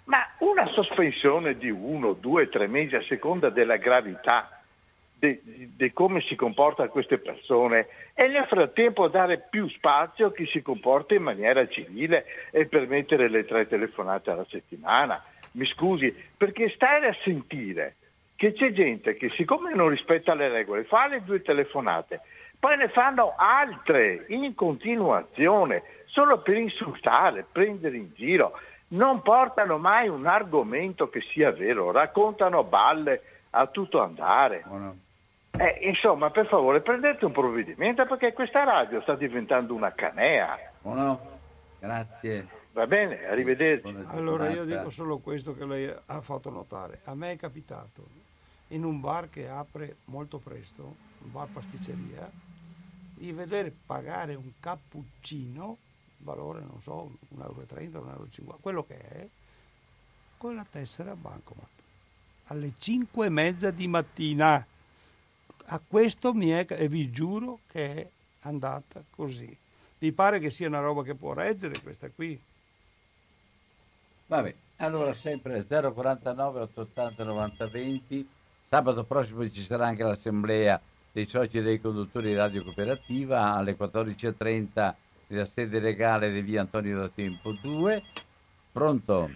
ma 0.06 0.20
una 0.40 0.66
sospensione 0.68 1.58
di 1.58 1.70
uno, 1.70 2.14
due, 2.14 2.50
tre 2.50 2.68
mesi 2.68 2.96
a 2.96 3.04
seconda 3.04 3.50
della 3.50 3.78
gravità 3.78 4.57
di 5.20 5.92
come 5.94 6.22
si 6.22 6.36
comportano 6.36 6.90
queste 6.90 7.18
persone 7.18 7.88
e 8.14 8.28
nel 8.28 8.46
frattempo 8.46 9.08
dare 9.08 9.48
più 9.50 9.68
spazio 9.68 10.28
a 10.28 10.32
chi 10.32 10.46
si 10.46 10.62
comporta 10.62 11.16
in 11.16 11.24
maniera 11.24 11.68
civile 11.68 12.26
e 12.52 12.68
permettere 12.68 13.28
le 13.28 13.44
tre 13.44 13.68
telefonate 13.68 14.30
alla 14.30 14.46
settimana. 14.48 15.22
Mi 15.54 15.66
scusi, 15.66 16.16
perché 16.36 16.70
stare 16.70 17.08
a 17.08 17.18
sentire 17.24 17.96
che 18.36 18.54
c'è 18.54 18.72
gente 18.72 19.16
che 19.16 19.30
siccome 19.30 19.74
non 19.74 19.90
rispetta 19.90 20.36
le 20.36 20.50
regole 20.50 20.84
fa 20.84 21.08
le 21.08 21.24
due 21.24 21.42
telefonate, 21.42 22.22
poi 22.60 22.78
ne 22.78 22.88
fanno 22.88 23.34
altre 23.36 24.26
in 24.28 24.54
continuazione 24.54 25.82
solo 26.06 26.40
per 26.40 26.58
insultare, 26.58 27.46
prendere 27.52 27.98
in 27.98 28.12
giro, 28.16 28.54
non 28.90 29.22
portano 29.22 29.78
mai 29.78 30.08
un 30.08 30.28
argomento 30.28 31.10
che 31.10 31.22
sia 31.22 31.52
vero, 31.52 31.92
raccontano 31.92 32.64
balle 32.64 33.22
a 33.52 33.66
tutto 33.68 34.02
andare. 34.02 34.64
Oh. 34.68 34.96
Eh, 35.58 35.88
insomma, 35.88 36.30
per 36.30 36.48
favore, 36.48 36.82
prendete 36.82 37.26
un 37.26 37.32
provvedimento 37.32 38.06
perché 38.06 38.34
questa 38.34 38.64
radio 38.64 39.02
sta 39.02 39.16
diventando 39.16 39.74
una 39.74 39.92
canea. 39.92 40.58
Oh 40.84 40.94
no. 40.94 41.20
Grazie. 41.80 42.48
Va 42.74 42.86
bene, 42.86 43.26
arrivederci. 43.26 43.96
Allora 44.08 44.50
io 44.50 44.66
dico 44.66 44.90
solo 44.90 45.18
questo 45.18 45.56
che 45.56 45.66
lei 45.66 45.92
ha 46.06 46.22
fatto 46.22 46.50
notare. 46.50 47.02
A 47.06 47.16
me 47.16 47.32
è 47.32 47.38
capitato 47.38 48.04
in 48.70 48.84
un 48.84 49.00
bar 49.00 49.30
che 49.30 49.48
apre 49.50 49.98
molto 50.06 50.38
presto, 50.38 50.84
un 51.24 51.32
bar 51.32 51.48
pasticceria, 51.52 52.30
di 53.16 53.32
vedere 53.32 53.74
pagare 53.86 54.36
un 54.36 54.52
cappuccino, 54.60 55.78
valore 56.18 56.62
non 56.62 56.80
so, 56.82 57.12
1,30 57.36 57.42
euro, 57.42 57.66
1,50 57.66 58.42
euro, 58.42 58.58
quello 58.62 58.84
che 58.84 58.98
è, 58.98 59.28
con 60.38 60.56
la 60.56 60.66
tessera 60.70 61.16
bancomat 61.16 61.78
alle 62.48 62.74
5 62.78 63.26
e 63.26 63.30
mezza 63.30 63.72
di 63.72 63.88
mattina. 63.88 64.66
A 65.70 65.82
questo 65.86 66.34
mi 66.34 66.50
è, 66.50 66.66
e 66.70 66.88
vi 66.88 67.12
giuro 67.12 67.60
che 67.70 67.94
è 67.94 68.08
andata 68.42 69.02
così. 69.10 69.56
Vi 70.00 70.12
pare 70.14 70.40
che 70.40 70.50
sia 70.50 70.68
una 70.68 70.80
roba 70.80 71.04
che 71.04 71.16
può 71.16 71.34
reggere 71.34 71.82
questa 71.82 72.08
qui? 72.14 72.40
Vabbè, 74.28 74.54
allora 74.78 75.14
sempre 75.14 75.66
049 75.66 76.62
880 76.62 77.24
90 77.24 77.68
20. 77.68 78.30
Sabato 78.70 79.04
prossimo 79.04 79.50
ci 79.50 79.62
sarà 79.62 79.88
anche 79.88 80.04
l'assemblea 80.04 80.80
dei 81.12 81.26
soci 81.26 81.58
e 81.58 81.64
dei 81.64 81.82
conduttori 81.82 82.28
di 82.28 82.36
Radio 82.36 82.64
Cooperativa 82.64 83.54
alle 83.54 83.76
14.30 83.78 84.94
nella 85.28 85.46
sede 85.46 85.80
legale 85.80 86.32
di 86.32 86.42
via 86.42 86.62
Antonio 86.62 87.00
da 87.00 87.10
Tempo 87.10 87.52
2. 87.52 88.04
Pronto? 88.72 89.30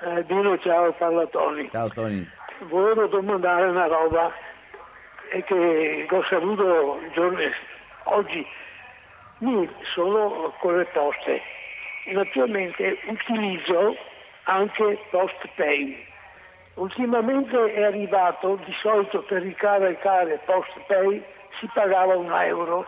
Eh, 0.00 0.24
Dino, 0.24 0.58
ciao, 0.58 0.92
parla 0.92 1.26
Tony. 1.26 1.68
Ciao 1.70 1.88
Tony 1.90 2.26
volevo 2.64 3.06
domandare 3.06 3.68
una 3.68 3.86
roba 3.86 4.32
e 5.30 5.42
che 5.44 6.06
ho 6.10 6.22
saputo 6.24 7.00
giorni, 7.12 7.50
oggi. 8.04 8.46
Mi 9.38 9.68
sono 9.92 10.54
con 10.58 10.78
le 10.78 10.86
poste. 10.86 11.42
Naturalmente 12.06 12.98
utilizzo 13.04 13.94
anche 14.44 14.98
Post 15.10 15.46
Pay. 15.54 16.06
Ultimamente 16.74 17.74
è 17.74 17.82
arrivato, 17.82 18.58
di 18.64 18.74
solito 18.80 19.20
per 19.22 19.42
ricaricare 19.42 20.40
Post 20.44 20.80
Pay 20.86 21.22
si 21.58 21.68
pagava 21.72 22.16
un 22.16 22.32
euro. 22.32 22.86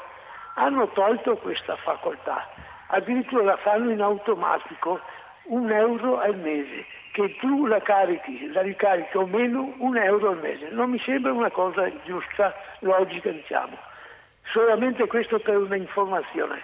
Hanno 0.55 0.89
tolto 0.89 1.37
questa 1.37 1.77
facoltà, 1.77 2.49
addirittura 2.89 3.45
la 3.45 3.57
fanno 3.59 3.91
in 3.91 4.01
automatico, 4.01 5.01
un 5.45 5.71
euro 5.71 6.19
al 6.19 6.37
mese 6.37 6.85
che 7.13 7.37
tu 7.37 7.67
la 7.67 7.81
carichi, 7.81 8.51
la 8.53 8.63
ricarichi 8.63 9.17
o 9.17 9.27
meno 9.27 9.75
un 9.79 9.97
euro 9.97 10.31
al 10.31 10.41
mese. 10.41 10.71
Non 10.71 10.91
mi 10.91 11.01
sembra 11.01 11.33
una 11.33 11.51
cosa 11.51 11.91
giusta, 12.05 12.55
logica 12.81 13.31
diciamo. 13.31 13.77
Solamente 14.53 15.07
questo 15.07 15.39
per 15.39 15.57
un'informazione. 15.57 16.61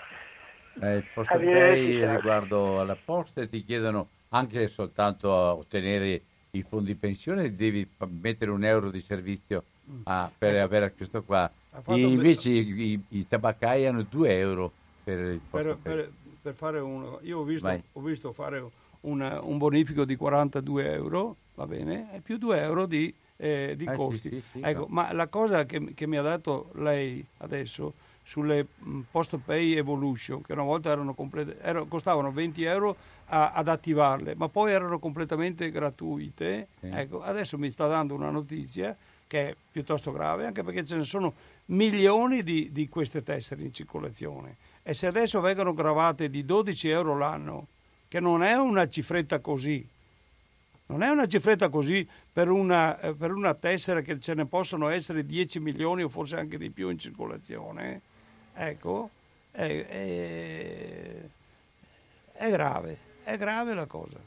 Eh, 0.81 0.97
il 0.97 1.05
posto 1.13 1.37
riguardo 1.37 2.81
alla 2.81 2.97
posta 3.03 3.47
ti 3.47 3.65
chiedono 3.65 4.09
anche 4.31 4.67
soltanto 4.69 5.33
a 5.33 5.55
ottenere 5.55 6.21
i 6.51 6.63
fondi 6.63 6.95
pensione 6.95 7.55
devi 7.55 7.89
mettere 8.21 8.51
un 8.51 8.65
euro 8.65 8.91
di 8.91 9.01
servizio 9.01 9.63
a, 10.05 10.31
per 10.37 10.55
ecco. 10.55 10.65
avere 10.65 10.93
questo 10.93 11.23
qua. 11.23 11.51
Invece 11.87 12.51
i, 12.51 12.93
i, 12.93 13.05
i, 13.09 13.29
tabaccai 13.29 13.87
hanno 13.87 14.03
2 14.09 14.39
euro 14.39 14.73
per 15.03 15.19
il 15.19 15.41
per, 15.51 15.77
per, 15.83 16.11
per, 16.41 16.55
fare 16.55 16.79
uno. 16.79 17.19
Io 17.23 17.41
ho 17.41 17.43
visto, 17.43 17.83
ho 17.93 18.01
visto 18.01 18.33
fare 18.33 18.63
un, 19.05 19.41
un, 19.43 19.59
bonifico 19.59 20.05
di 20.05 20.17
42 20.17 20.93
euro, 20.93 21.37
va 21.55 21.67
bene, 21.67 22.09
e 22.15 22.21
più 22.21 22.39
2 22.39 22.61
euro 22.61 22.87
di, 22.87 23.13
eh, 23.37 23.75
di 23.77 23.85
eh, 23.85 23.95
costi. 23.95 24.29
Sì, 24.29 24.37
sì, 24.37 24.59
sì, 24.59 24.61
ecco. 24.63 24.87
Ma 24.89 25.13
la 25.13 25.27
cosa 25.27 25.65
che, 25.65 25.95
che, 25.95 26.07
mi 26.07 26.17
ha 26.17 26.23
dato 26.23 26.71
lei 26.75 27.25
adesso 27.39 27.95
sulle 28.23 28.67
mh, 28.79 29.01
Post 29.11 29.39
Pay 29.39 29.75
Evolution, 29.75 30.43
che 30.43 30.53
una 30.53 30.63
volta 30.63 30.91
erano 30.91 31.15
complete, 31.15 31.59
erano, 31.61 31.87
costavano 31.87 32.33
20 32.33 32.65
euro 32.65 32.97
a, 33.27 33.53
ad 33.53 33.69
attivarle, 33.69 34.35
ma 34.37 34.49
poi 34.49 34.73
erano 34.73 34.99
completamente 34.99 35.71
gratuite, 35.71 36.69
ecco, 36.81 37.23
adesso 37.23 37.59
mi 37.59 37.71
sta 37.71 37.87
dando 37.87 38.15
una 38.15 38.31
notizia 38.31 38.97
che 39.27 39.51
è 39.51 39.57
piuttosto 39.71 40.13
grave, 40.13 40.47
anche 40.47 40.63
perché 40.63 40.85
ce 40.85 40.97
ne 40.97 41.05
sono 41.05 41.33
milioni 41.67 42.43
di, 42.43 42.71
di 42.73 42.89
queste 42.89 43.23
tessere 43.23 43.63
in 43.63 43.73
circolazione. 43.73 44.57
E 44.83 44.93
se 44.93 45.07
adesso 45.07 45.41
vengono 45.41 45.73
gravate 45.73 46.29
di 46.29 46.45
12 46.45 46.89
euro 46.89 47.17
l'anno, 47.17 47.67
che 48.15 48.21
non 48.21 48.45
è 48.45 48.55
una 48.55 48.89
cifretta 48.89 49.41
così. 49.41 49.85
Non 50.87 51.03
è 51.03 51.09
una 51.09 51.27
cifretta 51.27 51.69
così 51.69 52.09
per 52.33 52.49
una, 52.49 52.97
eh, 53.01 53.13
per 53.13 53.33
una 53.33 53.55
tessera 53.55 54.03
che 54.03 54.21
ce 54.21 54.35
ne 54.35 54.47
possono 54.47 54.89
essere 54.89 55.27
10 55.27 55.59
milioni 55.59 56.05
o 56.05 56.09
forse 56.09 56.37
anche 56.37 56.57
di 56.57 56.71
più 56.71 56.91
in 56.91 56.99
circolazione. 57.01 58.01
Ecco, 58.55 59.11
è, 59.51 59.67
è, 59.89 61.23
è 62.35 62.51
grave, 62.51 62.99
è 63.25 63.37
grave 63.37 63.75
la 63.75 63.87
cosa. 63.87 64.19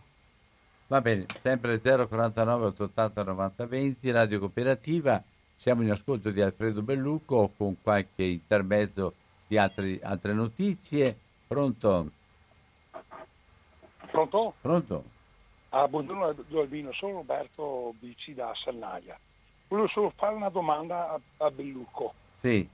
Va 0.88 0.99
bene, 0.99 1.26
sempre 1.41 1.80
049 1.80 2.65
880 2.65 3.23
90 3.23 3.65
20, 3.68 4.11
Radio 4.11 4.39
Cooperativa. 4.39 5.23
Siamo 5.55 5.81
in 5.84 5.91
ascolto 5.91 6.30
di 6.31 6.41
Alfredo 6.41 6.81
Bellucco 6.81 7.53
con 7.55 7.77
qualche 7.81 8.23
intermezzo 8.23 9.14
di 9.47 9.57
altri, 9.57 9.97
altre 10.03 10.34
notizie. 10.34 11.18
Pronto? 11.47 12.11
Pronto? 14.18 14.56
Pronto. 14.61 15.03
Ah, 15.69 15.88
buongiorno 15.88 16.34
Albino, 16.60 16.91
sono 16.91 17.18
Roberto 17.18 17.94
Bici 17.99 18.34
da 18.34 18.52
Sannaia. 18.56 19.15
Volevo 19.68 19.88
solo 19.89 20.11
fare 20.15 20.34
una 20.34 20.49
domanda 20.49 21.11
a, 21.11 21.19
a 21.45 21.52
Bellucco. 21.52 22.15
Sì. 22.39 22.68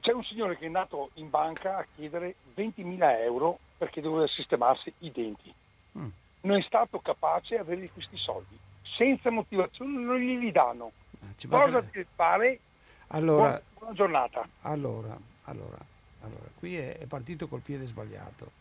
C'è 0.00 0.12
un 0.12 0.22
signore 0.22 0.58
che 0.58 0.64
è 0.64 0.66
andato 0.66 1.12
in 1.14 1.30
banca 1.30 1.78
a 1.78 1.86
chiedere 1.94 2.34
20.000 2.54 3.20
euro 3.22 3.58
perché 3.78 4.02
doveva 4.02 4.26
sistemarsi 4.26 4.92
i 4.98 5.10
denti. 5.10 5.54
Mm. 5.96 6.08
Non 6.42 6.58
è 6.58 6.62
stato 6.62 6.98
capace 6.98 7.54
di 7.54 7.60
avere 7.62 7.88
questi 7.88 8.18
soldi. 8.18 8.58
Senza 8.82 9.30
motivazione 9.30 9.98
non 9.98 10.18
glieli 10.18 10.52
danno. 10.52 10.92
Ci 11.38 11.48
Cosa 11.48 11.82
ti 11.82 12.04
pare? 12.14 12.60
Allora, 13.08 13.42
buona, 13.42 13.62
buona 13.78 13.94
giornata. 13.94 14.48
Allora, 14.62 15.18
allora, 15.44 15.78
allora, 16.20 16.48
qui 16.58 16.76
è, 16.76 16.98
è 16.98 17.06
partito 17.06 17.48
col 17.48 17.60
piede 17.60 17.86
sbagliato 17.86 18.60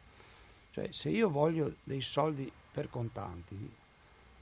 cioè, 0.71 0.89
se 0.91 1.09
io 1.09 1.29
voglio 1.29 1.73
dei 1.83 2.01
soldi 2.01 2.51
per 2.71 2.89
contanti, 2.89 3.71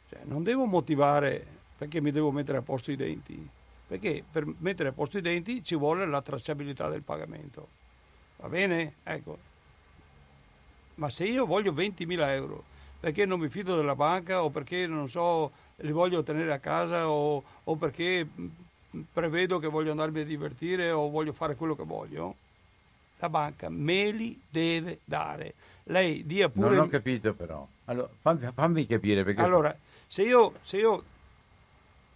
cioè, 0.10 0.22
non 0.26 0.44
devo 0.44 0.66
motivare 0.66 1.46
perché 1.78 2.02
mi 2.02 2.12
devo 2.12 2.32
mettere 2.32 2.58
a 2.58 2.62
posto 2.62 2.92
i 2.92 2.96
denti, 2.96 3.48
perché 3.88 4.24
per 4.30 4.46
mettere 4.60 4.90
a 4.90 4.92
posto 4.92 5.18
i 5.18 5.22
denti 5.22 5.64
ci 5.64 5.76
vuole 5.76 6.06
la 6.06 6.22
tracciabilità 6.22 6.90
del 6.90 7.04
pagamento. 7.04 7.68
Va 8.38 8.50
bene? 8.50 8.94
Ecco. 9.04 9.38
Ma 10.96 11.10
se 11.10 11.26
io 11.26 11.46
voglio 11.46 11.72
20.000 11.72 12.28
euro 12.30 12.64
perché 13.00 13.26
non 13.26 13.40
mi 13.40 13.48
fido 13.48 13.76
della 13.76 13.96
banca 13.96 14.44
o 14.44 14.50
perché 14.50 14.86
non 14.86 15.08
so, 15.10 15.52
li 15.78 15.92
voglio 15.92 16.22
tenere 16.22 16.52
a 16.52 16.60
casa 16.60 17.10
o, 17.10 17.42
o 17.64 17.76
perché 17.76 18.28
prevedo 19.14 19.60
che 19.60 19.68
voglio 19.68 19.92
andarmi 19.92 20.20
a 20.20 20.26
divertire 20.26 20.92
o 20.92 21.10
voglio 21.10 21.32
fare 21.32 21.56
quello 21.56 21.76
che 21.76 21.84
voglio, 21.84 22.36
la 23.20 23.30
banca 23.30 23.70
me 23.70 24.12
li 24.12 24.42
deve 24.50 25.00
dare 25.06 25.54
lei 25.90 26.26
dia 26.26 26.50
pure... 26.50 26.70
Non 26.76 26.86
ho 26.86 26.88
capito 26.88 27.34
però. 27.34 27.68
Allora, 27.86 28.10
fammi, 28.22 28.50
fammi 28.54 28.86
capire 28.88 29.24
perché... 29.24 29.42
Allora, 29.42 29.76
se 30.08 30.24
io, 30.24 30.54
se 30.62 30.78
io, 30.78 31.04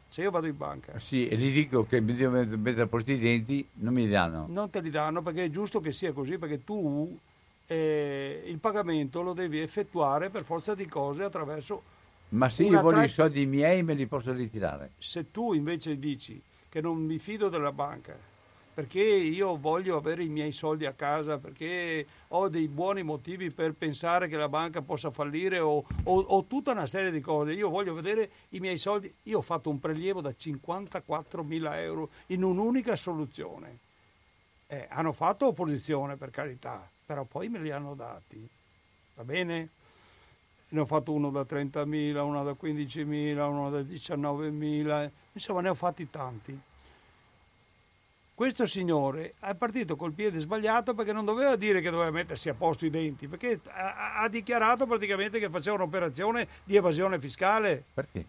se 0.09 0.21
io 0.21 0.31
vado 0.31 0.47
in 0.47 0.57
banca... 0.57 0.99
Sì, 0.99 1.27
e 1.27 1.35
gli 1.35 1.51
dico 1.51 1.85
che 1.85 1.99
mi 1.99 2.13
devo 2.13 2.37
mettere 2.57 2.83
a 2.83 2.87
posto 2.87 3.11
i 3.11 3.19
denti, 3.19 3.67
non 3.75 3.93
mi 3.93 4.07
danno. 4.07 4.45
Non 4.47 4.69
te 4.69 4.79
li 4.79 4.89
danno 4.89 5.21
perché 5.21 5.45
è 5.45 5.49
giusto 5.49 5.79
che 5.79 5.91
sia 5.91 6.11
così, 6.11 6.37
perché 6.37 6.63
tu 6.63 7.17
eh, 7.65 8.43
il 8.45 8.57
pagamento 8.59 9.21
lo 9.21 9.33
devi 9.33 9.59
effettuare 9.59 10.29
per 10.29 10.43
forza 10.43 10.75
di 10.75 10.87
cose 10.87 11.23
attraverso... 11.23 11.83
Ma 12.29 12.49
se 12.49 12.63
io 12.63 12.79
voglio 12.79 12.95
tra... 12.95 13.03
i 13.03 13.09
soldi 13.09 13.45
miei 13.45 13.83
me 13.83 13.93
li 13.93 14.05
posso 14.07 14.33
ritirare? 14.33 14.91
Se 14.97 15.29
tu 15.31 15.53
invece 15.53 15.97
dici 15.99 16.41
che 16.69 16.81
non 16.81 16.97
mi 16.97 17.19
fido 17.19 17.49
della 17.49 17.71
banca 17.71 18.31
perché 18.73 19.01
io 19.01 19.55
voglio 19.55 19.97
avere 19.97 20.23
i 20.23 20.29
miei 20.29 20.51
soldi 20.51 20.85
a 20.85 20.93
casa, 20.93 21.37
perché 21.37 22.05
ho 22.29 22.49
dei 22.49 22.67
buoni 22.67 23.03
motivi 23.03 23.51
per 23.51 23.73
pensare 23.73 24.27
che 24.27 24.35
la 24.35 24.49
banca 24.49 24.81
possa 24.81 25.11
fallire 25.11 25.59
o, 25.59 25.85
o, 26.03 26.19
o 26.19 26.43
tutta 26.45 26.71
una 26.71 26.87
serie 26.87 27.11
di 27.11 27.19
cose. 27.19 27.53
Io 27.53 27.69
voglio 27.69 27.93
vedere 27.93 28.29
i 28.49 28.59
miei 28.59 28.79
soldi. 28.79 29.13
Io 29.23 29.37
ho 29.37 29.41
fatto 29.41 29.69
un 29.69 29.79
prelievo 29.79 30.21
da 30.21 30.33
54 30.33 31.43
mila 31.43 31.79
euro 31.79 32.09
in 32.27 32.43
un'unica 32.43 32.95
soluzione. 32.95 33.77
Eh, 34.65 34.87
hanno 34.89 35.11
fatto 35.11 35.47
opposizione 35.47 36.15
per 36.15 36.31
carità, 36.31 36.89
però 37.05 37.25
poi 37.25 37.49
me 37.49 37.59
li 37.59 37.69
hanno 37.69 37.93
dati. 37.93 38.47
Va 39.15 39.23
bene? 39.23 39.69
Ne 40.69 40.79
ho 40.79 40.85
fatto 40.87 41.11
uno 41.11 41.29
da 41.29 41.41
30.000, 41.41 42.17
uno 42.19 42.43
da 42.43 42.55
15.000, 42.59 43.47
uno 43.47 43.69
da 43.69 43.81
19.000, 43.81 45.09
insomma 45.33 45.61
ne 45.61 45.69
ho 45.69 45.75
fatti 45.75 46.09
tanti 46.09 46.59
questo 48.43 48.65
signore 48.65 49.35
è 49.39 49.55
partito 49.55 49.95
col 49.95 50.11
piede 50.11 50.37
sbagliato 50.39 50.93
perché 50.93 51.13
non 51.13 51.23
doveva 51.23 51.55
dire 51.55 51.79
che 51.79 51.89
doveva 51.89 52.11
mettersi 52.11 52.49
a 52.49 52.53
posto 52.53 52.85
i 52.85 52.89
denti, 52.89 53.29
perché 53.29 53.57
ha, 53.69 54.19
ha 54.19 54.27
dichiarato 54.27 54.85
praticamente 54.85 55.39
che 55.39 55.49
faceva 55.49 55.77
un'operazione 55.77 56.45
di 56.65 56.75
evasione 56.75 57.21
fiscale. 57.21 57.85
Perché? 57.93 58.25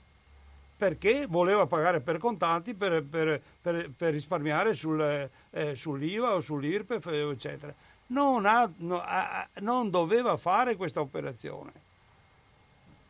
Perché 0.76 1.26
voleva 1.28 1.66
pagare 1.66 1.98
per 1.98 2.18
contanti 2.18 2.74
per, 2.74 3.02
per, 3.02 3.42
per, 3.60 3.90
per 3.90 4.12
risparmiare 4.12 4.74
sul, 4.74 5.28
eh, 5.50 5.74
sull'IVA 5.74 6.34
o 6.34 6.40
sull'IRPEF, 6.40 7.06
eccetera. 7.06 7.74
Non, 8.06 8.46
ha, 8.46 8.70
no, 8.76 9.00
ha, 9.00 9.48
non 9.62 9.90
doveva 9.90 10.36
fare 10.36 10.76
questa 10.76 11.00
operazione. 11.00 11.72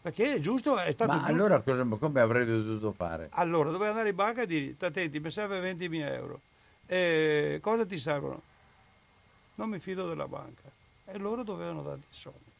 Perché 0.01 0.37
è 0.37 0.41
giusto, 0.41 0.79
è 0.79 0.91
stato 0.91 1.13
Ma 1.13 1.19
giusto. 1.19 1.33
allora 1.33 1.61
come 1.61 2.21
avrebbe 2.21 2.63
dovuto 2.63 2.93
fare? 2.93 3.29
Allora, 3.33 3.71
doveva 3.71 3.91
andare 3.91 4.09
in 4.09 4.15
banca 4.15 4.41
e 4.41 4.47
dire, 4.47 4.75
attenti, 4.81 5.21
mi 5.21 5.31
serve 5.31 5.61
20.000 5.61 6.11
euro 6.11 6.41
e 6.86 7.59
cosa 7.62 7.85
ti 7.86 7.98
servono? 7.98 8.43
Non 9.56 9.69
mi 9.69 9.78
fido 9.78 10.09
della 10.09 10.27
banca. 10.28 10.62
E 11.06 11.19
loro 11.19 11.43
dovevano 11.43 11.82
darti 11.82 12.06
i 12.11 12.15
soldi. 12.16 12.51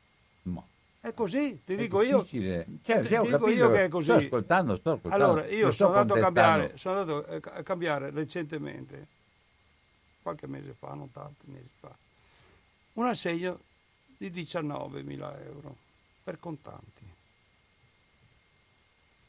No. 0.43 0.67
È 1.01 1.13
così, 1.13 1.61
ti 1.65 1.75
È 1.75 1.77
dico 1.77 2.01
io. 2.03 2.23
difficile. 2.23 2.67
Cioè, 2.83 3.03
ti 3.03 3.09
dico 3.09 3.25
capito, 3.25 3.49
io 3.51 3.71
che 3.71 3.85
è 3.85 3.89
così. 3.89 4.05
sto 4.07 4.15
ascoltando, 4.15 4.77
sto 4.77 4.91
ascoltando. 4.93 5.25
Allora, 5.25 5.47
io 5.49 5.71
sono 5.73 5.95
andato, 5.95 6.19
a 6.19 6.23
cambiare, 6.23 6.73
sono 6.79 6.99
andato 7.01 7.27
eh, 7.27 7.41
a 7.43 7.63
cambiare 7.63 8.11
recentemente, 8.11 9.07
qualche 10.23 10.47
mese 10.47 10.73
fa, 10.73 10.95
non 10.95 11.11
tanti 11.13 11.45
mesi 11.51 11.69
fa, 11.79 11.95
un 12.95 13.07
assegno 13.07 13.61
di 14.17 14.31
19.000 14.31 15.45
euro 15.45 15.77
per 16.23 16.39
contanti. 16.39 17.03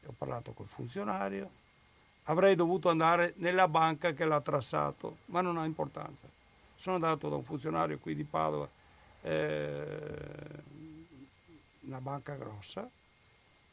Ho 0.05 0.13
parlato 0.17 0.51
col 0.51 0.67
funzionario, 0.67 1.49
avrei 2.25 2.55
dovuto 2.55 2.89
andare 2.89 3.33
nella 3.37 3.67
banca 3.67 4.13
che 4.13 4.25
l'ha 4.25 4.41
trassato, 4.41 5.17
ma 5.25 5.41
non 5.41 5.57
ha 5.57 5.65
importanza. 5.65 6.27
Sono 6.75 6.95
andato 6.95 7.29
da 7.29 7.35
un 7.35 7.43
funzionario 7.43 7.97
qui 7.97 8.15
di 8.15 8.23
Padova, 8.23 8.67
eh, 9.21 10.27
una 11.81 11.99
banca 11.99 12.35
grossa, 12.35 12.89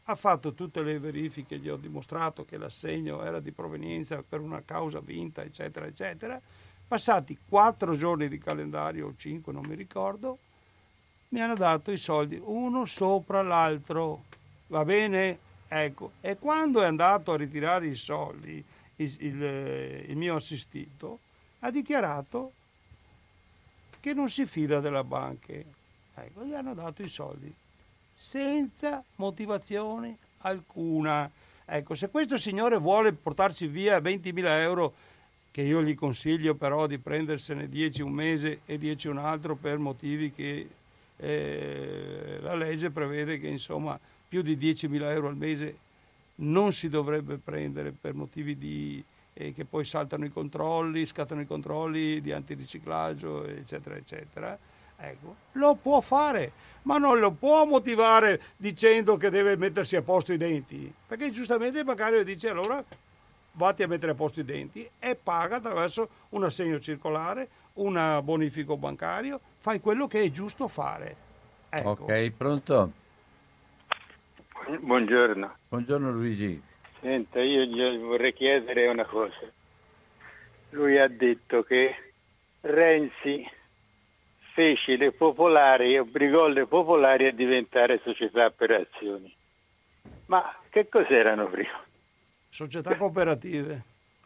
ha 0.04 0.14
fatto 0.14 0.52
tutte 0.52 0.82
le 0.82 0.98
verifiche, 0.98 1.58
gli 1.58 1.68
ho 1.68 1.76
dimostrato 1.76 2.44
che 2.44 2.56
l'assegno 2.56 3.22
era 3.22 3.40
di 3.40 3.52
provenienza 3.52 4.22
per 4.26 4.40
una 4.40 4.62
causa 4.64 5.00
vinta, 5.00 5.42
eccetera, 5.42 5.86
eccetera. 5.86 6.40
Passati 6.88 7.38
quattro 7.48 7.96
giorni 7.96 8.28
di 8.28 8.38
calendario, 8.38 9.06
o 9.06 9.14
cinque, 9.16 9.52
non 9.52 9.64
mi 9.66 9.74
ricordo, 9.74 10.38
mi 11.28 11.40
hanno 11.40 11.54
dato 11.54 11.90
i 11.90 11.96
soldi 11.96 12.40
uno 12.42 12.84
sopra 12.84 13.42
l'altro. 13.42 14.24
Va 14.66 14.84
bene? 14.84 15.38
Ecco, 15.74 16.12
e 16.20 16.36
quando 16.36 16.82
è 16.82 16.84
andato 16.84 17.32
a 17.32 17.36
ritirare 17.38 17.86
i 17.86 17.94
soldi, 17.94 18.62
il, 18.96 19.16
il- 19.20 20.04
il 20.10 20.16
mio 20.16 20.34
assistito 20.36 21.18
ha 21.60 21.70
dichiarato 21.70 22.52
che 23.98 24.12
non 24.12 24.28
si 24.28 24.44
fida 24.44 24.80
della 24.80 25.02
banca. 25.02 25.54
Ecco, 26.14 26.44
gli 26.44 26.52
hanno 26.52 26.74
dato 26.74 27.00
i 27.00 27.08
soldi 27.08 27.50
senza 28.14 29.02
motivazione 29.16 30.18
alcuna. 30.40 31.30
Ecco, 31.64 31.94
se 31.94 32.10
questo 32.10 32.36
signore 32.36 32.76
vuole 32.76 33.14
portarsi 33.14 33.66
via 33.66 33.96
20.000 33.98 34.44
euro, 34.60 34.92
che 35.50 35.62
io 35.62 35.82
gli 35.82 35.94
consiglio 35.94 36.54
però 36.54 36.86
di 36.86 36.98
prendersene 36.98 37.66
10 37.66 38.02
un 38.02 38.12
mese 38.12 38.60
e 38.66 38.76
10 38.76 39.08
un 39.08 39.16
altro 39.16 39.54
per 39.56 39.78
motivi 39.78 40.32
che 40.32 40.68
eh, 41.16 42.38
la 42.42 42.54
legge 42.54 42.90
prevede 42.90 43.38
che 43.40 43.48
insomma 43.48 43.98
più 44.32 44.40
di 44.40 44.56
10.000 44.56 45.10
euro 45.10 45.28
al 45.28 45.36
mese 45.36 45.76
non 46.36 46.72
si 46.72 46.88
dovrebbe 46.88 47.36
prendere 47.36 47.92
per 47.92 48.14
motivi 48.14 48.56
di, 48.56 49.04
eh, 49.34 49.52
che 49.52 49.66
poi 49.66 49.84
saltano 49.84 50.24
i 50.24 50.30
controlli, 50.30 51.04
scattano 51.04 51.42
i 51.42 51.46
controlli 51.46 52.18
di 52.22 52.32
antiriciclaggio, 52.32 53.44
eccetera, 53.44 53.94
eccetera. 53.94 54.58
Ecco, 54.96 55.36
lo 55.52 55.74
può 55.74 56.00
fare, 56.00 56.52
ma 56.84 56.96
non 56.96 57.18
lo 57.18 57.32
può 57.32 57.66
motivare 57.66 58.40
dicendo 58.56 59.18
che 59.18 59.28
deve 59.28 59.54
mettersi 59.56 59.96
a 59.96 60.02
posto 60.02 60.32
i 60.32 60.38
denti, 60.38 60.90
perché 61.06 61.30
giustamente 61.30 61.80
il 61.80 61.84
bancario 61.84 62.24
dice 62.24 62.48
allora 62.48 62.82
vatti 63.52 63.82
a 63.82 63.86
mettere 63.86 64.12
a 64.12 64.14
posto 64.14 64.40
i 64.40 64.46
denti 64.46 64.88
e 64.98 65.14
paga 65.14 65.56
attraverso 65.56 66.08
un 66.30 66.44
assegno 66.44 66.80
circolare, 66.80 67.48
un 67.74 68.18
bonifico 68.24 68.78
bancario, 68.78 69.38
fai 69.58 69.78
quello 69.78 70.06
che 70.06 70.22
è 70.22 70.30
giusto 70.30 70.68
fare. 70.68 71.16
Ecco. 71.68 71.90
Ok, 71.90 72.30
pronto? 72.30 73.00
Buongiorno. 74.80 75.56
Buongiorno 75.68 76.10
Luigi. 76.12 76.60
Senta, 77.00 77.40
io 77.40 77.64
gli 77.64 77.98
vorrei 77.98 78.32
chiedere 78.32 78.86
una 78.88 79.04
cosa. 79.04 79.34
Lui 80.70 80.98
ha 80.98 81.08
detto 81.08 81.62
che 81.62 81.94
Renzi 82.60 83.44
fece 84.54 84.96
le 84.96 85.12
popolari, 85.12 85.98
obbligò 85.98 86.46
le 86.46 86.66
popolari 86.66 87.26
a 87.26 87.32
diventare 87.32 88.00
società 88.04 88.50
per 88.50 88.70
azioni. 88.70 89.34
Ma 90.26 90.54
che 90.70 90.88
cos'erano 90.88 91.46
prima? 91.46 91.80
Società 92.48 92.96
cooperative. 92.96 93.82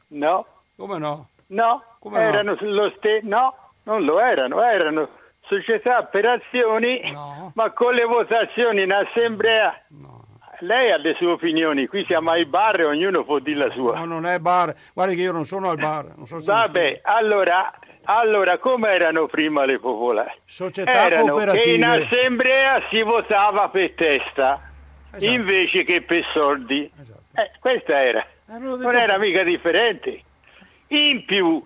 No, 0.08 0.46
Come 0.76 0.98
no? 0.98 1.28
no, 1.48 1.82
Come 1.98 2.20
no? 2.22 2.28
erano 2.28 2.56
lo 2.60 2.92
ste- 2.96 3.20
no, 3.22 3.72
non 3.84 4.04
lo 4.04 4.20
erano, 4.20 4.62
erano 4.62 5.08
società 5.46 6.04
per 6.04 6.26
azioni, 6.26 7.00
ma 7.54 7.70
con 7.72 7.94
le 7.94 8.04
votazioni 8.04 8.82
in 8.82 8.92
assemblea. 8.92 9.84
Lei 10.60 10.90
ha 10.90 10.96
le 10.96 11.14
sue 11.18 11.26
opinioni, 11.32 11.86
qui 11.86 12.04
siamo 12.06 12.30
ai 12.30 12.44
bar 12.46 12.80
e 12.80 12.84
ognuno 12.84 13.24
può 13.24 13.38
dire 13.38 13.66
la 13.66 13.72
sua. 13.74 13.98
No, 13.98 14.04
non 14.06 14.26
è 14.26 14.38
bar. 14.38 14.74
Guardi 14.94 15.16
che 15.16 15.22
io 15.22 15.32
non 15.32 15.44
sono 15.44 15.68
al 15.70 15.76
bar. 15.76 16.14
So 16.24 16.38
Vabbè, 16.44 17.00
allora, 17.04 17.72
allora 18.04 18.58
come 18.58 18.88
erano 18.90 19.26
prima 19.26 19.64
le 19.64 19.78
popolari? 19.78 20.32
Società 20.44 21.06
erano 21.06 21.26
cooperative. 21.32 21.62
che 21.64 21.70
in 21.70 21.84
assemblea 21.84 22.82
si 22.90 23.02
votava 23.02 23.68
per 23.68 23.92
testa 23.92 24.60
Esatto. 25.12 25.32
invece 25.32 25.84
che 25.84 26.02
per 26.02 26.24
soldi. 26.32 26.90
Eh, 27.34 27.50
questa 27.60 28.02
era. 28.02 28.26
detto- 28.46 28.76
Non 28.76 28.94
era 28.96 29.18
mica 29.18 29.42
differente. 29.42 30.22
In 30.88 31.24
più, 31.24 31.62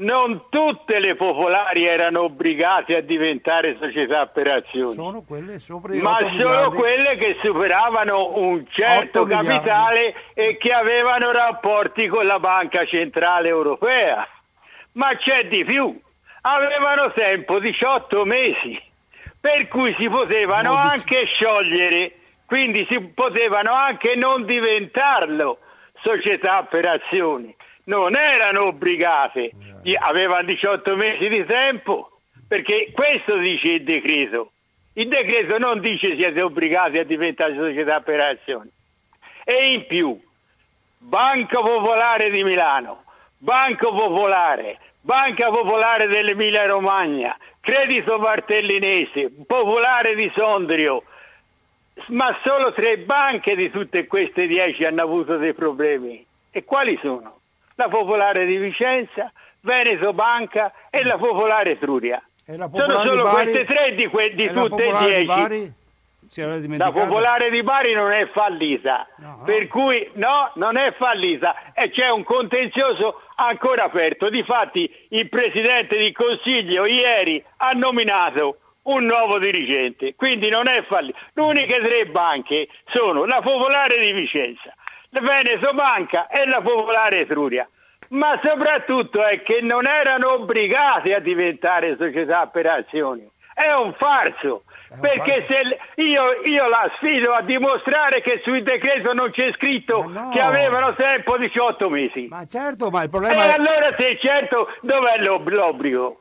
non 0.00 0.44
tutte 0.48 0.98
le 0.98 1.14
popolari 1.14 1.84
erano 1.84 2.22
obbligate 2.22 2.96
a 2.96 3.00
diventare 3.00 3.76
società 3.78 4.26
per 4.26 4.48
azioni. 4.48 4.94
Sono 4.94 5.22
quelle 5.22 5.58
Ma 6.00 6.16
8 6.16 6.28
solo 6.38 6.70
quelle 6.70 7.16
che 7.16 7.36
superavano 7.42 8.36
un 8.38 8.64
certo 8.68 9.20
8 9.20 9.26
miliardi. 9.26 9.48
capitale 9.48 10.14
e 10.34 10.56
che 10.56 10.72
avevano 10.72 11.32
rapporti 11.32 12.06
con 12.08 12.26
la 12.26 12.38
Banca 12.38 12.84
Centrale 12.86 13.48
Europea. 13.48 14.26
Ma 14.92 15.14
c'è 15.16 15.46
di 15.48 15.64
più, 15.64 15.98
avevano 16.42 17.12
tempo 17.12 17.58
18 17.58 18.24
mesi, 18.24 18.80
per 19.38 19.68
cui 19.68 19.94
si 19.98 20.08
potevano 20.08 20.74
anche 20.74 21.26
sciogliere, 21.26 22.12
quindi 22.46 22.86
si 22.88 22.98
potevano 23.00 23.72
anche 23.72 24.14
non 24.16 24.44
diventarlo 24.46 25.58
società 26.02 26.62
per 26.62 26.86
azioni. 26.86 27.54
Non 27.84 28.14
erano 28.14 28.66
obbligate, 28.66 29.50
Gli- 29.58 29.69
avevano 29.98 30.44
18 30.44 30.96
mesi 30.96 31.28
di 31.28 31.44
tempo, 31.44 32.20
perché 32.46 32.90
questo 32.92 33.36
dice 33.36 33.68
il 33.68 33.84
decreto. 33.84 34.52
Il 34.94 35.08
decreto 35.08 35.58
non 35.58 35.80
dice 35.80 36.16
siete 36.16 36.42
obbligati 36.42 36.98
a 36.98 37.04
diventare 37.04 37.54
società 37.54 38.00
per 38.00 38.20
azioni. 38.20 38.70
E 39.44 39.72
in 39.72 39.86
più, 39.86 40.20
Banca 40.98 41.60
Popolare 41.60 42.30
di 42.30 42.42
Milano, 42.44 43.04
Banco 43.38 43.90
Popolare, 43.92 44.78
Banca 45.00 45.48
Popolare 45.48 46.08
dell'Emilia 46.08 46.66
Romagna, 46.66 47.36
Credito 47.60 48.18
Martellinese, 48.18 49.30
Popolare 49.46 50.14
di 50.14 50.30
Sondrio, 50.34 51.04
ma 52.08 52.36
solo 52.42 52.72
tre 52.72 52.98
banche 52.98 53.54
di 53.54 53.70
tutte 53.70 54.06
queste 54.06 54.46
dieci 54.46 54.84
hanno 54.84 55.02
avuto 55.02 55.36
dei 55.36 55.54
problemi. 55.54 56.24
E 56.50 56.64
quali 56.64 56.98
sono? 57.00 57.40
La 57.76 57.88
Popolare 57.88 58.44
di 58.44 58.56
Vicenza, 58.56 59.32
Veneto 59.62 60.12
Banca 60.12 60.72
e 60.90 61.04
la 61.04 61.16
Popolare 61.16 61.72
Etruria. 61.72 62.22
Sono 62.44 62.96
solo 62.98 63.16
di 63.16 63.22
Bari? 63.22 63.32
queste 63.52 63.64
tre 63.64 63.94
di, 63.94 64.06
que- 64.08 64.34
di 64.34 64.48
tutte 64.48 64.86
e 64.86 64.90
di 64.90 65.26
dieci. 65.26 65.78
Era 66.36 66.58
La 66.76 66.92
popolare 66.92 67.50
di 67.50 67.60
Bari 67.64 67.92
non 67.92 68.12
è 68.12 68.28
fallita, 68.28 69.04
per 69.44 69.66
cui 69.66 70.08
no, 70.14 70.52
non 70.54 70.76
è 70.76 70.92
fallita 70.92 71.72
e 71.74 71.90
c'è 71.90 72.08
un 72.08 72.22
contenzioso 72.22 73.22
ancora 73.34 73.84
aperto. 73.84 74.28
Difatti 74.30 74.88
il 75.08 75.28
Presidente 75.28 75.96
del 75.96 76.12
Consiglio 76.12 76.84
ieri 76.84 77.42
ha 77.56 77.72
nominato 77.72 78.58
un 78.82 79.06
nuovo 79.06 79.40
dirigente, 79.40 80.14
quindi 80.14 80.48
non 80.50 80.68
è 80.68 80.84
fallito. 80.84 81.18
Le 81.32 81.42
uniche 81.42 81.80
tre 81.80 82.06
banche 82.06 82.68
sono 82.84 83.24
la 83.24 83.40
Popolare 83.40 83.98
di 83.98 84.12
Vicenza, 84.12 84.72
la 85.08 85.20
Veneto 85.20 85.72
Banca 85.72 86.28
e 86.28 86.46
la 86.46 86.60
Popolare 86.60 87.20
Etruria. 87.20 87.68
Ma 88.10 88.40
soprattutto 88.42 89.24
è 89.24 89.42
che 89.42 89.60
non 89.60 89.86
erano 89.86 90.32
obbligate 90.32 91.14
a 91.14 91.20
diventare 91.20 91.96
società 91.96 92.46
per 92.46 92.66
azioni. 92.66 93.28
È 93.54 93.72
un 93.72 93.94
farso. 93.94 94.64
Perché 95.00 95.46
se 95.46 96.02
io, 96.02 96.42
io, 96.42 96.68
la 96.68 96.90
sfido 96.96 97.32
a 97.32 97.42
dimostrare 97.42 98.22
che 98.22 98.40
sul 98.42 98.64
decreto 98.64 99.12
non 99.12 99.30
c'è 99.30 99.52
scritto 99.52 100.08
no. 100.08 100.30
che 100.30 100.40
avevano 100.40 100.94
tempo 100.96 101.36
18 101.36 101.88
mesi. 101.88 102.26
Ma 102.28 102.44
certo, 102.46 102.90
ma 102.90 103.02
il 103.04 103.10
problema 103.10 103.44
E 103.44 103.48
è... 103.50 103.52
allora 103.52 103.94
se 103.96 104.08
è 104.08 104.18
certo, 104.18 104.66
dov'è 104.80 105.18
l'obbligo? 105.18 106.18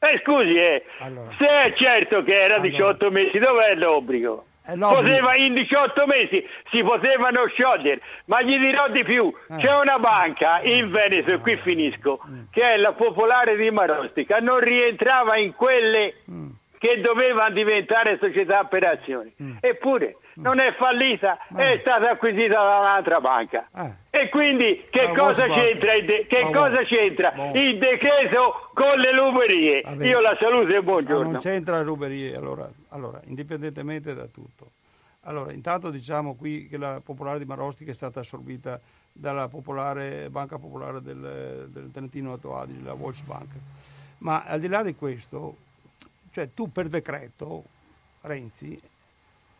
Eh, 0.00 0.20
scusi, 0.24 0.56
eh, 0.56 0.84
allora. 0.98 1.30
se 1.38 1.46
è 1.46 1.72
certo 1.74 2.24
che 2.24 2.40
era 2.40 2.58
18 2.58 3.06
allora. 3.06 3.22
mesi, 3.22 3.38
dov'è 3.38 3.74
l'obbligo? 3.76 4.44
Poteva, 4.78 5.36
in 5.36 5.54
18 5.54 6.06
mesi 6.06 6.46
si 6.70 6.82
potevano 6.82 7.46
sciogliere, 7.46 8.00
ma 8.26 8.42
gli 8.42 8.58
dirò 8.58 8.88
di 8.88 9.04
più: 9.04 9.32
eh. 9.48 9.56
c'è 9.56 9.74
una 9.76 9.98
banca 9.98 10.60
in 10.62 10.90
Veneto, 10.90 11.32
e 11.32 11.38
qui 11.38 11.56
finisco, 11.58 12.20
mm. 12.26 12.40
che 12.50 12.62
è 12.62 12.76
la 12.76 12.92
Popolare 12.92 13.56
di 13.56 13.70
Marostica, 13.70 14.38
non 14.38 14.60
rientrava 14.60 15.36
in 15.36 15.54
quelle 15.54 16.14
mm 16.30 16.48
che 16.80 16.98
doveva 17.02 17.50
diventare 17.50 18.16
società 18.18 18.64
per 18.64 18.84
azioni. 18.84 19.30
Mm. 19.42 19.56
Eppure. 19.60 20.16
Non 20.40 20.58
è 20.58 20.74
fallita, 20.74 21.38
Ma... 21.48 21.70
è 21.70 21.78
stata 21.80 22.10
acquisita 22.10 22.54
da 22.54 22.78
un'altra 22.78 23.20
banca. 23.20 23.68
Ah. 23.72 23.94
E 24.10 24.28
quindi 24.28 24.86
che 24.90 25.02
ah, 25.02 25.14
cosa 25.14 25.46
c'entra, 25.46 25.94
il, 25.94 26.04
de- 26.04 26.26
che 26.26 26.50
cosa 26.52 26.82
c'entra 26.84 27.32
il 27.54 27.78
decreto 27.78 28.70
con 28.74 28.98
le 28.98 29.12
ruberie? 29.12 29.82
Vabbè. 29.82 30.06
Io 30.06 30.20
la 30.20 30.36
saluto 30.38 30.74
e 30.74 30.82
buongiorno. 30.82 31.24
Ma 31.24 31.30
non 31.30 31.40
c'entra 31.40 31.76
le 31.76 31.84
ruberie, 31.84 32.36
allora, 32.36 32.68
allora, 32.88 33.20
indipendentemente 33.24 34.14
da 34.14 34.26
tutto. 34.26 34.70
Allora, 35.24 35.52
intanto 35.52 35.90
diciamo 35.90 36.34
qui 36.34 36.66
che 36.66 36.78
la 36.78 37.00
Popolare 37.04 37.38
di 37.38 37.44
Marostica 37.44 37.90
è 37.90 37.94
stata 37.94 38.20
assorbita 38.20 38.80
dalla 39.12 39.48
popolare, 39.48 40.30
Banca 40.30 40.56
Popolare 40.56 41.02
del, 41.02 41.68
del 41.70 41.90
Trentino 41.92 42.32
Alto 42.32 42.56
Adige, 42.56 42.82
la 42.82 42.94
Volksbank. 42.94 43.48
Ma 44.18 44.44
al 44.44 44.60
di 44.60 44.68
là 44.68 44.82
di 44.82 44.94
questo, 44.94 45.56
cioè 46.30 46.48
tu 46.54 46.70
per 46.72 46.88
decreto, 46.88 47.64
Renzi, 48.22 48.80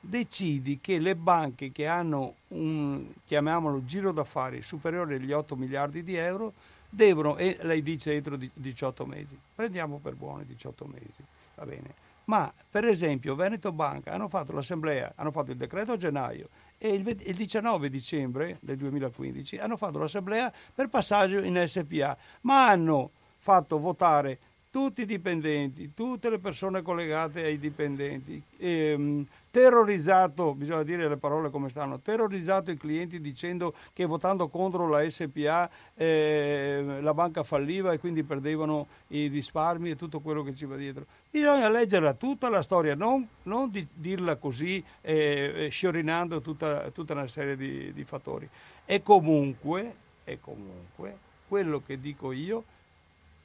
decidi 0.01 0.81
che 0.81 0.99
le 0.99 1.15
banche 1.15 1.71
che 1.71 1.87
hanno 1.87 2.35
un, 2.49 3.07
chiamiamolo, 3.27 3.85
giro 3.85 4.13
d'affari 4.13 4.63
superiore 4.63 5.17
agli 5.17 5.33
8 5.33 5.55
miliardi 5.57 6.03
di 6.03 6.17
euro 6.17 6.55
devono, 6.89 7.37
e 7.37 7.59
lei 7.61 7.83
dice 7.83 8.15
entro 8.15 8.37
18 8.37 9.07
mesi, 9.07 9.39
prendiamo 9.55 9.99
per 9.99 10.15
buoni 10.15 10.45
18 10.47 10.87
mesi, 10.87 11.23
va 11.55 11.65
bene. 11.65 12.09
Ma 12.25 12.53
per 12.71 12.85
esempio 12.85 13.35
Veneto 13.35 13.73
Banca 13.73 14.13
hanno 14.13 14.29
fatto 14.29 14.53
l'assemblea, 14.53 15.13
hanno 15.17 15.31
fatto 15.31 15.51
il 15.51 15.57
decreto 15.57 15.93
a 15.93 15.97
gennaio 15.97 16.49
e 16.79 16.93
il, 16.93 17.07
il 17.07 17.35
19 17.35 17.91
dicembre 17.91 18.59
del 18.61 18.77
2015 18.77 19.59
hanno 19.59 19.77
fatto 19.77 19.99
l'assemblea 19.99 20.53
per 20.75 20.89
passaggio 20.89 21.41
in 21.43 21.63
SPA, 21.67 22.17
ma 22.43 22.69
hanno 22.69 23.11
fatto 23.39 23.79
votare 23.79 24.39
tutti 24.71 25.03
i 25.03 25.07
dipendenti, 25.07 25.93
tutte 25.95 26.31
le 26.31 26.39
persone 26.39 26.81
collegate 26.83 27.43
ai 27.43 27.59
dipendenti, 27.59 28.41
ehm, 28.59 29.27
terrorizzato, 29.51 30.55
bisogna 30.55 30.85
dire 30.85 31.09
le 31.09 31.17
parole 31.17 31.51
come 31.51 31.71
stanno, 31.71 31.99
terrorizzato 31.99 32.71
i 32.71 32.77
clienti 32.77 33.21
dicendo 33.21 33.75
che 33.93 34.05
votando 34.05 34.49
contro 34.49 34.89
la 34.89 35.09
SPA 35.11 35.69
eh, 35.97 36.99
la 37.01 37.13
banca 37.13 37.43
falliva 37.43 37.93
e 37.93 37.99
quindi 37.99 38.23
perdevano 38.23 38.87
i 39.09 39.27
risparmi 39.27 39.91
e 39.91 39.97
tutto 39.97 40.21
quello 40.21 40.45
che 40.45 40.55
ci 40.55 40.67
va 40.67 40.77
dietro. 40.77 41.05
Bisogna 41.29 41.69
leggerla 41.69 42.15
tutta 42.15 42.49
la 42.49 42.63
storia, 42.63 42.95
non, 42.95 43.27
non 43.45 43.71
di, 43.71 43.85
dirla 43.93 44.37
così 44.37 44.83
eh, 45.01 45.69
sciorinando 45.71 46.41
tutta, 46.41 46.91
tutta, 46.91 47.15
una 47.15 47.27
serie 47.27 47.57
di, 47.57 47.93
di 47.93 48.05
fattori. 48.05 48.49
E 48.85 49.03
comunque, 49.03 49.95
e 50.23 50.39
comunque, 50.41 51.17
quello 51.49 51.83
che 51.85 52.01
dico 52.01 52.31
io 52.31 52.63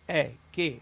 è 0.05 0.31
che 0.51 0.81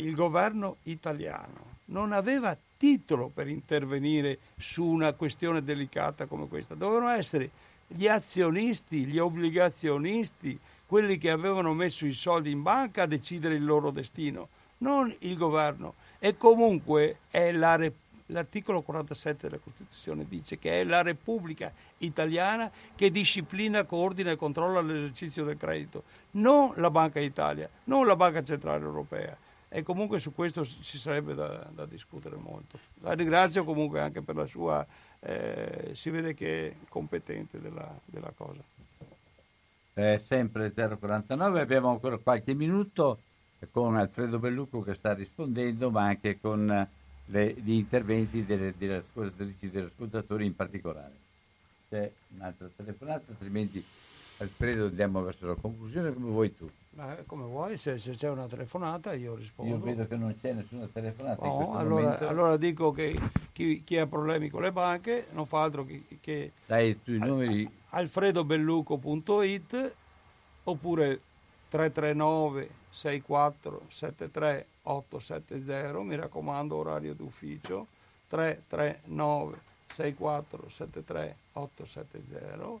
il 0.00 0.14
governo 0.14 0.76
italiano 0.84 1.68
non 1.86 2.12
aveva 2.12 2.56
titolo 2.76 3.30
per 3.32 3.48
intervenire 3.48 4.38
su 4.56 4.84
una 4.84 5.12
questione 5.12 5.62
delicata 5.62 6.26
come 6.26 6.48
questa. 6.48 6.74
Dovevano 6.74 7.10
essere 7.10 7.50
gli 7.86 8.06
azionisti, 8.06 9.04
gli 9.04 9.18
obbligazionisti, 9.18 10.58
quelli 10.86 11.18
che 11.18 11.30
avevano 11.30 11.74
messo 11.74 12.06
i 12.06 12.12
soldi 12.12 12.50
in 12.50 12.62
banca 12.62 13.02
a 13.02 13.06
decidere 13.06 13.54
il 13.54 13.64
loro 13.64 13.90
destino, 13.90 14.48
non 14.78 15.14
il 15.20 15.36
governo. 15.36 15.94
E 16.18 16.36
comunque 16.36 17.18
la, 17.30 17.90
l'articolo 18.26 18.82
47 18.82 19.48
della 19.48 19.60
Costituzione 19.62 20.24
dice 20.28 20.58
che 20.58 20.80
è 20.80 20.84
la 20.84 21.02
Repubblica 21.02 21.72
italiana 21.98 22.70
che 22.94 23.10
disciplina, 23.10 23.84
coordina 23.84 24.30
e 24.30 24.36
controlla 24.36 24.80
l'esercizio 24.80 25.44
del 25.44 25.58
credito, 25.58 26.04
non 26.32 26.72
la 26.76 26.90
Banca 26.90 27.20
d'Italia, 27.20 27.68
non 27.84 28.06
la 28.06 28.16
Banca 28.16 28.42
Centrale 28.44 28.84
Europea 28.84 29.36
e 29.72 29.84
comunque 29.84 30.18
su 30.18 30.34
questo 30.34 30.64
ci 30.64 30.98
sarebbe 30.98 31.32
da, 31.32 31.70
da 31.72 31.86
discutere 31.86 32.34
molto. 32.34 32.76
La 33.02 33.12
ringrazio 33.12 33.64
comunque 33.64 34.00
anche 34.00 34.20
per 34.20 34.34
la 34.34 34.46
sua, 34.46 34.84
eh, 35.20 35.92
si 35.92 36.10
vede 36.10 36.34
che 36.34 36.70
è 36.70 36.74
competente 36.88 37.60
della, 37.60 37.88
della 38.04 38.32
cosa. 38.36 38.60
È 39.92 40.20
sempre 40.24 40.72
049, 40.72 41.60
abbiamo 41.60 41.88
ancora 41.88 42.18
qualche 42.18 42.52
minuto 42.52 43.20
con 43.70 43.96
Alfredo 43.96 44.40
Bellucco 44.40 44.82
che 44.82 44.94
sta 44.94 45.14
rispondendo, 45.14 45.88
ma 45.90 46.04
anche 46.04 46.40
con 46.40 46.88
le, 47.26 47.52
gli 47.52 47.72
interventi 47.72 48.44
delle, 48.44 48.74
delle 48.76 48.96
ascoltatrici 48.96 49.66
e 49.66 49.70
degli 49.70 49.84
ascoltatori 49.84 50.46
in 50.46 50.56
particolare. 50.56 51.14
C'è 51.88 52.10
un'altra 52.34 52.68
telefonata, 52.74 53.24
altrimenti 53.28 53.84
Alfredo 54.38 54.86
andiamo 54.86 55.22
verso 55.22 55.46
la 55.46 55.54
conclusione 55.54 56.12
come 56.12 56.30
vuoi 56.30 56.56
tu. 56.56 56.68
Ma 56.92 57.14
come 57.24 57.44
vuoi, 57.44 57.78
se, 57.78 57.98
se, 57.98 58.16
c'è 58.16 58.28
una 58.28 58.48
telefonata 58.48 59.14
io 59.14 59.36
rispondo. 59.36 59.74
Io 59.74 59.80
vedo 59.80 60.08
che 60.08 60.16
non 60.16 60.36
c'è 60.40 60.52
nessuna 60.52 60.88
telefonata. 60.92 61.46
No, 61.46 61.76
allora, 61.76 62.18
allora, 62.18 62.56
dico 62.56 62.90
che 62.90 63.16
chi, 63.52 63.84
chi, 63.84 63.96
ha 63.96 64.08
problemi 64.08 64.48
con 64.48 64.62
le 64.62 64.72
banche 64.72 65.28
non 65.30 65.46
fa 65.46 65.62
altro 65.62 65.84
che... 65.84 66.02
che 66.20 66.50
Dai 66.66 67.00
tu 67.02 67.12
i 67.12 67.18
numeri. 67.18 67.70
alfredobelluco.it 67.90 69.94
oppure 70.64 71.20
339 71.68 72.68
64 72.90 73.82
73 73.86 74.66
870, 74.82 76.02
mi 76.02 76.16
raccomando 76.16 76.74
orario 76.74 77.14
d'ufficio, 77.14 77.86
339 78.26 79.60
64 79.86 80.68
73 80.68 81.36
870 81.52 82.80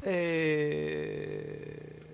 e 0.00 2.07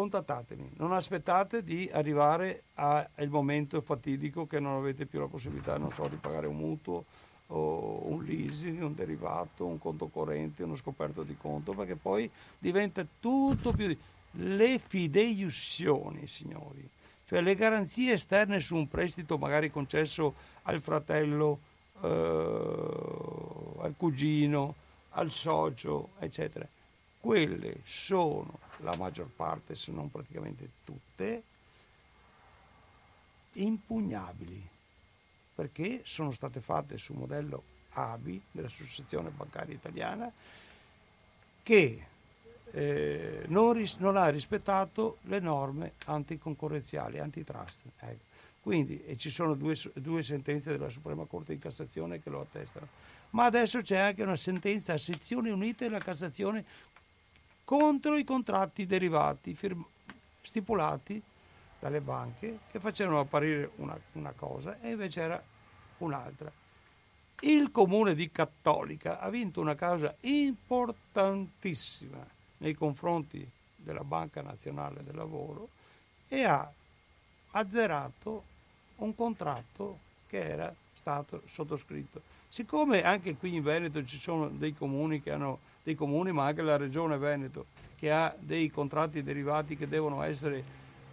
contattatemi, 0.00 0.70
non 0.76 0.92
aspettate 0.92 1.62
di 1.62 1.88
arrivare 1.92 2.62
al 2.74 3.28
momento 3.28 3.80
fatidico 3.82 4.46
che 4.46 4.58
non 4.58 4.76
avete 4.76 5.04
più 5.04 5.20
la 5.20 5.26
possibilità, 5.26 5.76
non 5.76 5.92
so, 5.92 6.08
di 6.08 6.16
pagare 6.16 6.46
un 6.46 6.56
mutuo 6.56 7.04
o 7.48 8.06
un 8.06 8.24
leasing, 8.24 8.80
un 8.80 8.94
derivato, 8.94 9.66
un 9.66 9.78
conto 9.78 10.06
corrente, 10.06 10.62
uno 10.62 10.76
scoperto 10.76 11.22
di 11.22 11.36
conto, 11.36 11.72
perché 11.72 11.96
poi 11.96 12.30
diventa 12.58 13.04
tutto 13.20 13.72
più... 13.72 13.96
Le 14.34 14.78
fideiussioni, 14.78 16.28
signori, 16.28 16.88
cioè 17.26 17.40
le 17.40 17.56
garanzie 17.56 18.12
esterne 18.12 18.60
su 18.60 18.76
un 18.76 18.86
prestito 18.86 19.38
magari 19.38 19.72
concesso 19.72 20.34
al 20.62 20.80
fratello, 20.80 21.58
eh, 22.00 22.08
al 23.80 23.94
cugino, 23.96 24.76
al 25.10 25.32
socio, 25.32 26.10
eccetera, 26.20 26.64
quelle 27.20 27.80
sono 27.84 28.58
la 28.78 28.96
maggior 28.96 29.28
parte, 29.28 29.74
se 29.74 29.92
non 29.92 30.10
praticamente 30.10 30.70
tutte, 30.84 31.42
impugnabili, 33.52 34.66
perché 35.54 36.00
sono 36.04 36.30
state 36.30 36.60
fatte 36.60 36.96
sul 36.96 37.16
modello 37.16 37.62
ABI 37.90 38.40
dell'Associazione 38.50 39.30
Bancaria 39.30 39.74
Italiana 39.74 40.32
che 41.62 42.06
eh, 42.72 43.44
non, 43.48 43.72
ris- 43.72 43.96
non, 43.96 44.16
ha 44.16 44.28
rispettato 44.28 45.18
le 45.22 45.40
norme 45.40 45.92
anticoncorrenziali, 46.06 47.18
antitrust. 47.18 47.84
Ecco. 47.98 48.28
Quindi 48.62 49.02
e 49.04 49.16
ci 49.16 49.30
sono 49.30 49.54
due, 49.54 49.74
due, 49.94 50.22
sentenze 50.22 50.70
della 50.70 50.90
Suprema 50.90 51.24
Corte 51.24 51.54
di 51.54 51.58
Cassazione 51.58 52.22
che 52.22 52.30
lo 52.30 52.40
attestano. 52.40 52.88
Ma 53.30 53.44
adesso 53.44 53.80
c'è 53.80 53.96
anche 53.96 54.22
una 54.22 54.36
sentenza 54.36 54.92
a 54.92 54.98
sezioni 54.98 55.50
unite 55.50 55.84
della 55.84 55.98
Cassazione 55.98 56.64
contro 57.70 58.16
i 58.16 58.24
contratti 58.24 58.84
derivati 58.84 59.54
firm- 59.54 59.86
stipulati 60.42 61.22
dalle 61.78 62.00
banche 62.00 62.58
che 62.68 62.80
facevano 62.80 63.20
apparire 63.20 63.70
una, 63.76 63.96
una 64.14 64.32
cosa 64.32 64.80
e 64.80 64.90
invece 64.90 65.20
era 65.20 65.40
un'altra. 65.98 66.50
Il 67.42 67.70
comune 67.70 68.16
di 68.16 68.28
Cattolica 68.32 69.20
ha 69.20 69.30
vinto 69.30 69.60
una 69.60 69.76
causa 69.76 70.12
importantissima 70.22 72.18
nei 72.56 72.74
confronti 72.74 73.48
della 73.76 74.02
Banca 74.02 74.42
Nazionale 74.42 75.04
del 75.04 75.14
Lavoro 75.14 75.68
e 76.26 76.42
ha 76.42 76.68
azzerato 77.52 78.42
un 78.96 79.14
contratto 79.14 79.98
che 80.26 80.40
era 80.44 80.74
stato 80.92 81.42
sottoscritto. 81.46 82.20
Siccome 82.48 83.04
anche 83.04 83.36
qui 83.36 83.54
in 83.54 83.62
Veneto 83.62 84.04
ci 84.04 84.18
sono 84.18 84.48
dei 84.48 84.74
comuni 84.74 85.22
che 85.22 85.30
hanno 85.30 85.69
dei 85.82 85.94
comuni, 85.94 86.32
ma 86.32 86.46
anche 86.46 86.62
la 86.62 86.76
regione 86.76 87.18
Veneto 87.18 87.66
che 87.96 88.10
ha 88.10 88.34
dei 88.38 88.70
contratti 88.70 89.22
derivati 89.22 89.76
che 89.76 89.86
devono 89.86 90.22
essere 90.22 90.64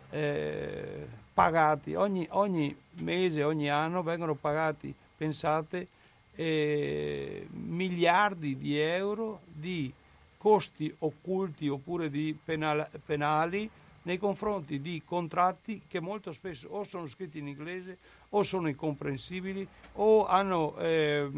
eh, 0.09 1.05
pagati. 1.33 1.95
Ogni, 1.95 2.25
ogni, 2.31 2.75
mese, 3.01 3.43
ogni 3.43 3.69
anno 3.69 4.03
vengono 4.03 4.35
pagati, 4.35 4.93
pensate, 5.17 5.87
eh, 6.33 7.47
miliardi 7.51 8.57
di 8.57 8.77
euro 8.77 9.41
di 9.45 9.91
costi 10.37 10.93
occulti 10.99 11.67
oppure 11.67 12.09
di 12.09 12.37
penal, 12.41 12.87
penali 13.05 13.69
nei 14.03 14.17
confronti 14.17 14.79
di 14.79 15.01
contratti 15.03 15.81
che 15.87 15.99
molto 15.99 16.31
spesso 16.31 16.69
o 16.69 16.83
sono 16.85 17.07
scritti 17.07 17.39
in 17.39 17.47
inglese 17.47 17.97
o 18.29 18.43
sono 18.43 18.69
incomprensibili 18.69 19.67
o 19.95 20.25
hanno, 20.25 20.77
eh, 20.77 21.29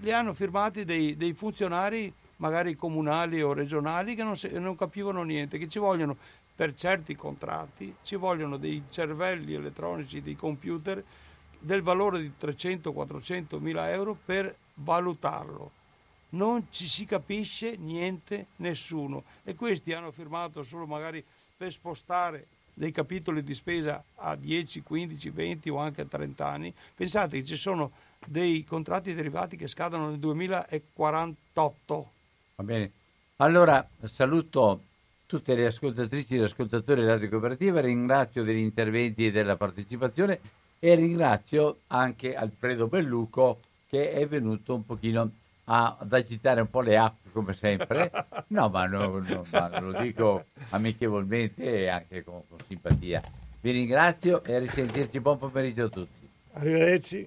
li 0.00 0.12
hanno 0.12 0.34
firmati 0.34 0.84
dei, 0.84 1.16
dei, 1.16 1.32
funzionari 1.32 2.12
magari 2.36 2.76
comunali 2.76 3.42
o 3.42 3.52
regionali 3.52 4.14
che 4.14 4.22
non, 4.22 4.36
non 4.52 4.76
capivano 4.76 5.22
niente, 5.22 5.58
che 5.58 5.68
ci 5.68 5.78
vogliono 5.78 6.16
per 6.54 6.74
certi 6.74 7.16
contratti, 7.16 7.94
ci 8.02 8.16
vogliono 8.16 8.56
dei 8.56 8.84
cervelli 8.90 9.54
elettronici, 9.54 10.22
dei 10.22 10.36
computer 10.36 11.02
del 11.58 11.82
valore 11.82 12.20
di 12.20 12.32
300-400 12.40 13.58
mila 13.58 13.90
euro 13.90 14.16
per 14.24 14.54
valutarlo 14.74 15.82
non 16.34 16.66
ci 16.70 16.88
si 16.88 17.04
capisce 17.04 17.76
niente 17.76 18.46
nessuno 18.56 19.24
e 19.44 19.54
questi 19.54 19.92
hanno 19.92 20.10
firmato 20.10 20.62
solo 20.62 20.86
magari 20.86 21.24
per 21.56 21.72
spostare 21.72 22.46
dei 22.74 22.90
capitoli 22.90 23.42
di 23.42 23.54
spesa 23.54 24.02
a 24.16 24.34
10, 24.34 24.82
15, 24.82 25.30
20 25.30 25.70
o 25.70 25.78
anche 25.78 26.02
a 26.02 26.06
30 26.06 26.46
anni. 26.46 26.74
Pensate 26.94 27.38
che 27.38 27.44
ci 27.44 27.56
sono 27.56 27.92
dei 28.26 28.64
contratti 28.64 29.14
derivati 29.14 29.56
che 29.56 29.66
scadono 29.66 30.08
nel 30.08 30.18
2048. 30.18 32.12
Va 32.56 32.64
bene. 32.64 32.90
Allora 33.36 33.86
saluto 34.04 34.82
tutte 35.26 35.54
le 35.54 35.66
ascoltatrici 35.66 36.36
e 36.36 36.38
gli 36.38 36.42
ascoltatori 36.42 37.00
della 37.00 37.14
Radio 37.14 37.28
Cooperativa, 37.28 37.80
ringrazio 37.80 38.44
degli 38.44 38.58
interventi 38.58 39.26
e 39.26 39.32
della 39.32 39.56
partecipazione 39.56 40.38
e 40.78 40.94
ringrazio 40.94 41.80
anche 41.88 42.34
Alfredo 42.34 42.86
Belluco 42.86 43.60
che 43.88 44.10
è 44.10 44.26
venuto 44.26 44.74
un 44.74 44.84
pochino 44.84 45.30
a, 45.64 45.96
ad 45.98 46.12
agitare 46.12 46.60
un 46.60 46.70
po' 46.70 46.80
le 46.80 46.96
acque 46.96 47.30
come 47.32 47.54
sempre. 47.54 48.10
No, 48.48 48.68
ma, 48.68 48.86
no, 48.86 49.18
no, 49.18 49.46
ma 49.50 49.80
lo 49.80 50.00
dico 50.00 50.44
amichevolmente 50.70 51.62
e 51.64 51.88
anche 51.88 52.22
con, 52.22 52.42
con 52.48 52.58
simpatia. 52.66 53.22
Vi 53.60 53.70
ringrazio 53.70 54.44
e 54.44 54.54
a 54.54 54.58
risentirci. 54.58 55.18
Buon 55.18 55.38
pomeriggio 55.38 55.84
a 55.86 55.88
tutti. 55.88 56.28
Arrivederci. 56.52 57.26